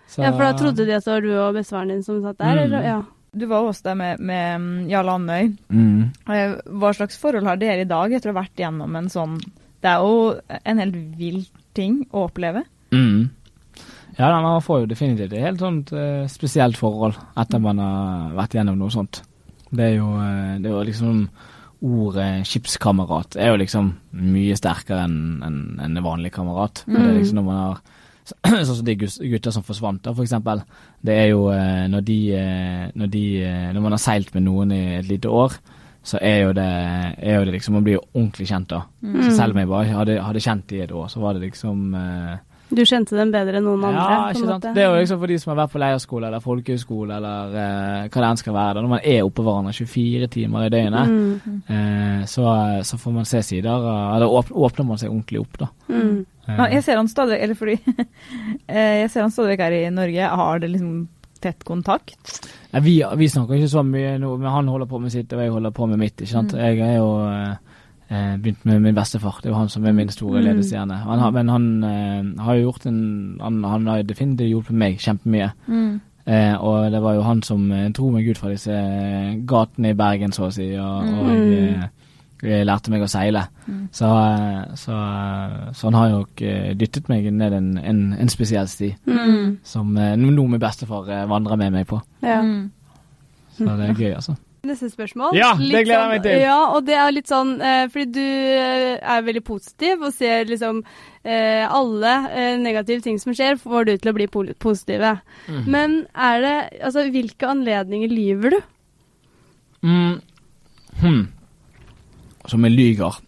Så- 0.08 0.23
ja, 0.23 0.32
for 0.32 0.39
da 0.39 0.53
trodde 0.53 0.86
de 0.88 0.93
at 0.95 1.03
det 1.05 1.12
var 1.12 1.21
du 1.21 1.34
og 1.38 1.53
bestefaren 1.55 1.88
din 1.89 2.03
som 2.03 2.21
satt 2.23 2.38
der? 2.39 2.55
Mm. 2.55 2.63
Eller? 2.63 2.82
Ja. 2.88 3.01
Du 3.36 3.45
var 3.45 3.62
også 3.67 3.84
der 3.84 3.95
med, 3.95 4.19
med 4.19 4.89
Jarl 4.89 5.05
Jarle 5.05 5.12
Andøy. 5.19 5.58
mm. 5.69 6.12
Eh, 6.29 6.55
Hva 6.65 6.93
slags 6.95 7.17
forhold 7.19 7.45
har 7.45 7.58
dere 7.58 7.82
i 7.82 7.84
dag 7.84 8.12
etter 8.13 8.32
å 8.32 8.34
ha 8.34 8.41
vært 8.41 8.55
gjennom 8.58 8.95
en 8.95 9.10
sånn 9.10 9.38
Det 9.82 9.86
er 9.91 9.99
jo 9.99 10.39
en 10.65 10.77
helt 10.79 10.95
vill 11.17 11.45
ting 11.75 12.05
å 12.12 12.25
oppleve. 12.29 12.63
Mm. 12.91 13.29
Ja, 14.19 14.34
man 14.43 14.62
får 14.62 14.82
jo 14.82 14.89
definitivt 14.91 15.32
et 15.34 15.45
helt 15.45 15.62
sånt 15.63 15.93
eh, 15.95 16.25
spesielt 16.27 16.77
forhold 16.79 17.15
etter 17.39 17.62
man 17.63 17.79
har 17.79 18.34
vært 18.36 18.58
gjennom 18.58 18.75
noe 18.82 18.91
sånt. 18.91 19.21
Det 19.69 19.86
er 19.86 19.95
jo, 19.95 20.10
eh, 20.19 20.58
det 20.60 20.67
er 20.67 20.75
jo 20.75 20.88
liksom 20.89 21.21
ordet 21.79 22.43
skipskamerat 22.43 23.38
er 23.39 23.53
jo 23.53 23.60
liksom 23.62 23.93
mye 24.19 24.58
sterkere 24.60 25.05
enn 25.08 25.39
en, 25.47 25.60
en 25.79 26.01
vanlig 26.03 26.34
kamerat. 26.36 26.84
Mm. 26.88 26.97
Det 26.97 27.05
er 27.05 27.17
liksom 27.21 27.39
når 27.39 27.47
man 27.47 27.63
har 27.63 27.82
Sånn 28.67 28.75
som 28.77 28.86
de 28.86 28.93
gutta 28.93 29.49
som 29.49 29.63
forsvant, 29.65 30.03
da, 30.05 30.12
for 30.13 30.21
eksempel. 30.21 30.60
Det 31.01 31.15
er 31.17 31.32
jo 31.32 31.47
eh, 31.49 31.88
når 31.89 32.03
de, 32.05 32.17
eh, 32.38 32.84
når 32.93 33.10
de 33.10 33.23
Når 33.73 33.82
man 33.82 33.95
har 33.95 34.01
seilt 34.03 34.36
med 34.36 34.45
noen 34.45 34.75
i 34.75 34.82
et 34.99 35.08
lite 35.10 35.32
år, 35.34 35.55
så 36.05 36.19
er 36.21 36.43
jo 36.43 36.51
det, 36.53 36.67
er 37.17 37.39
jo 37.39 37.47
det 37.47 37.55
liksom 37.55 37.73
Man 37.79 37.88
blir 37.88 37.97
jo 37.97 38.03
ordentlig 38.12 38.45
kjent 38.51 38.69
da. 38.69 38.84
Mm. 39.01 39.17
Så 39.23 39.32
selv 39.39 39.55
om 39.55 39.63
jeg 39.63 39.71
bare 39.71 39.97
hadde, 39.97 40.19
hadde 40.27 40.43
kjent 40.45 40.67
de 40.69 40.77
i 40.77 40.84
et 40.86 40.93
år, 40.93 41.10
så 41.10 41.23
var 41.23 41.34
det 41.34 41.47
liksom 41.47 41.95
eh, 41.97 42.38
Du 42.69 42.84
kjente 42.86 43.15
dem 43.17 43.32
bedre 43.34 43.58
enn 43.58 43.63
noen 43.65 43.84
andre? 43.89 44.01
ja, 44.01 44.08
på 44.08 44.13
en 44.13 44.36
ikke 44.36 44.39
sant. 44.45 44.51
måte. 44.53 44.73
Det 44.75 44.84
er 44.84 44.89
jo 44.93 44.99
liksom 45.01 45.19
for 45.23 45.27
de 45.34 45.38
som 45.41 45.51
har 45.51 45.58
vært 45.63 45.71
på 45.73 45.79
leirskole 45.82 46.27
eller 46.29 46.43
folkehøyskole 46.43 47.15
eller 47.17 47.55
eh, 47.63 48.08
hva 48.10 48.21
det 48.21 48.27
enn 48.29 48.41
skal 48.43 48.53
være. 48.53 48.73
Da, 48.77 48.82
når 48.86 48.91
man 48.93 49.05
er 49.13 49.21
oppå 49.25 49.45
hverandre 49.47 49.73
24 49.73 50.27
timer 50.36 50.65
i 50.67 50.69
døgnet, 50.75 51.10
Mm. 51.10 51.62
eh, 51.67 52.25
så, 52.29 52.43
så 52.86 52.97
får 53.01 53.15
man 53.15 53.25
se 53.25 53.41
sider. 53.41 53.88
Eller 54.15 54.27
åpner 54.53 54.86
man 54.86 54.97
seg 55.01 55.10
ordentlig 55.10 55.41
opp, 55.41 55.58
da. 55.63 55.69
Mm. 55.89 56.19
Eh, 56.49 56.65
jeg 56.75 56.84
ser 56.84 56.97
han 56.97 57.08
stadig 57.10 57.36
Eller 57.43 57.53
fordi 57.58 57.75
eh, 58.67 59.01
Jeg 59.03 59.10
ser 59.13 59.21
han 59.21 59.32
stadig 59.34 59.51
vekk 59.55 59.63
her 59.67 59.75
i 59.79 59.89
Norge. 59.93 60.29
Har 60.43 60.60
det 60.62 60.69
liksom 60.73 61.08
tett 61.41 61.63
kontakt? 61.63 62.39
Nei, 62.73 62.82
vi, 62.86 62.95
vi 63.17 63.27
snakker 63.32 63.55
ikke 63.58 63.69
så 63.71 63.82
mye 63.88 64.17
nå, 64.21 64.34
men 64.38 64.51
han 64.51 64.67
holder 64.69 64.89
på 64.91 64.99
med 65.01 65.13
sitt, 65.13 65.32
og 65.34 65.39
jeg 65.41 65.53
holder 65.55 65.71
på 65.73 65.88
med 65.89 66.01
mitt. 66.01 66.17
ikke 66.21 66.32
sant? 66.34 66.53
Mm. 66.53 66.60
Jeg 66.65 66.79
er 66.86 66.97
jo 66.99 67.10
eh, 68.09 68.37
begynt 68.37 68.65
med 68.65 68.81
min 68.81 68.95
bestefar. 68.95 69.39
Det 69.41 69.45
er 69.49 69.53
jo 69.53 69.59
han 69.59 69.69
som 69.69 69.85
er 69.85 69.91
min 69.93 70.09
store 70.09 70.39
Mm. 70.41 70.45
ledestjerne. 70.45 70.95
Han 71.05 71.19
har, 71.19 71.31
men 71.31 71.49
han 71.49 71.83
eh, 71.83 72.43
har 72.43 72.55
jo 72.55 72.61
gjort 72.71 72.85
en 72.85 73.37
Han, 73.41 73.63
han 73.63 73.87
har 73.87 74.01
definitivt 74.03 74.49
hjulpet 74.49 74.75
meg 74.75 74.97
kjempemye. 74.99 75.51
Eh, 76.29 76.55
og 76.61 76.91
det 76.91 77.01
var 77.01 77.13
jo 77.15 77.21
han 77.25 77.41
som 77.41 77.71
eh, 77.71 77.89
dro 77.89 78.09
meg 78.11 78.27
ut 78.29 78.37
fra 78.37 78.49
disse 78.49 78.71
eh, 78.71 79.35
gatene 79.47 79.89
i 79.89 79.93
Bergen, 79.97 80.31
så 80.31 80.45
å 80.47 80.51
si, 80.53 80.73
og, 80.77 81.07
og 81.07 81.29
Mm. 81.29 81.83
eh, 82.43 82.63
lærte 82.63 82.91
meg 82.91 83.01
å 83.01 83.07
seile. 83.09 83.41
Mm. 83.67 83.87
Så, 83.91 84.07
så, 84.75 84.93
så 85.73 85.87
han 85.89 85.93
har 85.93 86.09
jo 86.09 86.19
dyttet 86.75 87.09
meg 87.09 87.25
ned 87.33 87.53
en, 87.53 87.77
en, 87.77 88.13
en 88.13 88.29
spesiell 88.29 88.67
sti, 88.67 88.93
Mm. 89.07 89.57
som 89.63 89.93
nå 89.93 90.47
min 90.47 90.59
bestefar 90.59 91.25
vandrer 91.27 91.57
med 91.57 91.71
meg 91.73 91.87
på. 91.87 91.99
Ja. 92.23 92.41
Mm. 92.41 92.69
Så 93.57 93.65
det 93.65 93.89
er 93.89 93.93
gøy, 93.99 94.13
altså. 94.15 94.35
Neste 94.69 94.89
spørsmål. 94.91 95.34
Ja, 95.38 95.51
det 95.58 95.84
gleder 95.88 95.95
jeg 95.95 96.10
meg 96.12 96.19
sånn- 96.19 96.25
til. 96.27 96.41
Ja, 96.45 96.58
og 96.75 96.86
det 96.86 96.97
er 97.01 97.13
litt 97.15 97.29
sånn 97.32 97.53
eh, 97.62 97.86
fordi 97.89 98.12
du 98.13 98.21
eh, 98.23 98.97
er 99.01 99.23
veldig 99.25 99.43
positiv 99.47 100.03
og 100.05 100.13
ser 100.13 100.45
liksom 100.49 100.84
eh, 101.23 101.65
alle 101.65 102.13
negative 102.62 103.01
ting 103.05 103.17
som 103.21 103.34
skjer, 103.34 103.58
får 103.62 103.88
du 103.89 103.93
til 103.97 104.12
å 104.12 104.15
bli 104.17 104.27
positive. 104.53 105.15
Mm. 105.47 105.63
Men 105.67 105.95
er 106.15 106.41
det 106.45 106.58
Altså, 106.86 107.08
hvilke 107.12 107.49
anledninger 107.49 108.12
lyver 108.13 108.55
du? 108.55 108.60
Mm. 109.84 110.21
Hmm. 110.99 111.23
Som 112.49 112.65
jeg 112.67 112.75
lyger. 112.75 113.19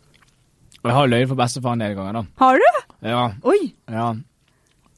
Og 0.82 0.90
jeg 0.90 0.98
har 0.98 1.10
løyet 1.12 1.30
for 1.30 1.40
bestefaren 1.40 1.82
en 1.82 1.88
del 1.88 1.96
ganger, 1.98 2.22
da. 2.22 2.24
Har 2.42 2.58
du? 2.62 2.82
Ja. 3.06 3.24
Oi! 3.46 3.74
ja. 3.90 4.12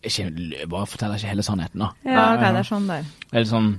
Ikke 0.03 0.27
bare 0.67 0.87
forteller 0.91 1.15
ikke 1.15 1.31
hele 1.31 1.43
sannheten, 1.45 1.79
da. 1.79 1.89
Ja, 2.03 2.23
ok, 2.35 2.41
det 2.43 2.59
er 2.59 2.67
sånn 2.67 2.87
der. 2.89 3.05
Eller 3.31 3.45
er 3.45 3.47
sånn 3.47 3.69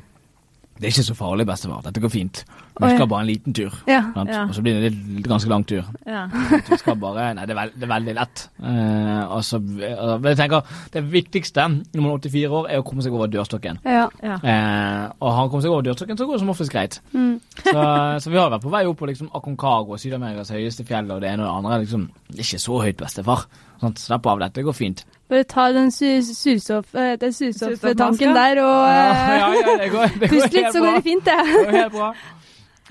Det 0.74 0.88
er 0.88 0.90
ikke 0.90 1.06
så 1.06 1.14
farlig, 1.14 1.46
bestefar. 1.46 1.82
Dette 1.86 2.00
går 2.02 2.10
fint. 2.10 2.40
Vi 2.82 2.88
skal 2.90 3.06
bare 3.06 3.22
en 3.22 3.28
liten 3.28 3.54
tur. 3.54 3.74
Ja. 3.86 4.00
Ja. 4.16 4.40
Og 4.48 4.54
så 4.56 4.62
blir 4.62 4.80
det 4.82 4.90
en 4.90 5.22
ganske 5.22 5.50
lang 5.50 5.62
tur. 5.70 5.84
Ja. 6.06 6.24
Vi 6.70 6.78
skal 6.80 6.96
bare 6.98 7.28
Nei, 7.38 7.44
det 7.46 7.54
er, 7.54 7.60
veld, 7.60 7.76
det 7.78 7.86
er 7.86 7.92
veldig 7.92 8.14
lett. 8.18 8.42
Eh, 8.58 9.20
altså, 9.36 9.60
jeg 9.78 10.36
tenker, 10.40 10.74
Det 10.92 11.04
viktigste 11.12 11.68
når 11.68 12.02
man 12.02 12.10
er 12.10 12.26
84 12.26 12.58
år, 12.58 12.68
er 12.68 12.82
å 12.82 12.86
komme 12.86 13.06
seg 13.06 13.14
over 13.14 13.30
dørstokken. 13.30 13.78
Ja. 13.86 14.08
ja. 14.22 14.40
Eh, 14.42 15.04
og 15.20 15.30
har 15.30 15.38
han 15.38 15.52
kommet 15.52 15.68
seg 15.68 15.76
over 15.76 15.86
dørstokken, 15.86 16.18
så 16.18 16.26
går 16.26 16.34
det 16.34 16.42
som 16.42 16.52
oftest 16.56 16.74
greit. 16.74 17.00
Mm. 17.14 17.38
Så, 17.64 17.82
så 18.20 18.30
vi 18.30 18.36
har 18.38 18.50
vært 18.52 18.62
på 18.62 18.70
vei 18.70 18.82
opp 18.86 18.98
på 19.00 19.06
liksom 19.08 19.30
Aconcagua, 19.34 19.96
Syd-Amerikas 19.98 20.50
høyeste 20.52 20.84
fjell, 20.86 21.08
og 21.10 21.22
det 21.22 21.30
ene 21.30 21.46
og 21.46 21.48
det 21.48 21.54
andre. 21.54 21.78
Liksom, 21.84 22.04
det 22.28 22.36
er 22.42 22.46
ikke 22.48 22.60
så 22.62 22.80
høyt, 22.82 22.98
bestefar. 23.00 23.46
Sånn, 23.80 23.96
Slapp 23.98 24.26
av, 24.30 24.42
dette 24.42 24.62
går 24.66 24.76
fint. 24.76 25.04
Bare 25.34 25.48
ta 25.50 25.66
den 25.74 25.90
su- 25.90 26.22
surstoff, 26.22 26.94
eh, 26.94 27.18
surstofftanken 27.18 28.34
der 28.36 28.62
og 28.62 28.80
Ja, 28.86 29.10
eh, 29.10 29.34
ja, 29.40 29.50
ja, 29.58 29.76
det 29.82 29.90
går, 29.90 30.16
det 30.20 30.30
Pust 30.30 30.54
litt, 30.54 30.70
så 30.70 30.82
går 30.84 30.98
det 31.00 31.04
fint, 31.08 31.26
det. 31.26 31.38
Det 31.50 31.66
går 31.66 31.78
helt 31.80 31.92
bra. 31.96 32.14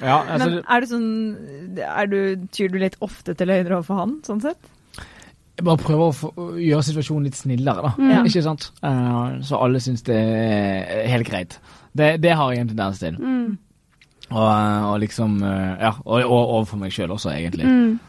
Ja, 0.01 0.17
altså, 0.25 0.49
Men 0.49 0.63
er 0.67 0.83
det 0.83 0.89
sånn 0.89 1.09
er 1.85 2.07
du, 2.09 2.19
Tyr 2.51 2.71
du 2.73 2.79
litt 2.81 2.97
ofte 3.05 3.35
til 3.37 3.47
løgner 3.47 3.77
overfor 3.77 4.01
han, 4.01 4.17
sånn 4.27 4.43
sett? 4.43 4.71
jeg 5.53 5.67
bare 5.67 5.77
prøver 5.77 6.09
å, 6.09 6.13
få, 6.17 6.29
å 6.33 6.45
gjøre 6.57 6.85
situasjonen 6.87 7.27
litt 7.27 7.37
snillere, 7.37 7.83
da. 7.85 7.91
Mm. 8.01 8.25
Ikke 8.25 8.41
sant? 8.41 8.71
Uh, 8.81 9.37
så 9.45 9.59
alle 9.61 9.81
syns 9.85 10.01
det 10.07 10.17
er 10.17 11.03
helt 11.11 11.29
greit. 11.29 11.59
Det, 11.93 12.15
det 12.23 12.33
har 12.33 12.49
jeg 12.51 12.63
en 12.63 12.71
tendens 12.71 13.01
til. 13.03 13.19
Mm. 13.21 13.59
Og, 14.31 14.47
og 14.89 14.95
liksom 15.03 15.35
eh, 15.45 15.75
Ja, 15.83 15.91
og, 15.99 16.23
og 16.23 16.53
overfor 16.55 16.79
meg 16.81 16.93
sjøl 16.95 17.11
også, 17.13 17.35
egentlig. 17.35 17.67
Mm. 17.69 17.99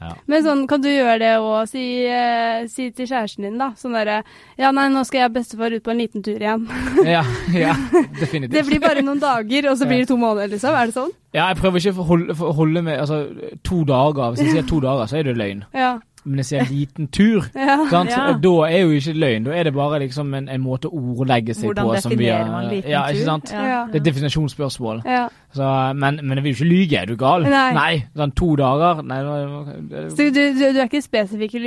Ja. 0.00 0.10
Men 0.28 0.42
sånn, 0.44 0.64
kan 0.68 0.82
du 0.84 0.90
gjøre 0.90 1.16
det 1.22 1.30
og 1.40 1.68
si, 1.70 2.04
eh, 2.04 2.66
si 2.68 2.90
til 2.92 3.08
kjæresten 3.08 3.46
din, 3.46 3.56
da? 3.56 3.70
Sånn 3.80 3.94
derre 3.96 4.18
Ja, 4.60 4.70
nei, 4.76 4.88
nå 4.92 5.04
skal 5.08 5.22
jeg 5.22 5.30
og 5.30 5.36
bestefar 5.38 5.72
ut 5.72 5.84
på 5.86 5.94
en 5.94 6.02
liten 6.02 6.24
tur 6.26 6.36
igjen. 6.36 6.66
Ja, 7.16 7.22
ja, 7.54 7.72
definitivt. 8.20 8.52
Det 8.52 8.64
blir 8.68 8.82
bare 8.82 9.04
noen 9.06 9.22
dager, 9.22 9.70
og 9.70 9.78
så 9.80 9.88
blir 9.88 10.04
det 10.04 10.10
to 10.10 10.18
måneder, 10.20 10.52
liksom? 10.52 10.76
Er 10.76 10.90
det 10.90 10.96
sånn? 10.98 11.14
Ja, 11.32 11.48
jeg 11.48 11.60
prøver 11.62 11.80
ikke 11.80 12.04
å 12.04 12.08
holde, 12.10 12.36
holde 12.60 12.82
med 12.84 13.00
Altså, 13.00 13.22
to 13.64 13.82
dager. 13.88 14.34
Hvis 14.34 14.44
jeg 14.44 14.58
sier 14.58 14.68
to 14.68 14.82
dager, 14.84 15.08
så 15.08 15.18
er 15.20 15.30
det 15.30 15.36
løgn. 15.40 15.64
Ja. 15.76 15.96
Men 16.26 16.40
jeg 16.42 16.46
sier 16.48 16.66
liten 16.70 17.06
tur, 17.14 17.44
ja. 17.54 17.76
sant? 17.90 18.10
Ja. 18.10 18.32
Da 18.42 18.52
er 18.66 18.80
jo 18.82 18.90
ikke 18.96 19.12
løgn. 19.14 19.44
Da 19.46 19.52
er 19.54 19.68
det 19.68 19.72
bare 19.76 20.00
liksom 20.02 20.32
en, 20.34 20.48
en 20.50 20.60
måte 20.64 20.90
å 20.90 20.98
ordlegge 21.14 21.54
seg 21.54 21.68
Hvordan 21.70 21.86
på. 21.86 22.00
som 22.02 22.10
vi 22.10 22.16
definerer 22.18 22.50
man 22.50 22.66
liten 22.72 22.90
ja, 22.90 23.04
tur? 23.06 23.14
Ikke 23.14 23.28
sant? 23.30 23.52
Ja. 23.54 23.78
Det 23.92 23.94
er 24.00 24.02
et 24.02 24.08
definisjonsspørsmål. 24.10 25.02
ja. 25.06 25.26
Så, 25.56 25.68
men, 25.96 26.18
men 26.20 26.36
jeg 26.36 26.44
vil 26.44 26.52
jo 26.52 26.56
ikke 26.58 26.68
lyge. 26.68 26.98
Er 27.00 27.06
du 27.08 27.14
gal? 27.16 27.46
Nei. 27.48 27.92
Sånn 28.18 28.32
to 28.36 28.48
dager? 28.60 28.98
Nei, 29.06 29.20
det- 29.88 30.02
Så 30.12 30.26
du, 30.26 30.40
du, 30.52 30.58
du 30.60 30.80
er 30.82 30.88
ikke 30.90 31.00
spesifikk 31.06 31.54
i 31.56 31.62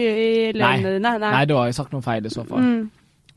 løgnene 0.54 0.92
dine? 1.00 1.14
nei, 1.24 1.46
da 1.50 1.56
har 1.58 1.72
jeg 1.72 1.78
sagt 1.80 1.96
noe 1.96 2.04
feil 2.06 2.28
i 2.28 2.34
så 2.34 2.44
fall. 2.46 2.62
Mm. 2.62 2.84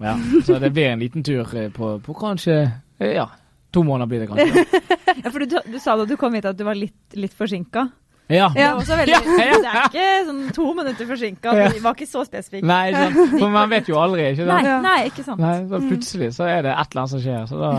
Ja. 0.02 0.16
Så 0.44 0.58
det 0.60 0.72
blir 0.74 0.90
en 0.90 1.00
liten 1.00 1.22
tur 1.24 1.46
eh, 1.56 1.70
på, 1.72 1.94
på 2.02 2.14
kanskje 2.18 2.56
eh, 2.98 3.12
Ja, 3.14 3.28
to 3.72 3.84
måneder 3.86 4.10
blir 4.10 4.24
det 4.26 4.28
kanskje. 4.32 4.66
Ja, 5.22 5.30
for 5.30 5.44
du, 5.44 5.56
du 5.70 5.78
sa 5.78 5.94
da 6.00 6.04
du 6.08 6.16
kom 6.18 6.34
hit 6.34 6.46
at 6.48 6.56
du 6.58 6.64
var 6.66 6.74
litt, 6.74 6.96
litt 7.14 7.34
forsinka. 7.36 7.86
Ja. 8.32 8.48
Det 8.54 8.62
Ja. 8.62 8.70
også 8.78 8.96
veldig. 8.96 9.18
Det 9.22 9.46
er 9.68 9.86
ikke 9.86 10.06
sånn 10.28 10.40
to 10.56 10.66
minutter 10.74 11.06
forsinka. 11.10 11.52
Ja. 11.58 11.68
Det 11.72 11.82
var 11.84 11.94
ikke 11.98 12.08
så 12.08 12.24
spesifikt. 12.26 12.64
Nei, 12.66 12.80
ikke 12.92 13.02
sant? 13.12 13.34
For 13.42 13.52
man 13.52 13.70
vet 13.70 13.90
jo 13.92 13.98
aldri, 14.00 14.24
ikke 14.32 14.46
sant? 14.48 14.66
Nei, 14.66 14.80
nei, 14.86 14.96
ikke 15.10 15.24
sant. 15.26 15.42
Nei, 15.42 15.54
så 15.68 15.80
plutselig 15.84 16.30
så 16.38 16.48
er 16.48 16.62
det 16.66 16.72
et 16.72 16.94
eller 16.96 17.02
annet 17.04 17.14
som 17.14 17.22
skjer. 17.22 17.46
Så 17.50 17.60
da 17.60 17.72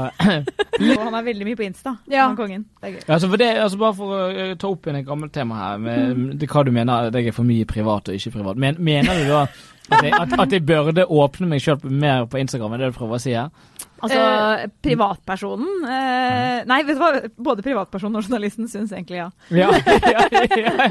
Og 0.94 1.04
han 1.08 1.18
er 1.20 1.28
veldig 1.28 1.46
mye 1.50 1.60
på 1.60 1.66
Insta, 1.68 1.96
Ja. 2.12 2.28
han 2.28 2.38
kongen. 2.38 2.66
Det 2.82 2.90
er 2.90 2.96
gøy. 3.00 3.04
altså 3.18 3.30
for 3.34 3.38
det, 3.44 3.52
altså 3.66 3.78
Bare 3.84 3.94
for 3.98 4.16
å 4.16 4.24
eh, 4.32 4.56
ta 4.56 4.68
opp 4.72 4.88
igjen 4.88 5.02
et 5.02 5.08
gammelt 5.08 5.34
tema 5.36 5.56
her, 5.60 5.78
med 5.84 6.40
det, 6.40 6.50
hva 6.50 6.64
du 6.66 6.72
mener 6.76 7.08
at 7.10 7.14
jeg 7.18 7.28
er 7.34 7.36
for 7.36 7.44
mye 7.48 7.66
privat 7.70 8.10
og 8.10 8.16
ikke 8.18 8.32
privat. 8.38 8.58
Men, 8.58 8.78
mener 8.80 9.24
du 9.24 9.30
da 9.30 9.44
at 9.92 10.04
jeg, 10.06 10.14
at, 10.16 10.32
at 10.40 10.54
jeg 10.56 10.64
burde 10.66 11.04
åpne 11.12 11.48
meg 11.52 11.60
sjøl 11.62 11.82
mer 11.92 12.24
på 12.32 12.40
Instagram, 12.40 12.74
er 12.74 12.78
det 12.86 12.94
du 12.94 12.98
prøver 12.98 13.18
å 13.18 13.22
si 13.22 13.34
her? 13.36 13.50
Altså, 14.04 14.70
privatpersonen 14.84 15.86
eh, 15.88 16.64
Nei, 16.68 16.80
vet 16.84 16.98
du 16.98 17.02
hva? 17.02 17.12
Både 17.50 17.64
privatpersonen 17.66 18.20
og 18.20 18.26
journalisten 18.28 18.68
syns 18.72 18.92
egentlig 18.92 19.22
ja. 19.22 19.30
Ja, 19.64 19.70
ja, 20.14 20.26
ja. 20.60 20.88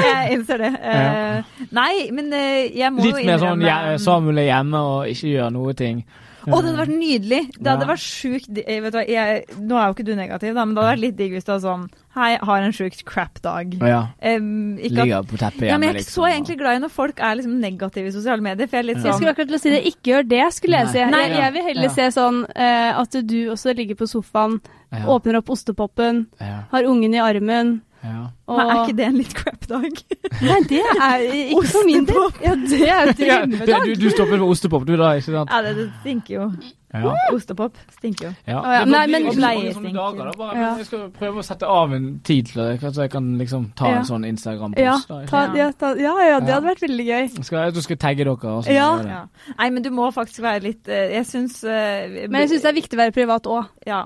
Jeg 0.00 0.36
innser 0.38 0.64
det. 0.64 0.72
Eh, 0.80 1.56
Nei, 1.76 2.06
men 2.16 2.32
eh, 2.32 2.70
jeg 2.76 2.92
må 2.94 3.04
Litt 3.04 3.20
jo 3.20 3.26
mer 3.28 3.42
sånn 3.42 3.66
ja, 3.66 3.80
Samuel 4.00 4.40
er 4.40 4.48
hjemme 4.50 4.80
og 4.80 5.10
ikke 5.12 5.34
gjør 5.34 5.52
noe 5.54 5.76
ting. 5.76 6.00
Å, 6.46 6.60
det 6.62 6.70
hadde 6.70 6.78
vært 6.78 6.92
nydelig! 6.94 7.40
Det 7.58 7.66
hadde 7.70 7.86
Ja. 7.86 7.90
vært 7.90 8.02
sjukt 8.04 8.58
eh, 8.62 8.80
vet 8.84 8.92
du 8.94 8.98
hva, 8.98 9.04
jeg, 9.10 9.44
Nå 9.58 9.78
er 9.78 9.86
jo 9.88 9.94
ikke 9.96 10.06
du 10.06 10.12
negativ, 10.14 10.54
da, 10.54 10.64
men 10.64 10.74
det 10.76 10.82
hadde 10.82 10.92
vært 10.94 11.02
litt 11.02 11.16
digg 11.18 11.32
hvis 11.34 11.46
du 11.48 11.50
var 11.52 11.62
sånn 11.64 11.86
Hei, 12.16 12.30
har 12.48 12.62
en 12.64 12.72
sjukt 12.72 13.02
crap-dag. 13.04 13.74
Ja. 13.84 13.98
Um, 14.24 14.78
at 14.80 14.94
Ligger 14.96 15.26
på 15.28 15.36
teppet 15.36 15.66
ja, 15.66 15.74
hjemme, 15.74 15.82
men 15.82 15.90
jeg 15.90 15.92
er 15.92 15.98
ikke 15.98 16.04
liksom. 16.06 16.22
så 16.22 16.28
egentlig 16.30 16.56
glad 16.62 16.78
i 16.78 16.82
når 16.86 16.92
folk 16.94 17.18
er 17.20 17.34
liksom 17.36 17.58
negative 17.60 18.08
i 18.08 18.14
sosiale 18.14 18.40
medier. 18.46 18.70
For 18.70 18.78
jeg 18.78 18.84
er 18.84 18.88
litt 18.88 19.02
sånn, 19.02 19.10
Jeg 19.10 19.18
skulle 19.18 19.34
akkurat 19.34 19.50
til 19.50 19.58
å 19.58 19.60
si 19.60 19.72
det. 19.74 19.80
Ikke 19.90 20.12
gjør 20.14 20.24
det, 20.30 20.40
skulle 20.56 20.80
jeg 20.80 20.86
Nei. 20.88 20.92
si. 20.94 21.02
Nei, 21.12 21.20
jeg, 21.26 21.36
jeg 21.42 21.54
vil 21.58 21.66
heller 21.68 21.88
ja. 21.90 21.92
se 21.98 22.06
sånn 22.16 22.38
uh, 22.48 23.02
at 23.02 23.18
du 23.34 23.36
også 23.52 23.74
ligger 23.76 23.98
på 24.00 24.08
sofaen, 24.08 24.56
ja. 24.96 25.02
åpner 25.12 25.42
opp 25.42 25.52
ostepopen, 25.52 26.22
Ja, 26.40 26.62
har 26.72 26.88
ungen 26.88 27.18
i 27.18 27.20
armen 27.20 27.74
ja. 28.06 28.22
og 28.46 28.56
Men 28.60 28.70
er 28.72 28.80
ikke 28.84 28.96
det 29.00 29.06
en 29.10 29.18
litt 29.20 29.34
crap-dag? 29.36 30.00
Nei, 30.46 30.60
det 30.70 30.80
er 30.94 31.26
ikke 31.26 31.66
for 31.74 31.86
min 31.90 32.06
del. 32.08 32.24
Ja, 32.46 32.54
det 32.62 32.80
er 32.80 33.12
jo 33.12 33.28
Ja, 33.28 33.38
drømmedag. 33.42 33.86
du, 33.86 33.94
du 34.06 34.08
stopper 34.14 34.38
med 34.40 34.48
ostepop, 34.48 34.86
du 34.88 34.96
da, 34.96 35.12
ikke 35.18 35.32
sant? 35.32 35.50
Ja, 35.54 35.62
det, 35.66 35.76
det 35.80 35.86
stinker 36.02 36.34
jo. 36.38 36.50
Ja. 36.96 37.12
Ostepop 37.34 37.76
stinker 37.92 38.28
jo. 38.28 38.32
ja. 38.46 38.60
Oh, 38.62 38.72
ja, 38.72 38.84
nei, 38.88 39.06
men- 39.10 39.26
sånne 39.26 39.92
dager, 39.92 40.30
Ja. 40.56 40.76
Jeg 40.78 40.86
skal 40.86 41.10
prøve 41.10 41.42
å 41.42 41.44
sette 41.44 41.66
av 41.66 41.92
en 41.92 42.20
tid 42.24 42.46
til 42.46 42.62
det, 42.62 42.80
så 42.94 43.02
jeg 43.02 43.10
kan 43.10 43.38
liksom 43.38 43.72
ta 43.76 43.90
Ja. 43.90 43.98
en 43.98 44.04
sånn 44.04 44.24
Instagram-post. 44.24 44.78
ja, 44.80 45.16
ja, 45.52 46.14
ja, 46.28 46.40
det 46.40 46.54
hadde 46.54 46.66
vært 46.70 46.80
veldig 46.86 47.06
gøy. 47.06 47.44
Skal 47.44 47.64
jeg, 47.64 47.74
du 47.74 47.82
skal 47.82 47.96
tagge 47.96 48.24
dere 48.24 48.36
også. 48.36 48.72
Ja. 48.72 48.90
Ja. 49.02 49.22
Nei, 49.58 49.70
men 49.70 49.82
du 49.82 49.90
må 49.90 50.10
faktisk 50.14 50.40
være 50.42 50.62
litt 50.62 50.88
eh, 50.88 51.12
Jeg 51.16 51.26
syns 51.26 51.62
uh, 51.64 52.28
Men 52.28 52.40
jeg 52.42 52.50
syns 52.50 52.62
det 52.62 52.70
er 52.70 52.80
viktig 52.80 52.96
å 52.96 53.02
være 53.02 53.12
privat 53.12 53.46
òg. 53.46 53.68
Ja. 53.86 54.04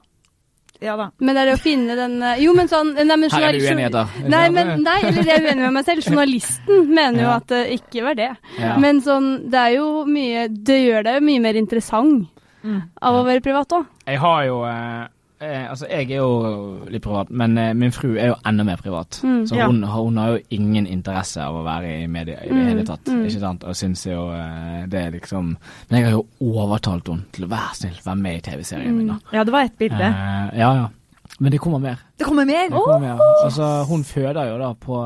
Ja 0.80 0.96
da. 0.96 1.10
Men 1.20 1.34
det 1.36 1.42
er 1.42 1.50
det 1.50 1.54
å 1.58 1.60
finne 1.62 1.94
den 1.98 2.14
eh, 2.22 2.38
Jo, 2.40 2.54
men 2.56 2.68
sånn 2.70 2.94
nei, 2.96 3.04
men 3.16 3.30
Her 3.30 3.42
er 3.50 3.52
det 3.52 3.60
uenighet, 3.68 3.92
da. 3.92 4.06
Nei, 4.32 4.48
men, 4.54 4.82
nei, 4.82 4.98
eller 5.10 5.22
jeg 5.28 5.36
er 5.36 5.46
uenig 5.50 5.62
med 5.66 5.72
meg 5.76 5.84
selv. 5.84 6.06
Journalisten 6.08 6.86
mener 6.88 7.20
jo 7.22 7.28
Ja. 7.28 7.36
at 7.36 7.46
det 7.52 7.62
ikke 7.76 8.02
var 8.06 8.14
det. 8.16 8.30
Ja. 8.58 8.76
Men 8.80 9.00
sånn, 9.04 9.50
det 9.50 9.60
er 9.60 9.74
jo 9.76 10.04
mye 10.08 10.48
Det 10.48 10.78
gjør 10.86 11.04
deg 11.04 11.20
jo 11.20 11.26
mye 11.28 11.40
mer 11.40 11.54
interessant 11.60 12.28
Mm. 12.62 12.82
av 13.00 13.14
å 13.16 13.22
være 13.24 13.40
privat 13.40 13.70
òg. 13.72 13.86
Jeg 14.06 14.18
har 14.20 14.42
jo 14.44 14.58
eh, 14.68 15.06
eh, 15.40 15.70
altså 15.70 15.86
jeg 15.90 16.10
er 16.10 16.16
jo 16.20 16.84
litt 16.90 17.02
privat, 17.02 17.30
men 17.30 17.56
eh, 17.58 17.72
min 17.74 17.92
fru 17.92 18.12
er 18.16 18.28
jo 18.32 18.36
enda 18.46 18.64
mer 18.64 18.76
privat. 18.76 19.20
Mm. 19.24 19.46
Så 19.48 19.56
Ja. 19.56 19.66
hun, 19.66 19.82
har- 19.82 20.02
hun 20.04 20.16
har 20.16 20.28
jo 20.36 20.38
ingen 20.50 20.86
interesse 20.86 21.40
av 21.42 21.54
å 21.54 21.64
være 21.64 22.02
i 22.02 22.06
media 22.06 22.38
i 22.44 22.48
det 22.48 22.52
Mm, 22.56 22.66
hele 22.68 22.84
tatt. 22.86 23.04
mm. 23.08 23.24
Ikke 23.26 23.40
sant? 23.40 23.64
Og 23.64 23.74
syns 23.74 24.04
jo 24.06 24.30
eh, 24.32 24.86
det 24.86 25.00
er 25.06 25.10
liksom 25.10 25.56
Men 25.90 25.98
jeg 26.00 26.04
har 26.04 26.12
jo 26.12 26.26
overtalt 26.40 27.08
henne 27.08 27.24
til 27.32 27.44
å 27.44 27.48
være 27.48 27.74
snill, 27.74 27.98
være 28.04 28.16
med 28.16 28.36
i 28.36 28.40
TV-serien 28.50 28.96
min, 28.96 29.08
da. 29.08 29.18
Ja, 29.32 29.44
det 29.44 29.52
var 29.52 29.60
ett 29.64 29.78
bilde. 29.78 30.00
Eh, 30.00 30.58
ja, 30.58 30.74
ja. 30.74 30.88
Men 31.40 31.52
det 31.52 31.60
kommer 31.60 31.78
mer. 31.80 31.96
Det 32.18 32.26
kommer 32.26 32.44
mer! 32.44 32.68
Det 32.68 32.76
kommer 32.84 33.00
mer. 33.00 33.18
Altså, 33.44 33.84
hun 33.88 34.02
føder 34.04 34.44
jo 34.50 34.58
da 34.58 34.72
på, 34.74 34.96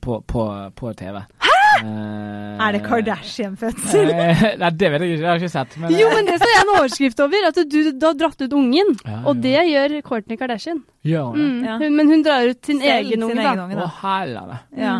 på, 0.00 0.24
på, 0.26 0.70
på 0.74 0.92
TV. 0.96 1.20
Hæ?! 1.38 1.50
Er 1.82 2.72
det 2.76 2.80
Kardashian-fødsel? 2.86 4.10
Eh, 4.14 4.42
nei, 4.60 4.70
det 4.78 4.90
vet 4.92 5.02
jeg 5.02 5.10
ikke. 5.16 5.20
Det 5.22 5.26
har 5.28 5.38
jeg 5.38 5.42
ikke 5.42 5.52
sett. 5.54 5.76
Men, 5.82 5.94
Jo, 5.98 6.08
men 6.14 6.28
det 6.28 6.36
så 6.38 6.48
jeg 6.50 6.62
en 6.62 6.72
overskrift 6.76 7.20
over. 7.24 7.46
At 7.48 7.58
du, 7.72 7.78
du 7.90 8.06
har 8.06 8.14
dratt 8.20 8.44
ut 8.46 8.54
ungen. 8.60 8.94
Ja, 9.04 9.16
Og 9.26 9.40
det 9.42 9.56
gjør 9.72 9.96
Courtney 10.06 10.38
Kardashian. 10.40 10.82
Ja? 11.02 11.24
Mm. 11.34 11.64
Ja. 11.66 11.76
Hun, 11.82 11.96
men 11.98 12.12
hun 12.14 12.22
drar 12.26 12.46
ut 12.52 12.60
sin 12.70 12.78
Selv 12.80 13.10
egen 13.10 13.26
unge, 13.26 13.36
da. 13.42 13.50
egen 13.50 13.64
unge, 13.66 13.76
Å, 13.76 13.84
da. 13.88 13.92
helvete. 14.04 14.58
Ja. 14.84 14.94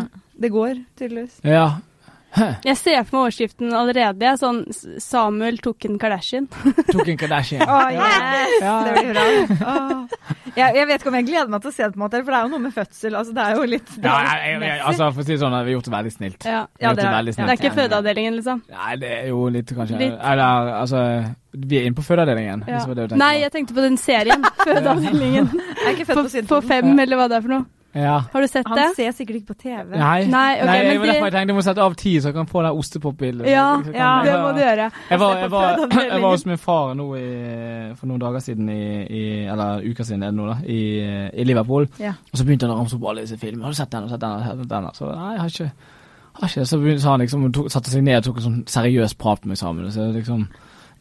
Det 0.45 0.51
går, 0.51 0.81
tydeligvis. 0.99 1.37
Ja. 1.47 1.67
Jeg 2.65 2.77
ser 2.79 3.03
for 3.03 3.17
meg 3.17 3.21
overskriften 3.25 3.73
allerede. 3.75 4.33
Sånn 4.39 4.63
Samuel 5.01 5.59
tok 5.63 5.87
en 5.89 5.99
Kardashian. 6.01 6.47
Tok 6.93 7.11
en 7.13 7.19
Kardashian. 7.19 7.63
Oh, 7.63 7.87
yes! 7.93 8.55
Ja. 8.61 8.75
Det 8.87 8.95
blir 8.99 9.13
bra. 9.13 9.25
Oh. 9.65 10.05
Jeg, 10.55 10.75
jeg 10.77 10.87
vet 10.87 11.01
ikke 11.01 11.09
om 11.11 11.15
jeg 11.17 11.25
gleder 11.27 11.49
meg 11.51 11.63
til 11.63 11.71
å 11.71 11.73
se 11.75 11.83
det, 11.83 11.91
på 11.91 11.97
en 11.97 12.03
måte, 12.05 12.19
for 12.23 12.31
det 12.31 12.37
er 12.37 12.45
jo 12.45 12.51
noe 12.53 12.63
med 12.63 12.73
fødsel. 12.75 13.15
Altså, 13.19 13.33
det 13.35 13.43
er 13.43 13.57
jo 13.57 13.65
litt 13.67 13.89
Ja, 13.97 14.13
jeg, 14.23 14.53
jeg, 14.63 14.77
altså, 14.87 15.07
for 15.11 15.23
å 15.23 15.25
si 15.25 15.33
det 15.33 15.39
sånn, 15.41 15.55
vi 15.55 15.59
har 15.59 15.71
gjort 15.73 15.87
det 15.89 15.93
veldig 15.95 16.13
snilt. 16.13 16.47
Ja. 16.47 16.61
ja 16.79 16.93
det 16.95 17.07
er-. 17.09 17.31
Det 17.31 17.45
er 17.45 17.59
ikke 17.59 17.73
fødeavdelingen, 17.75 18.37
liksom. 18.39 18.61
Nei, 18.71 18.93
det 19.01 19.11
er 19.17 19.27
jo 19.33 19.41
litt, 19.51 19.73
kanskje. 19.75 19.99
Litt. 19.99 20.15
Eller, 20.15 20.71
altså 20.79 21.03
Vi 21.51 21.79
er 21.81 21.89
inne 21.89 21.97
på 21.97 22.05
fødeavdelingen. 22.07 22.65
Ja. 22.71 22.83
Nei, 23.19 23.33
jeg 23.43 23.51
tenkte 23.57 23.75
på 23.75 23.83
den 23.83 23.99
serien. 23.99 24.47
Fødeavdelingen. 24.67 25.51
På 26.13 26.27
på 26.53 26.61
fem, 26.69 26.93
eller 27.03 27.19
hva 27.19 27.27
det 27.31 27.41
er 27.41 27.47
for 27.47 27.57
noe. 27.57 27.67
Ja. 27.95 28.15
Har 28.33 28.41
du 28.41 28.47
sett 28.47 28.67
Han 28.67 28.77
det? 28.77 28.89
ser 28.97 29.11
sikkert 29.15 29.35
ikke 29.39 29.53
på 29.53 29.57
TV. 29.61 29.95
Nei, 29.95 30.25
Nei, 30.27 30.55
okay, 30.59 30.65
Nei, 30.67 30.77
men 30.83 30.89
det 30.89 30.99
var 30.99 31.07
derfor 31.07 31.27
jeg 31.29 31.35
tenkte 31.35 31.53
jeg 31.53 31.55
må 31.55 31.63
sette 31.63 31.83
av 31.85 31.93
tid, 31.95 32.17
så 32.21 32.27
jeg 32.31 32.35
kan 32.35 32.49
få 32.49 32.63
det 32.65 32.71
ostepopbildet. 32.75 33.47
Ja, 33.47 33.67
ja, 33.93 34.09
Det 34.25 34.33
må 34.41 34.49
du 34.51 34.59
gjøre. 34.59 34.89
Jeg 35.09 35.21
var, 35.21 35.37
jeg, 35.39 35.51
var, 35.53 35.79
jeg 36.11 36.21
var 36.25 36.33
hos 36.33 36.45
min 36.49 36.59
far 36.59 36.91
nå 36.99 37.07
i, 37.15 37.25
for 37.95 38.11
noen 38.11 38.23
dager 38.25 38.43
siden, 38.43 38.69
i, 38.69 38.83
i, 39.07 39.23
eller 39.47 39.85
uker 39.87 40.03
siden 40.09 40.27
er 40.27 40.33
det 40.33 40.39
nå, 40.41 40.49
da, 40.51 40.57
i, 40.67 40.81
i 41.31 41.47
Liverpool. 41.47 41.87
Ja. 42.03 42.17
Og 42.31 42.41
så 42.41 42.47
begynte 42.47 42.67
han 42.67 42.75
å 42.75 42.81
ramse 42.81 42.99
opp 42.99 43.07
alle 43.13 43.23
disse 43.23 43.39
filmene. 43.39 43.63
Har 43.63 43.71
du 43.71 43.79
sett 43.79 43.95
den 43.95 44.09
og 44.09 44.11
sett 44.11 44.25
den? 44.25 44.35
og 44.43 44.59
sett 44.59 44.73
den? 44.75 44.91
Så 44.99 45.11
nei, 45.13 45.31
jeg 45.37 45.43
har 45.45 45.55
ikke, 45.55 45.71
har 46.41 46.51
ikke. 46.51 46.67
Så 46.67 46.81
begynte, 46.83 47.05
så 47.05 47.15
han 47.15 47.23
liksom, 47.23 47.47
tok, 47.55 47.71
satte 47.71 47.95
seg 47.95 48.03
ned 48.03 48.19
og 48.19 48.27
tok 48.27 48.41
en 48.43 48.47
sånn 48.49 48.61
seriøs 48.75 49.15
prat 49.23 49.45
med 49.45 49.55
meg 49.55 49.63
sammen. 49.63 49.87
Så 49.95 50.11
liksom, 50.11 50.49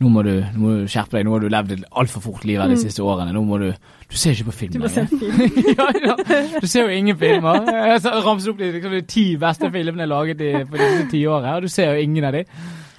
nå 0.01 0.09
må, 0.11 0.22
du, 0.26 0.32
nå 0.55 0.59
må 0.61 0.70
du 0.82 0.88
skjerpe 0.90 1.16
deg. 1.18 1.24
Nå 1.26 1.32
har 1.36 1.40
du 1.45 1.49
levd 1.53 1.72
et 1.76 1.84
altfor 1.97 2.20
fort 2.24 2.45
liv 2.45 2.59
de 2.61 2.74
Mm. 2.74 2.80
siste 2.82 3.03
årene. 3.03 3.32
Nå 3.32 3.42
må 3.47 3.59
du 3.62 3.68
Du 4.11 4.16
ser 4.18 4.32
ikke 4.34 4.51
på 4.51 4.55
film 4.59 4.72
Du 4.72 4.88
se 4.88 5.01
lenger. 5.01 5.18
film. 5.18 5.74
ja, 5.78 5.86
ja. 6.07 6.16
Du 6.61 6.66
ser 6.66 6.88
jo 6.88 6.95
ingen 6.99 7.16
filmer. 7.18 7.64
Jeg 7.66 8.03
ramset 8.26 8.51
opp 8.53 8.59
de, 8.59 8.72
liksom, 8.72 8.90
de 8.92 9.03
ti 9.03 9.24
beste 9.40 9.70
filmene 9.72 10.07
laget 10.11 10.40
i, 10.45 10.51
på 10.64 10.76
disse 10.78 11.07
ti 11.11 11.22
årene, 11.26 11.55
og 11.57 11.62
du 11.62 11.68
ser 11.72 11.95
jo 11.95 12.03
ingen 12.05 12.24
av 12.24 12.32
de. 12.36 12.45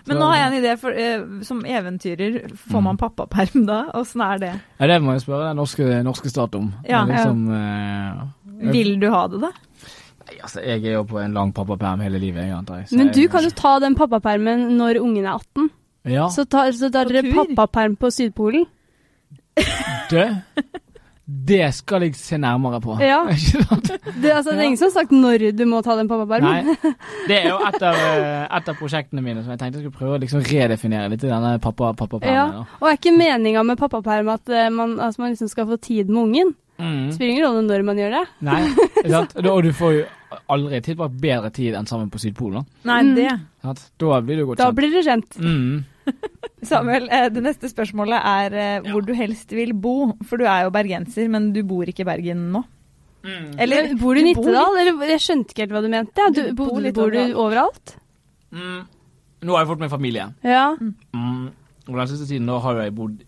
Men 0.08 0.18
nå 0.22 0.26
har 0.30 0.36
jeg 0.38 0.48
en 0.52 0.58
idé, 0.64 0.74
for 0.78 0.92
eh, 0.94 1.22
som 1.48 1.64
eventyrer, 1.66 2.36
får 2.70 2.82
man 2.86 2.98
pappaperm 3.02 3.64
da? 3.66 3.78
Åssen 3.98 4.22
er 4.22 4.38
det? 4.44 4.52
Ja, 4.80 4.88
det 4.92 5.00
må 5.02 5.16
jeg 5.16 5.24
spørre 5.24 5.48
den 5.50 5.58
norske, 5.58 5.88
norske 6.06 6.30
stat 6.30 6.54
om. 6.60 6.68
Ja. 6.90 7.04
Liksom, 7.10 7.48
eh, 7.58 8.70
Vil 8.72 9.00
du 9.02 9.08
ha 9.12 9.24
det, 9.32 9.40
da? 9.42 9.50
Nei, 10.26 10.38
altså, 10.42 10.62
jeg 10.66 10.84
er 10.86 10.94
jo 11.00 11.04
på 11.10 11.20
en 11.22 11.34
lang 11.38 11.52
pappaperm 11.54 12.02
hele 12.06 12.18
livet, 12.22 12.46
jeg, 12.48 12.54
antar 12.54 12.84
jeg. 12.84 12.92
Men 12.98 13.10
du 13.14 13.22
jeg- 13.22 13.32
kan 13.34 13.44
jo 13.44 13.50
ta 13.58 13.80
den 13.80 13.96
pappapermen 13.98 14.72
når 14.78 15.02
ungen 15.02 15.26
er 15.26 15.34
18. 15.40 15.70
Ja, 16.06 16.28
Så 16.30 16.46
tar, 16.46 16.72
så 16.78 16.92
tar 16.94 17.10
dere 17.10 17.32
pappaperm 17.34 17.96
på 17.98 18.12
Sydpolen. 18.14 18.66
det 20.12 20.26
Det 21.26 21.74
skal 21.74 22.04
jeg 22.06 22.16
se 22.16 22.38
nærmere 22.38 22.78
på. 22.84 22.98
Ja. 23.02 23.24
Det, 24.22 24.30
altså, 24.32 24.52
det 24.54 24.60
er 24.60 24.68
ingen 24.70 24.78
som 24.78 24.88
har 24.92 24.94
sagt 24.94 25.12
når 25.12 25.52
du 25.58 25.64
må 25.66 25.80
ta 25.84 25.96
den 25.98 26.08
pappapermen. 26.08 26.68
Nei. 26.70 26.92
Det 27.28 27.40
er 27.40 27.48
jo 27.50 27.56
et 27.68 27.82
av, 27.84 27.96
eh, 27.98 28.44
et 28.58 28.70
av 28.72 28.78
prosjektene 28.78 29.24
mine 29.26 29.42
som 29.44 29.52
jeg 29.52 29.60
tenkte 29.60 29.80
jeg 29.82 29.88
skulle 29.88 29.98
prøve 29.98 30.20
å 30.20 30.22
liksom 30.22 30.44
redefinere 30.46 31.10
litt 31.12 31.26
i 31.26 31.32
denne 31.32 31.56
pappa, 31.62 31.90
pappapermen. 31.98 32.36
Ja. 32.62 32.64
Og 32.80 32.88
er 32.90 33.00
ikke 33.00 33.16
meninga 33.18 33.64
med 33.66 33.78
pappaperm 33.82 34.30
at 34.36 34.50
eh, 34.54 34.70
man, 34.74 34.96
altså, 35.02 35.24
man 35.26 35.34
liksom 35.34 35.50
skal 35.52 35.68
få 35.68 35.78
tid 35.82 36.10
med 36.14 36.22
ungen? 36.24 36.54
Mm. 36.78 37.10
Spiller 37.16 37.32
ingen 37.34 37.46
rolle 37.48 37.66
når 37.66 37.84
man 37.88 38.00
gjør 38.04 38.16
det. 38.20 38.24
Nei? 38.46 38.62
Og 39.56 39.60
du 39.66 39.72
får 39.74 39.94
jo 39.98 40.06
aldri 40.52 40.82
tilbrakt 40.86 41.20
bedre 41.22 41.52
tid 41.56 41.76
enn 41.80 41.88
sammen 41.90 42.10
på 42.14 42.22
Sydpolen. 42.22 42.66
Nei, 42.86 43.02
Mm. 43.02 43.14
det. 43.16 43.36
Da 43.98 44.22
blir 44.22 44.38
du 44.38 44.46
godt 44.46 44.60
kjent. 44.60 44.66
Da 44.66 44.72
blir 44.78 44.92
du 44.94 45.02
kjent. 45.02 45.38
Mm. 45.42 45.86
Samuel, 46.70 47.08
eh, 47.14 47.28
det 47.30 47.44
neste 47.46 47.70
spørsmålet 47.70 48.20
er 48.26 48.56
hvor 48.86 48.92
hvor 48.96 49.06
du 49.06 49.14
helst 49.18 49.52
vil 49.54 49.74
bo. 49.74 50.14
For 50.26 50.38
du 50.42 50.46
er 50.50 50.64
jo 50.66 50.72
bergenser, 50.74 51.28
men 51.30 51.52
du 51.54 51.62
bor 51.68 51.86
ikke 51.90 52.06
i 52.06 52.10
Bergen 52.10 52.48
nå. 52.54 52.64
Mm. 53.26 53.56
Eller 53.60 53.92
bor 53.98 54.14
du 54.14 54.22
i 54.22 54.24
Nittedal? 54.28 54.78
Eller, 54.82 55.00
jeg 55.10 55.22
skjønte 55.24 55.54
ikke 55.54 55.64
helt 55.66 55.74
hva 55.76 55.82
du 55.82 55.90
mente. 55.90 56.26
Du, 56.36 56.42
Du 56.46 56.54
bor, 56.58 56.70
bor 56.78 56.92
bor 57.00 57.14
du 57.14 57.22
overalt? 57.34 57.96
Mm. 58.54 58.84
Nå 59.46 59.54
har 59.56 59.64
jeg 59.66 59.70
fått 59.74 59.82
meg 59.84 59.92
familie. 59.94 60.28
Ja. 60.46 60.68
Mm. 60.80 61.50
Og 61.90 61.98
den 62.00 62.08
siste 62.10 62.28
tiden 62.30 62.50
har 62.50 62.80
jeg 62.82 62.94
bodd 62.98 63.20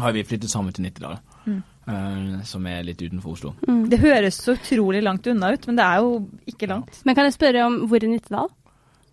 Har 0.00 0.14
vi 0.16 0.22
flyttet 0.24 0.48
sammen 0.52 0.72
til 0.72 0.86
Nittedal, 0.86 1.18
Mm. 1.46 1.62
eh, 1.88 2.42
som 2.44 2.66
er 2.68 2.82
litt 2.84 3.00
utenfor 3.02 3.32
Oslo. 3.32 3.50
Mm. 3.68 3.88
Det 3.90 3.98
høres 4.00 4.36
så 4.40 4.54
utrolig 4.56 5.02
langt 5.02 5.26
unna 5.26 5.52
ut, 5.52 5.66
men 5.66 5.76
det 5.76 5.84
er 5.84 5.96
jo 6.00 6.28
ikke 6.46 6.68
langt. 6.68 7.00
Men 7.04 7.14
kan 7.16 7.24
jeg 7.24 7.34
spørre 7.36 7.64
om 7.66 7.78
hvor 7.88 8.04
i 8.04 8.08
Nittedal? 8.08 8.48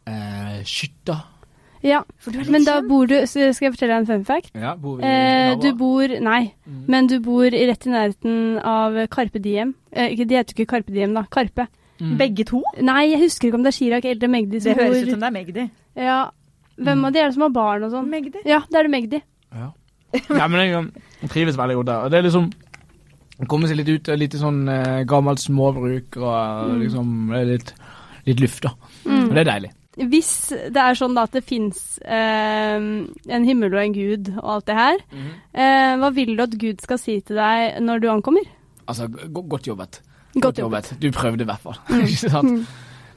Uh, 0.07 0.59
Skytta. 0.63 1.17
Ja, 1.83 2.03
men 2.49 2.63
da 2.65 2.79
bor 2.81 3.05
du 3.07 3.13
Skal 3.27 3.51
jeg 3.53 3.73
fortelle 3.75 3.93
deg 3.93 3.99
en 4.01 4.05
fun 4.07 4.23
fact? 4.25 4.49
Ja, 4.55 4.75
bor 4.75 4.97
vi 4.97 5.03
Eh, 5.05 5.55
du 5.61 5.73
bor 5.77 6.07
Nei, 6.07 6.53
Mm. 6.67 6.83
men 6.87 7.07
du 7.07 7.19
bor 7.19 7.45
i 7.45 7.65
rett 7.69 7.85
i 7.85 7.89
nærheten 7.89 8.59
av 8.63 8.95
Karpe 9.09 9.39
Diem. 9.41 9.75
Eh, 9.93 10.15
de 10.15 10.25
heter 10.35 10.53
jo 10.55 10.63
ikke 10.63 10.67
Karpe 10.73 10.91
Diem, 10.93 11.13
da. 11.13 11.23
Karpe. 11.29 11.67
Mm. 12.01 12.17
Begge 12.17 12.45
to? 12.45 12.61
Nei, 12.81 13.11
jeg 13.11 13.19
husker 13.21 13.47
ikke 13.49 13.55
om 13.55 13.63
det 13.63 13.73
er 13.73 13.77
Chirag 13.77 14.05
eller 14.05 14.27
Magdi 14.27 14.59
som 14.61 14.73
Det 14.73 14.83
høres 14.83 15.03
ut 15.03 15.09
som 15.11 15.19
det 15.19 15.27
er 15.27 15.31
Magdi. 15.37 15.69
Ja. 15.95 16.29
Hvem 16.77 17.05
av 17.05 17.13
de 17.13 17.19
er 17.19 17.25
det 17.27 17.33
som 17.33 17.41
har 17.47 17.49
barn 17.55 17.83
og 17.83 17.91
sånn? 17.91 18.09
Magdi? 18.09 18.41
Ja, 18.45 18.59
det 18.69 18.77
er 18.77 18.83
det 18.83 18.91
Magdi. 18.91 19.21
Ja. 19.53 19.71
ja, 20.37 20.47
men 20.47 20.91
jeg 21.21 21.29
trives 21.29 21.57
veldig 21.57 21.75
godt 21.79 21.85
der. 21.87 22.03
Og 22.05 22.11
det 22.11 22.17
er 22.19 22.27
liksom 22.29 22.51
Komme 23.47 23.67
seg 23.69 23.77
litt 23.77 23.89
ut, 23.89 24.07
litt 24.17 24.33
sånn 24.33 24.63
eh, 24.67 25.03
gammelt 25.05 25.37
småbruk 25.37 26.15
og 26.17 26.71
Mm. 26.71 26.79
liksom 26.81 27.09
litt, 27.45 27.73
litt 28.25 28.39
luft, 28.41 28.63
da. 28.63 28.71
Mm. 29.05 29.27
Og 29.29 29.33
det 29.35 29.43
er 29.47 29.51
deilig. 29.51 29.69
Hvis 29.97 30.31
det 30.69 30.77
er 30.77 30.97
sånn 30.97 31.15
da 31.17 31.23
at 31.25 31.33
det 31.33 31.41
fins 31.47 31.97
eh, 32.05 32.77
en 32.77 33.47
himmel 33.47 33.73
og 33.73 33.81
en 33.81 33.95
gud 33.95 34.29
og 34.35 34.51
alt 34.57 34.67
det 34.69 34.75
her, 34.77 34.99
eh, 35.57 35.93
hva 35.97 36.11
vil 36.13 36.35
du 36.37 36.43
at 36.45 36.57
Gud 36.61 36.83
skal 36.85 37.01
si 37.01 37.17
til 37.25 37.39
deg 37.39 37.79
når 37.81 38.03
du 38.03 38.11
ankommer? 38.13 38.45
Altså, 38.87 39.09
go 39.09 39.41
godt 39.49 39.67
jobbet. 39.67 40.01
Godt 40.37 40.61
jobbet. 40.61 40.93
Du 41.01 41.09
prøvde 41.11 41.43
i 41.43 41.49
hvert 41.49 41.63
fall. 41.63 41.79
Ikke 42.03 42.29
sant? 42.29 42.51
Mm. 42.51 42.67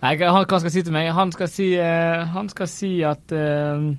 Nei, 0.01 0.15
han, 0.17 0.47
hva 0.49 0.57
skal 0.57 0.71
han 0.71 0.73
si 0.73 0.83
til 0.87 0.97
meg? 0.97 1.11
Han 1.13 1.33
skal 1.35 1.51
si, 1.53 1.67
uh, 1.77 2.25
han 2.33 2.49
skal 2.49 2.71
si 2.73 2.95
at 3.05 3.35
vet, 3.37 3.99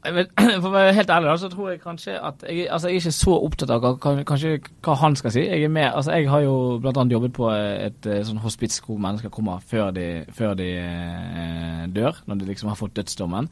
For 0.62 0.68
å 0.70 0.72
være 0.72 0.94
helt 0.96 1.10
ærlig, 1.12 1.32
så 1.42 1.50
tror 1.52 1.66
jeg 1.70 1.82
kanskje 1.82 2.14
at 2.16 2.44
jeg, 2.48 2.68
altså, 2.72 2.88
jeg 2.88 2.96
er 2.96 3.02
ikke 3.02 3.18
så 3.18 3.34
opptatt 3.36 3.72
av 3.74 3.84
kanskje 4.00 4.54
hva 4.80 4.96
han 5.02 5.16
skal 5.18 5.34
si. 5.34 5.44
Jeg 5.44 5.66
er 5.66 5.72
mer, 5.72 5.90
altså, 5.92 6.14
jeg 6.16 6.30
har 6.30 6.44
jo 6.46 6.54
annet 6.80 7.12
jobbet 7.16 7.34
på 7.36 7.50
et, 7.52 8.08
eh, 8.08 8.22
sånn 8.24 8.40
hospits 8.40 8.80
hvor 8.86 9.00
mennesker 9.02 9.32
kommer 9.34 9.60
før 9.60 9.92
de, 9.96 10.08
før 10.36 10.56
de 10.56 10.70
eh, 10.80 11.84
dør, 11.92 12.24
når 12.26 12.40
de 12.40 12.48
liksom 12.48 12.72
har 12.72 12.80
fått 12.80 12.96
dødsdommen. 12.96 13.50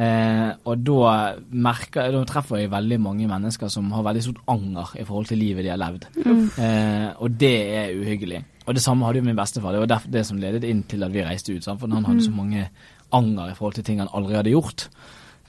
Eh, 0.00 0.50
og 0.70 0.84
da 0.86 1.14
merker 1.50 2.12
Da 2.14 2.20
treffer 2.24 2.60
jeg 2.60 2.70
veldig 2.70 2.96
mange 3.02 3.26
mennesker 3.28 3.68
som 3.68 3.88
har 3.90 4.04
veldig 4.06 4.22
stort 4.22 4.44
anger 4.48 4.92
i 5.00 5.04
forhold 5.04 5.26
til 5.26 5.40
livet 5.42 5.66
de 5.66 5.72
har 5.72 5.80
levd. 5.80 6.06
Mm. 6.20 6.44
Eh, 6.62 7.08
og 7.18 7.40
det 7.40 7.56
er 7.74 7.94
uhyggelig. 7.98 8.44
Og 8.66 8.76
det 8.76 8.84
samme 8.84 9.08
hadde 9.08 9.18
jo 9.18 9.26
min 9.26 9.36
bestefar. 9.36 9.72
Det 9.72 9.80
var 9.82 9.90
derfor 9.96 10.12
det 10.14 10.26
som 10.28 10.38
ledet 10.38 10.68
inn 10.68 10.84
til 10.88 11.02
at 11.02 11.12
vi 11.12 11.24
reiste 11.26 11.56
ut. 11.56 11.64
Sant? 11.64 11.80
For 11.80 11.90
han 11.90 12.06
hadde 12.06 12.24
så 12.24 12.30
mange 12.30 12.68
anger 13.12 13.50
i 13.50 13.56
forhold 13.58 13.80
til 13.80 13.84
ting 13.84 13.98
han 13.98 14.12
aldri 14.14 14.38
hadde 14.38 14.54
gjort. 14.54 14.86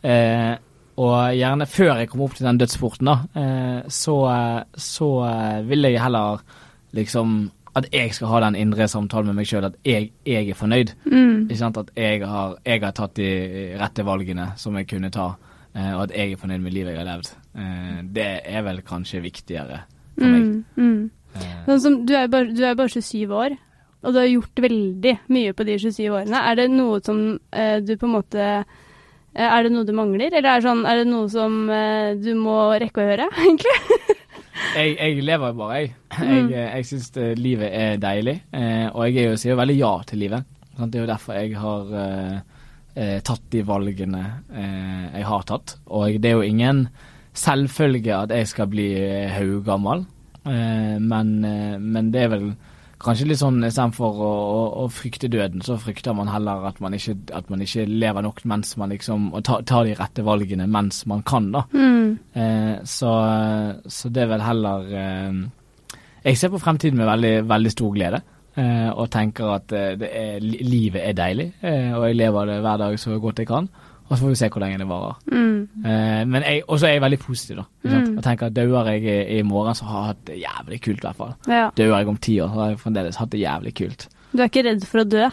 Eh, 0.03 0.53
og 1.01 1.15
gjerne 1.37 1.65
før 1.69 1.95
jeg 2.01 2.09
kom 2.11 2.25
opp 2.25 2.35
til 2.37 2.45
den 2.45 2.59
dødsporten, 2.61 3.07
da, 3.09 3.15
eh, 3.41 3.79
så, 3.89 4.17
så 4.75 5.09
eh, 5.29 5.61
vil 5.69 5.87
jeg 5.87 6.01
heller 6.03 6.43
liksom 6.97 7.51
at 7.79 7.87
jeg 7.93 8.11
skal 8.13 8.27
ha 8.33 8.41
den 8.43 8.57
indre 8.59 8.87
samtalen 8.91 9.31
med 9.31 9.39
meg 9.39 9.47
sjøl, 9.47 9.69
at 9.69 9.77
jeg, 9.87 10.09
jeg 10.27 10.49
er 10.51 10.57
fornøyd. 10.59 10.91
Mm. 11.05 11.45
Ikke 11.45 11.59
sant? 11.61 11.79
At 11.79 11.93
jeg 11.95 12.19
har, 12.27 12.57
jeg 12.67 12.83
har 12.83 12.93
tatt 12.97 13.15
de 13.15 13.29
rette 13.79 14.03
valgene 14.03 14.49
som 14.59 14.75
jeg 14.75 14.89
kunne 14.91 15.11
ta, 15.13 15.29
eh, 15.71 15.93
og 15.93 16.03
at 16.09 16.15
jeg 16.17 16.33
er 16.33 16.41
fornøyd 16.41 16.65
med 16.65 16.75
livet 16.75 16.97
jeg 16.97 16.99
har 16.99 17.07
levd. 17.07 17.31
Eh, 17.55 17.97
det 18.19 18.29
er 18.43 18.67
vel 18.67 18.83
kanskje 18.87 19.23
viktigere 19.23 19.83
for 20.17 20.27
meg. 20.27 20.49
Mm. 20.75 20.83
Mm. 20.83 21.35
Eh, 21.39 21.57
Sånn 21.69 21.83
som, 21.85 21.99
du 22.03 22.15
er 22.19 22.27
bare, 22.31 22.51
du 22.51 22.63
er 22.67 22.75
bare 22.75 22.91
27 22.91 23.35
år, 23.39 23.55
og 24.01 24.13
du 24.13 24.19
har 24.19 24.27
gjort 24.33 24.63
veldig 24.67 25.15
mye 25.31 25.55
på 25.55 25.67
de 25.71 25.79
27 25.79 26.03
årene. 26.09 26.43
Er 26.51 26.59
det 26.59 26.69
noe 26.73 26.99
som 27.05 27.23
eh, 27.55 27.77
du 27.79 27.95
på 27.95 28.09
en 28.09 28.15
måte 28.17 28.47
eh, 28.51 28.79
Er 29.33 29.63
det 29.63 29.71
noe 29.71 29.87
du 29.87 29.93
mangler, 29.95 30.27
eller 30.27 30.43
er 30.43 30.59
det, 30.59 30.65
sånn, 30.65 30.81
er 30.85 31.01
det 31.01 31.07
noe 31.07 31.27
som 31.31 31.69
eh, 31.71 32.17
du 32.19 32.33
må 32.35 32.57
rekke 32.81 32.99
å 32.99 33.07
høre, 33.07 33.27
egentlig? 33.43 33.75
jeg, 34.75 34.95
jeg 34.97 35.23
lever 35.23 35.53
bare, 35.55 35.77
jeg. 35.79 35.93
Mm. 36.19 36.49
Jeg, 36.51 36.65
jeg 36.65 36.87
syns 36.89 37.11
livet 37.39 37.71
er 37.71 38.01
deilig, 38.01 38.37
eh, 38.51 38.87
og 38.91 39.05
jeg 39.07 39.21
er 39.21 39.29
jo, 39.31 39.37
sier 39.39 39.59
veldig 39.59 39.77
ja 39.79 39.93
til 40.09 40.25
livet. 40.25 40.49
Det 40.81 40.97
er 40.97 41.05
jo 41.05 41.11
derfor 41.11 41.37
jeg 41.37 41.55
har 41.61 41.95
eh, 42.01 42.35
eh, 42.95 43.17
tatt 43.27 43.43
de 43.53 43.61
valgene 43.67 44.21
eh, 44.51 45.05
jeg 45.19 45.25
har 45.27 45.47
tatt. 45.47 45.75
Og 45.93 46.19
det 46.21 46.31
er 46.31 46.39
jo 46.39 46.47
ingen 46.47 46.85
selvfølge 47.37 48.15
at 48.25 48.33
jeg 48.35 48.49
skal 48.51 48.69
bli 48.71 48.89
haugammel, 49.31 50.05
eh, 50.43 50.97
men, 50.99 51.33
eh, 51.47 51.77
men 51.79 52.11
det 52.11 52.25
er 52.25 52.33
vel 52.35 52.49
kanskje 53.03 53.27
litt 53.29 53.39
sånn 53.41 53.59
istedenfor 53.67 54.19
å, 54.21 54.31
å, 54.31 54.59
å 54.83 54.87
frykte 54.93 55.29
døden, 55.31 55.61
så 55.65 55.77
frykter 55.81 56.15
man 56.17 56.29
heller 56.31 56.67
at 56.69 56.81
man 56.83 56.93
ikke, 56.97 57.15
at 57.37 57.49
man 57.51 57.63
ikke 57.65 57.85
lever 57.89 58.25
nok 58.25 58.43
mens 58.49 58.75
man 58.77 58.93
liksom 58.93 59.29
Og 59.33 59.43
tar 59.47 59.63
tar 59.67 59.87
de 59.87 59.95
rette 59.97 60.25
valgene 60.25 60.67
mens 60.69 61.03
man 61.09 61.23
kan, 61.27 61.51
da. 61.53 61.63
Mm. 61.73 62.11
Eh, 62.33 62.75
så, 62.87 63.13
så 63.87 64.11
det 64.13 64.25
er 64.25 64.31
vel 64.33 64.45
heller 64.45 64.91
eh, 65.03 65.41
Jeg 66.27 66.37
ser 66.37 66.53
på 66.53 66.61
fremtiden 66.61 66.99
med 67.01 67.09
veldig, 67.09 67.35
veldig 67.49 67.71
stor 67.73 67.95
glede. 67.97 68.21
eh, 68.55 68.89
og 68.91 69.09
tenker 69.11 69.53
at 69.55 69.71
eh, 69.71 69.93
det 69.99 70.09
er, 70.11 70.39
livet 70.43 71.01
er 71.05 71.15
deilig, 71.17 71.47
eh, 71.63 71.93
og 71.95 72.07
jeg 72.09 72.19
lever 72.19 72.49
det 72.51 72.59
hver 72.65 72.81
dag 72.83 72.99
så 72.99 73.19
godt 73.23 73.39
jeg 73.39 73.47
kan. 73.47 73.69
Og 74.11 74.17
så 74.17 74.25
får 74.25 74.33
vi 74.33 74.37
se 74.41 74.47
hvor 74.51 74.59
lenge 74.59 74.77
det 74.81 74.87
varer. 74.89 75.19
Mm. 75.31 75.85
Eh, 75.87 76.23
men 76.27 76.43
jeg, 76.43 76.63
også 76.67 76.87
er 76.87 76.97
jeg 76.97 77.01
veldig 77.05 77.19
positiv, 77.19 77.61
da. 77.61 77.63
Mm. 77.87 78.17
Og 78.17 78.23
tenker 78.25 78.49
at 78.49 78.55
Dauer 78.55 78.89
jeg 78.91 79.37
i, 79.37 79.41
morgen, 79.47 79.75
så 79.75 79.85
har 79.87 80.01
jeg 80.01 80.09
hatt 80.09 80.25
det 80.27 80.39
jævlig 80.41 80.79
kult, 80.81 80.97
i 80.97 81.07
hvert 81.07 81.19
fall. 81.21 81.31
Ja. 81.47 81.69
Dauer 81.77 81.97
jeg 81.97 82.09
om 82.11 82.17
ti 82.17 82.35
år, 82.43 82.49
så 82.51 82.59
har 82.59 82.73
jeg 82.73 82.81
fremdeles 82.81 83.19
hatt 83.21 83.31
det 83.31 83.39
jævlig 83.39 83.73
kult. 83.79 84.09
Du 84.33 84.41
er 84.41 84.51
ikke 84.51 84.65
redd 84.67 84.83
for 84.89 85.03
å 85.03 85.05
dø? 85.07 85.29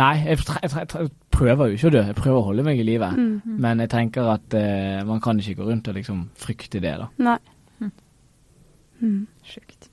Nei, 0.00 0.14
jeg, 0.24 0.40
jeg, 0.62 0.70
jeg 0.72 1.10
prøver 1.36 1.68
jo 1.68 1.76
ikke 1.76 1.90
å 1.90 1.92
dø. 1.92 2.04
Jeg 2.08 2.16
prøver 2.16 2.38
å 2.40 2.46
holde 2.48 2.64
meg 2.64 2.80
i 2.80 2.86
live. 2.88 3.10
Mm. 3.12 3.58
Men 3.66 3.84
jeg 3.84 3.92
tenker 3.92 4.32
at 4.32 4.56
eh, 4.56 5.04
man 5.08 5.20
kan 5.24 5.40
ikke 5.40 5.58
gå 5.60 5.68
rundt 5.68 5.92
og 5.92 6.00
liksom 6.00 6.24
frykte 6.40 6.80
det, 6.80 6.96
da. 7.02 7.10
Nei. 7.20 7.36
Mm. 8.96 9.26
Sjukt. 9.44 9.90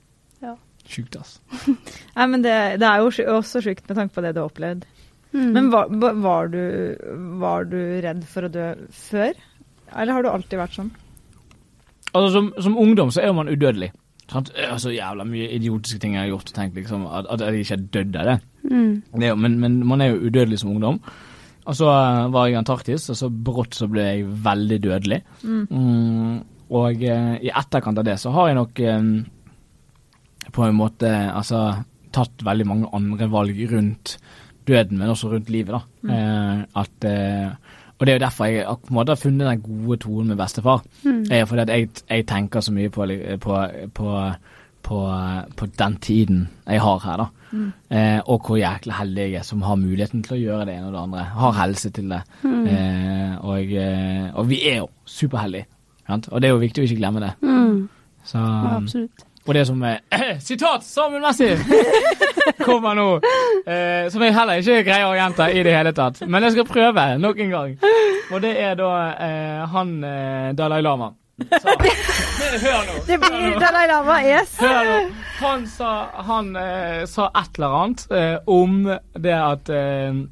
Sjukt, 0.88 1.16
altså. 1.20 1.40
Nei, 2.16 2.26
men 2.28 2.44
det, 2.44 2.56
det 2.80 2.88
er 2.88 3.04
jo 3.04 3.36
også 3.36 3.60
sjukt 3.64 3.88
med 3.88 4.00
tanke 4.00 4.16
på 4.16 4.24
det 4.24 4.34
du 4.34 4.42
har 4.42 4.48
opplevd. 4.50 4.84
Mm. 5.34 5.50
Men 5.56 5.70
var, 5.72 5.90
var, 6.22 6.48
du, 6.52 6.62
var 7.42 7.66
du 7.66 7.78
redd 8.04 8.22
for 8.30 8.46
å 8.46 8.52
dø 8.54 8.70
før? 8.94 9.34
Eller 9.94 10.16
har 10.16 10.24
du 10.24 10.30
alltid 10.30 10.60
vært 10.60 10.78
sånn? 10.78 10.94
Altså, 12.14 12.30
som, 12.36 12.50
som 12.62 12.78
ungdom 12.78 13.10
så 13.10 13.22
er 13.22 13.32
jo 13.32 13.38
man 13.40 13.50
udødelig. 13.50 13.90
Sant? 14.30 14.50
Er 14.56 14.78
Så 14.80 14.94
jævla 14.94 15.26
mye 15.28 15.50
idiotiske 15.56 16.00
ting 16.00 16.14
jeg 16.16 16.24
har 16.24 16.32
gjort 16.32 16.50
og 16.52 16.56
tenkt 16.56 16.78
liksom, 16.78 17.04
at, 17.10 17.28
at 17.34 17.42
jeg 17.44 17.64
ikke 17.64 17.76
er 17.76 17.86
dødd 17.98 18.18
av 18.22 18.30
det. 18.30 18.36
Mm. 18.70 18.92
det 19.20 19.30
jo, 19.30 19.38
men, 19.42 19.58
men 19.60 19.78
man 19.86 20.00
er 20.00 20.12
jo 20.12 20.28
udødelig 20.28 20.62
som 20.62 20.72
ungdom. 20.72 21.00
Og 21.64 21.76
så 21.76 21.88
eh, 21.90 22.26
var 22.32 22.46
jeg 22.46 22.54
i 22.54 22.60
Antarktis, 22.60 23.08
og 23.12 23.18
så 23.18 23.30
brått 23.30 23.76
så 23.76 23.88
ble 23.90 24.04
jeg 24.06 24.28
veldig 24.44 24.78
dødelig. 24.84 25.20
Mm. 25.42 25.64
Mm, 25.70 26.34
og 26.78 27.04
eh, 27.04 27.34
i 27.44 27.52
etterkant 27.52 28.00
av 28.00 28.06
det 28.06 28.18
så 28.22 28.32
har 28.36 28.50
jeg 28.50 28.60
nok 28.60 28.84
eh, 28.84 29.10
på 30.54 30.64
en 30.66 30.78
måte 30.78 31.10
altså 31.10 31.66
tatt 32.14 32.44
veldig 32.46 32.66
mange 32.68 32.90
andre 32.94 33.26
valg 33.32 33.58
rundt 33.72 34.18
døden, 34.66 34.98
men 34.98 35.12
også 35.12 35.30
rundt 35.32 35.50
livet, 35.50 35.74
da. 35.76 36.12
Eh, 36.14 36.64
at 36.82 37.08
eh, 37.10 37.80
og 37.94 38.06
det 38.06 38.12
er 38.12 38.18
jo 38.18 38.24
derfor 38.24 38.44
jeg 38.50 38.64
på 38.66 38.90
en 38.90 38.96
måte 38.96 39.14
har 39.14 39.20
funnet 39.20 39.46
den 39.46 39.60
gode 39.62 39.96
tonen 40.02 40.32
med 40.32 40.36
bestefar. 40.36 40.82
Mm. 41.04 41.24
Er 41.30 41.44
fordi 41.46 41.62
at 41.62 41.70
jeg, 41.70 41.88
jeg 42.10 42.26
tenker 42.26 42.60
så 42.60 42.72
mye 42.74 42.90
på, 42.90 43.06
på, 43.40 43.58
på, 43.94 44.14
på, 44.82 44.98
på 45.56 45.66
den 45.78 45.96
tiden 46.02 46.48
jeg 46.66 46.82
har 46.82 46.98
her, 47.04 47.22
da. 47.22 47.26
Mm. 47.54 47.68
Eh, 47.90 48.20
og 48.26 48.48
hvor 48.48 48.58
jækla 48.58 48.98
heldig 48.98 49.22
jeg 49.22 49.38
er 49.38 49.46
som 49.46 49.62
har 49.62 49.78
muligheten 49.78 50.24
til 50.26 50.36
å 50.36 50.40
gjøre 50.40 50.66
det 50.66 50.74
ene 50.74 50.88
og 50.88 50.96
det 50.96 51.02
andre. 51.04 51.26
Har 51.38 51.54
helse 51.60 51.92
til 51.94 52.10
det. 52.10 52.22
Mm. 52.42 52.66
Eh, 52.66 53.36
og, 53.44 53.76
eh, 53.84 54.26
og 54.34 54.50
vi 54.50 54.58
er 54.72 54.80
jo 54.82 54.88
superheldige. 55.06 55.68
Sant? 56.08 56.28
Og 56.32 56.42
det 56.42 56.48
er 56.48 56.56
jo 56.56 56.64
viktig 56.64 56.82
å 56.82 56.88
ikke 56.88 56.98
glemme 56.98 57.22
det. 57.22 57.30
Mm. 57.46 57.88
Så, 58.24 58.40
Ja, 58.42 58.76
absolutt. 58.80 59.24
Og 59.46 59.54
det 59.54 59.66
som 59.68 59.82
er 59.84 59.98
Sitat 60.46 60.84
Samuel 60.84 61.22
Messi! 61.24 61.50
Kommer 62.64 62.94
nå. 62.96 63.08
Eh, 63.66 64.10
som 64.12 64.22
jeg 64.24 64.34
heller 64.36 64.60
ikke 64.60 64.84
greier 64.86 65.08
å 65.08 65.16
gjenta 65.16 65.50
i 65.52 65.62
det 65.64 65.74
hele 65.74 65.92
tatt. 65.96 66.22
Men 66.28 66.44
jeg 66.46 66.54
skal 66.56 66.66
prøve 66.68 67.04
nok 67.20 67.40
en 67.44 67.52
gang. 67.52 67.74
Og 68.32 68.40
det 68.44 68.54
er 68.60 68.78
da 68.78 68.90
eh, 69.12 69.60
han 69.74 69.94
eh, 70.04 70.48
Dalai 70.56 70.80
Lama. 70.84 71.10
Så, 71.34 71.74
hør 72.62 72.84
nå. 72.86 73.00
Det 73.08 73.18
blir 73.20 73.56
Dalai 73.60 73.86
Lama, 73.90 74.20
yes! 74.22 74.54
Hør 74.60 74.88
nå. 74.88 74.98
Han 75.40 75.66
sa, 75.68 75.90
han, 76.28 76.52
eh, 76.56 77.02
sa 77.10 77.28
et 77.34 77.58
eller 77.58 77.76
annet 77.80 78.04
eh, 78.14 78.36
om 78.46 78.76
det 79.18 79.34
at 79.34 79.72
eh, 79.74 80.22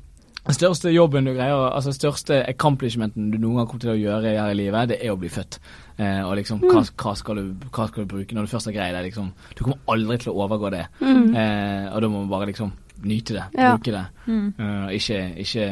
største 0.50 0.90
jobben 0.90 1.24
du 1.24 1.30
greier, 1.36 1.54
altså 1.70 1.92
største 1.94 2.40
accomplishmenten 2.50 3.30
du 3.30 3.38
noen 3.38 3.60
gang 3.60 3.68
kommer 3.70 3.84
til 3.84 3.92
å 3.92 3.98
gjøre 4.00 4.32
her 4.34 4.50
i 4.50 4.56
livet, 4.58 4.88
det 4.90 4.98
er 5.04 5.12
å 5.14 5.18
bli 5.20 5.30
født. 5.30 5.60
Eh, 6.02 6.22
og 6.26 6.34
liksom, 6.40 6.64
hva, 6.66 6.82
hva, 6.82 7.12
skal 7.14 7.38
du, 7.38 7.68
hva 7.70 7.86
skal 7.86 8.02
du 8.02 8.10
bruke 8.10 8.34
når 8.34 8.48
du 8.48 8.50
først 8.50 8.66
har 8.66 8.74
greid 8.74 8.96
det? 8.96 9.04
Liksom, 9.06 9.28
du 9.54 9.62
kommer 9.62 9.78
aldri 9.94 10.18
til 10.18 10.32
å 10.32 10.40
overgå 10.42 10.72
det. 10.74 10.86
Mm. 10.98 11.28
Eh, 11.30 11.86
og 11.92 12.02
da 12.02 12.10
må 12.10 12.24
man 12.24 12.32
bare 12.32 12.50
liksom 12.50 12.72
nyte 13.02 13.34
det, 13.38 13.44
Ja. 13.58 13.76
bruke 13.76 13.94
det. 13.94 14.02
Mm. 14.26 14.48
Eh, 14.58 14.90
ikke, 14.98 15.20
ikke, 15.44 15.68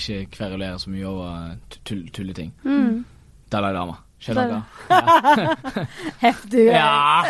ikke 0.00 0.18
kverulere 0.32 0.78
så 0.80 0.90
mye 0.90 1.06
over 1.12 1.54
tull, 1.84 2.08
tulleting. 2.08 2.52
Mm. 2.64 3.04
Dalai 3.52 3.72
Lama. 3.76 4.00
Skjønner 4.16 4.48
du? 4.48 4.58
Heftig. 6.24 6.64
Ja. 6.72 7.22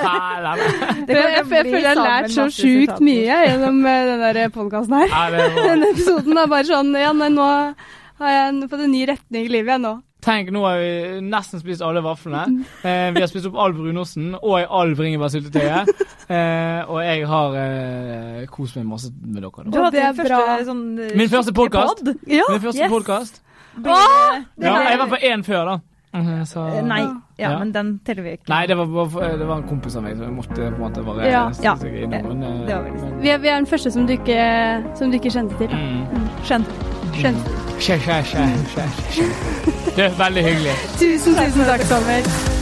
Det 1.09 1.17
Jeg, 1.19 1.45
føler 1.51 1.79
jeg 1.81 1.89
har 1.89 1.99
lært 1.99 2.31
så 2.35 2.47
sjukt 2.55 3.01
mye 3.03 3.39
gjennom 3.49 3.81
denne 3.83 4.33
den 4.37 4.53
podkasten 4.55 4.95
her. 5.03 5.11
Var- 5.11 5.57
Denne 5.71 5.91
episoden 5.93 6.39
er 6.39 6.51
bare 6.53 6.69
sånn 6.69 6.93
Ja, 6.97 7.13
nei, 7.17 7.31
nå 7.35 7.47
har 8.21 8.31
jeg 8.37 8.69
fått 8.71 8.85
en 8.87 8.93
ny 8.95 9.03
retning 9.11 9.49
i 9.49 9.51
livet, 9.53 9.75
jeg 9.75 9.83
nå. 9.83 9.97
Tenk, 10.27 10.49
nå 10.51 10.63
har 10.65 10.79
vi 10.81 10.93
nesten 11.23 11.61
spist 11.63 11.83
alle 11.87 12.01
vaflene. 12.03 12.65
Eh, 12.87 13.11
vi 13.15 13.21
har 13.23 13.29
spist 13.31 13.47
opp 13.51 13.59
all 13.63 13.75
brunosten 13.77 14.33
og 14.39 14.55
all 14.63 14.95
bringebærsyltetøyet. 14.99 15.91
Eh, 16.31 16.81
og 16.87 17.01
jeg 17.03 17.27
har 17.31 17.59
eh, 17.61 18.47
kost 18.51 18.79
meg 18.79 18.87
masse 18.91 19.11
med 19.21 19.43
dere. 19.43 19.67
Du 19.67 19.75
Da. 19.75 19.85
hadde 19.89 19.99
Det 19.99 20.05
er 20.07 20.17
første 20.23 20.39
bra. 20.41 20.57
sånn 20.71 20.85
eh, 21.03 21.13
Min 21.19 21.31
første 21.35 21.55
podcast. 21.55 22.01
pod. 22.05 22.15
Ja. 22.31 22.47
Min 22.55 22.63
første 22.63 22.87
yes. 22.87 23.43
Ja, 24.63 24.75
jeg 24.87 24.99
var 25.03 25.11
på 25.13 25.19
én 25.21 25.45
før, 25.47 25.65
da. 25.75 25.77
Eh, 26.17 26.45
Så, 26.45 26.61
Eh, 26.67 26.83
Nei, 26.83 27.01
ja, 27.39 27.51
Ja. 27.51 27.59
men 27.59 27.73
den 27.73 28.01
teller 28.05 28.23
vi 28.23 28.31
ikke. 28.37 28.49
Nei, 28.49 28.67
det 28.67 28.77
var, 28.77 28.87
bare- 28.87 29.39
det 29.39 29.47
var 29.47 29.57
en 29.57 29.63
kompis 29.69 29.97
av 29.97 30.03
meg, 30.03 30.17
så 30.17 30.23
jeg 30.25 30.33
måtte 30.33 30.55
på 30.55 30.67
en 30.67 30.81
måte 30.81 31.05
bare 31.05 31.31
Ja. 31.31 31.51
stikke 31.51 31.65
Ja. 31.65 31.75
innom. 32.07 32.29
Men, 32.39 32.43
eh, 32.43 32.67
Det 32.67 32.75
var 32.75 32.83
men- 32.83 33.21
Vi 33.23 33.29
er, 33.31 33.39
vi 33.39 33.49
er 33.49 33.57
den 33.57 33.67
første 33.67 33.91
som 33.93 34.07
du 34.07 34.13
ikke, 34.13 34.97
som 34.97 35.11
du 35.11 35.19
ikke 35.19 35.31
kjente 35.31 35.57
til. 35.59 35.69
Mm. 35.69 36.29
Skjønt. 36.45 36.67
Skjønt. 37.13 37.37
Skjønt. 37.79 38.03
Skjønt. 38.03 38.67
Skjønt. 38.73 38.97
skje. 39.13 39.97
Det 39.97 40.05
er 40.05 40.11
veldig 40.11 40.43
hyggelig. 40.45 40.75
Tusen, 40.99 41.35
tusen 41.35 41.65
takk, 41.65 41.81
Samuel. 41.83 42.56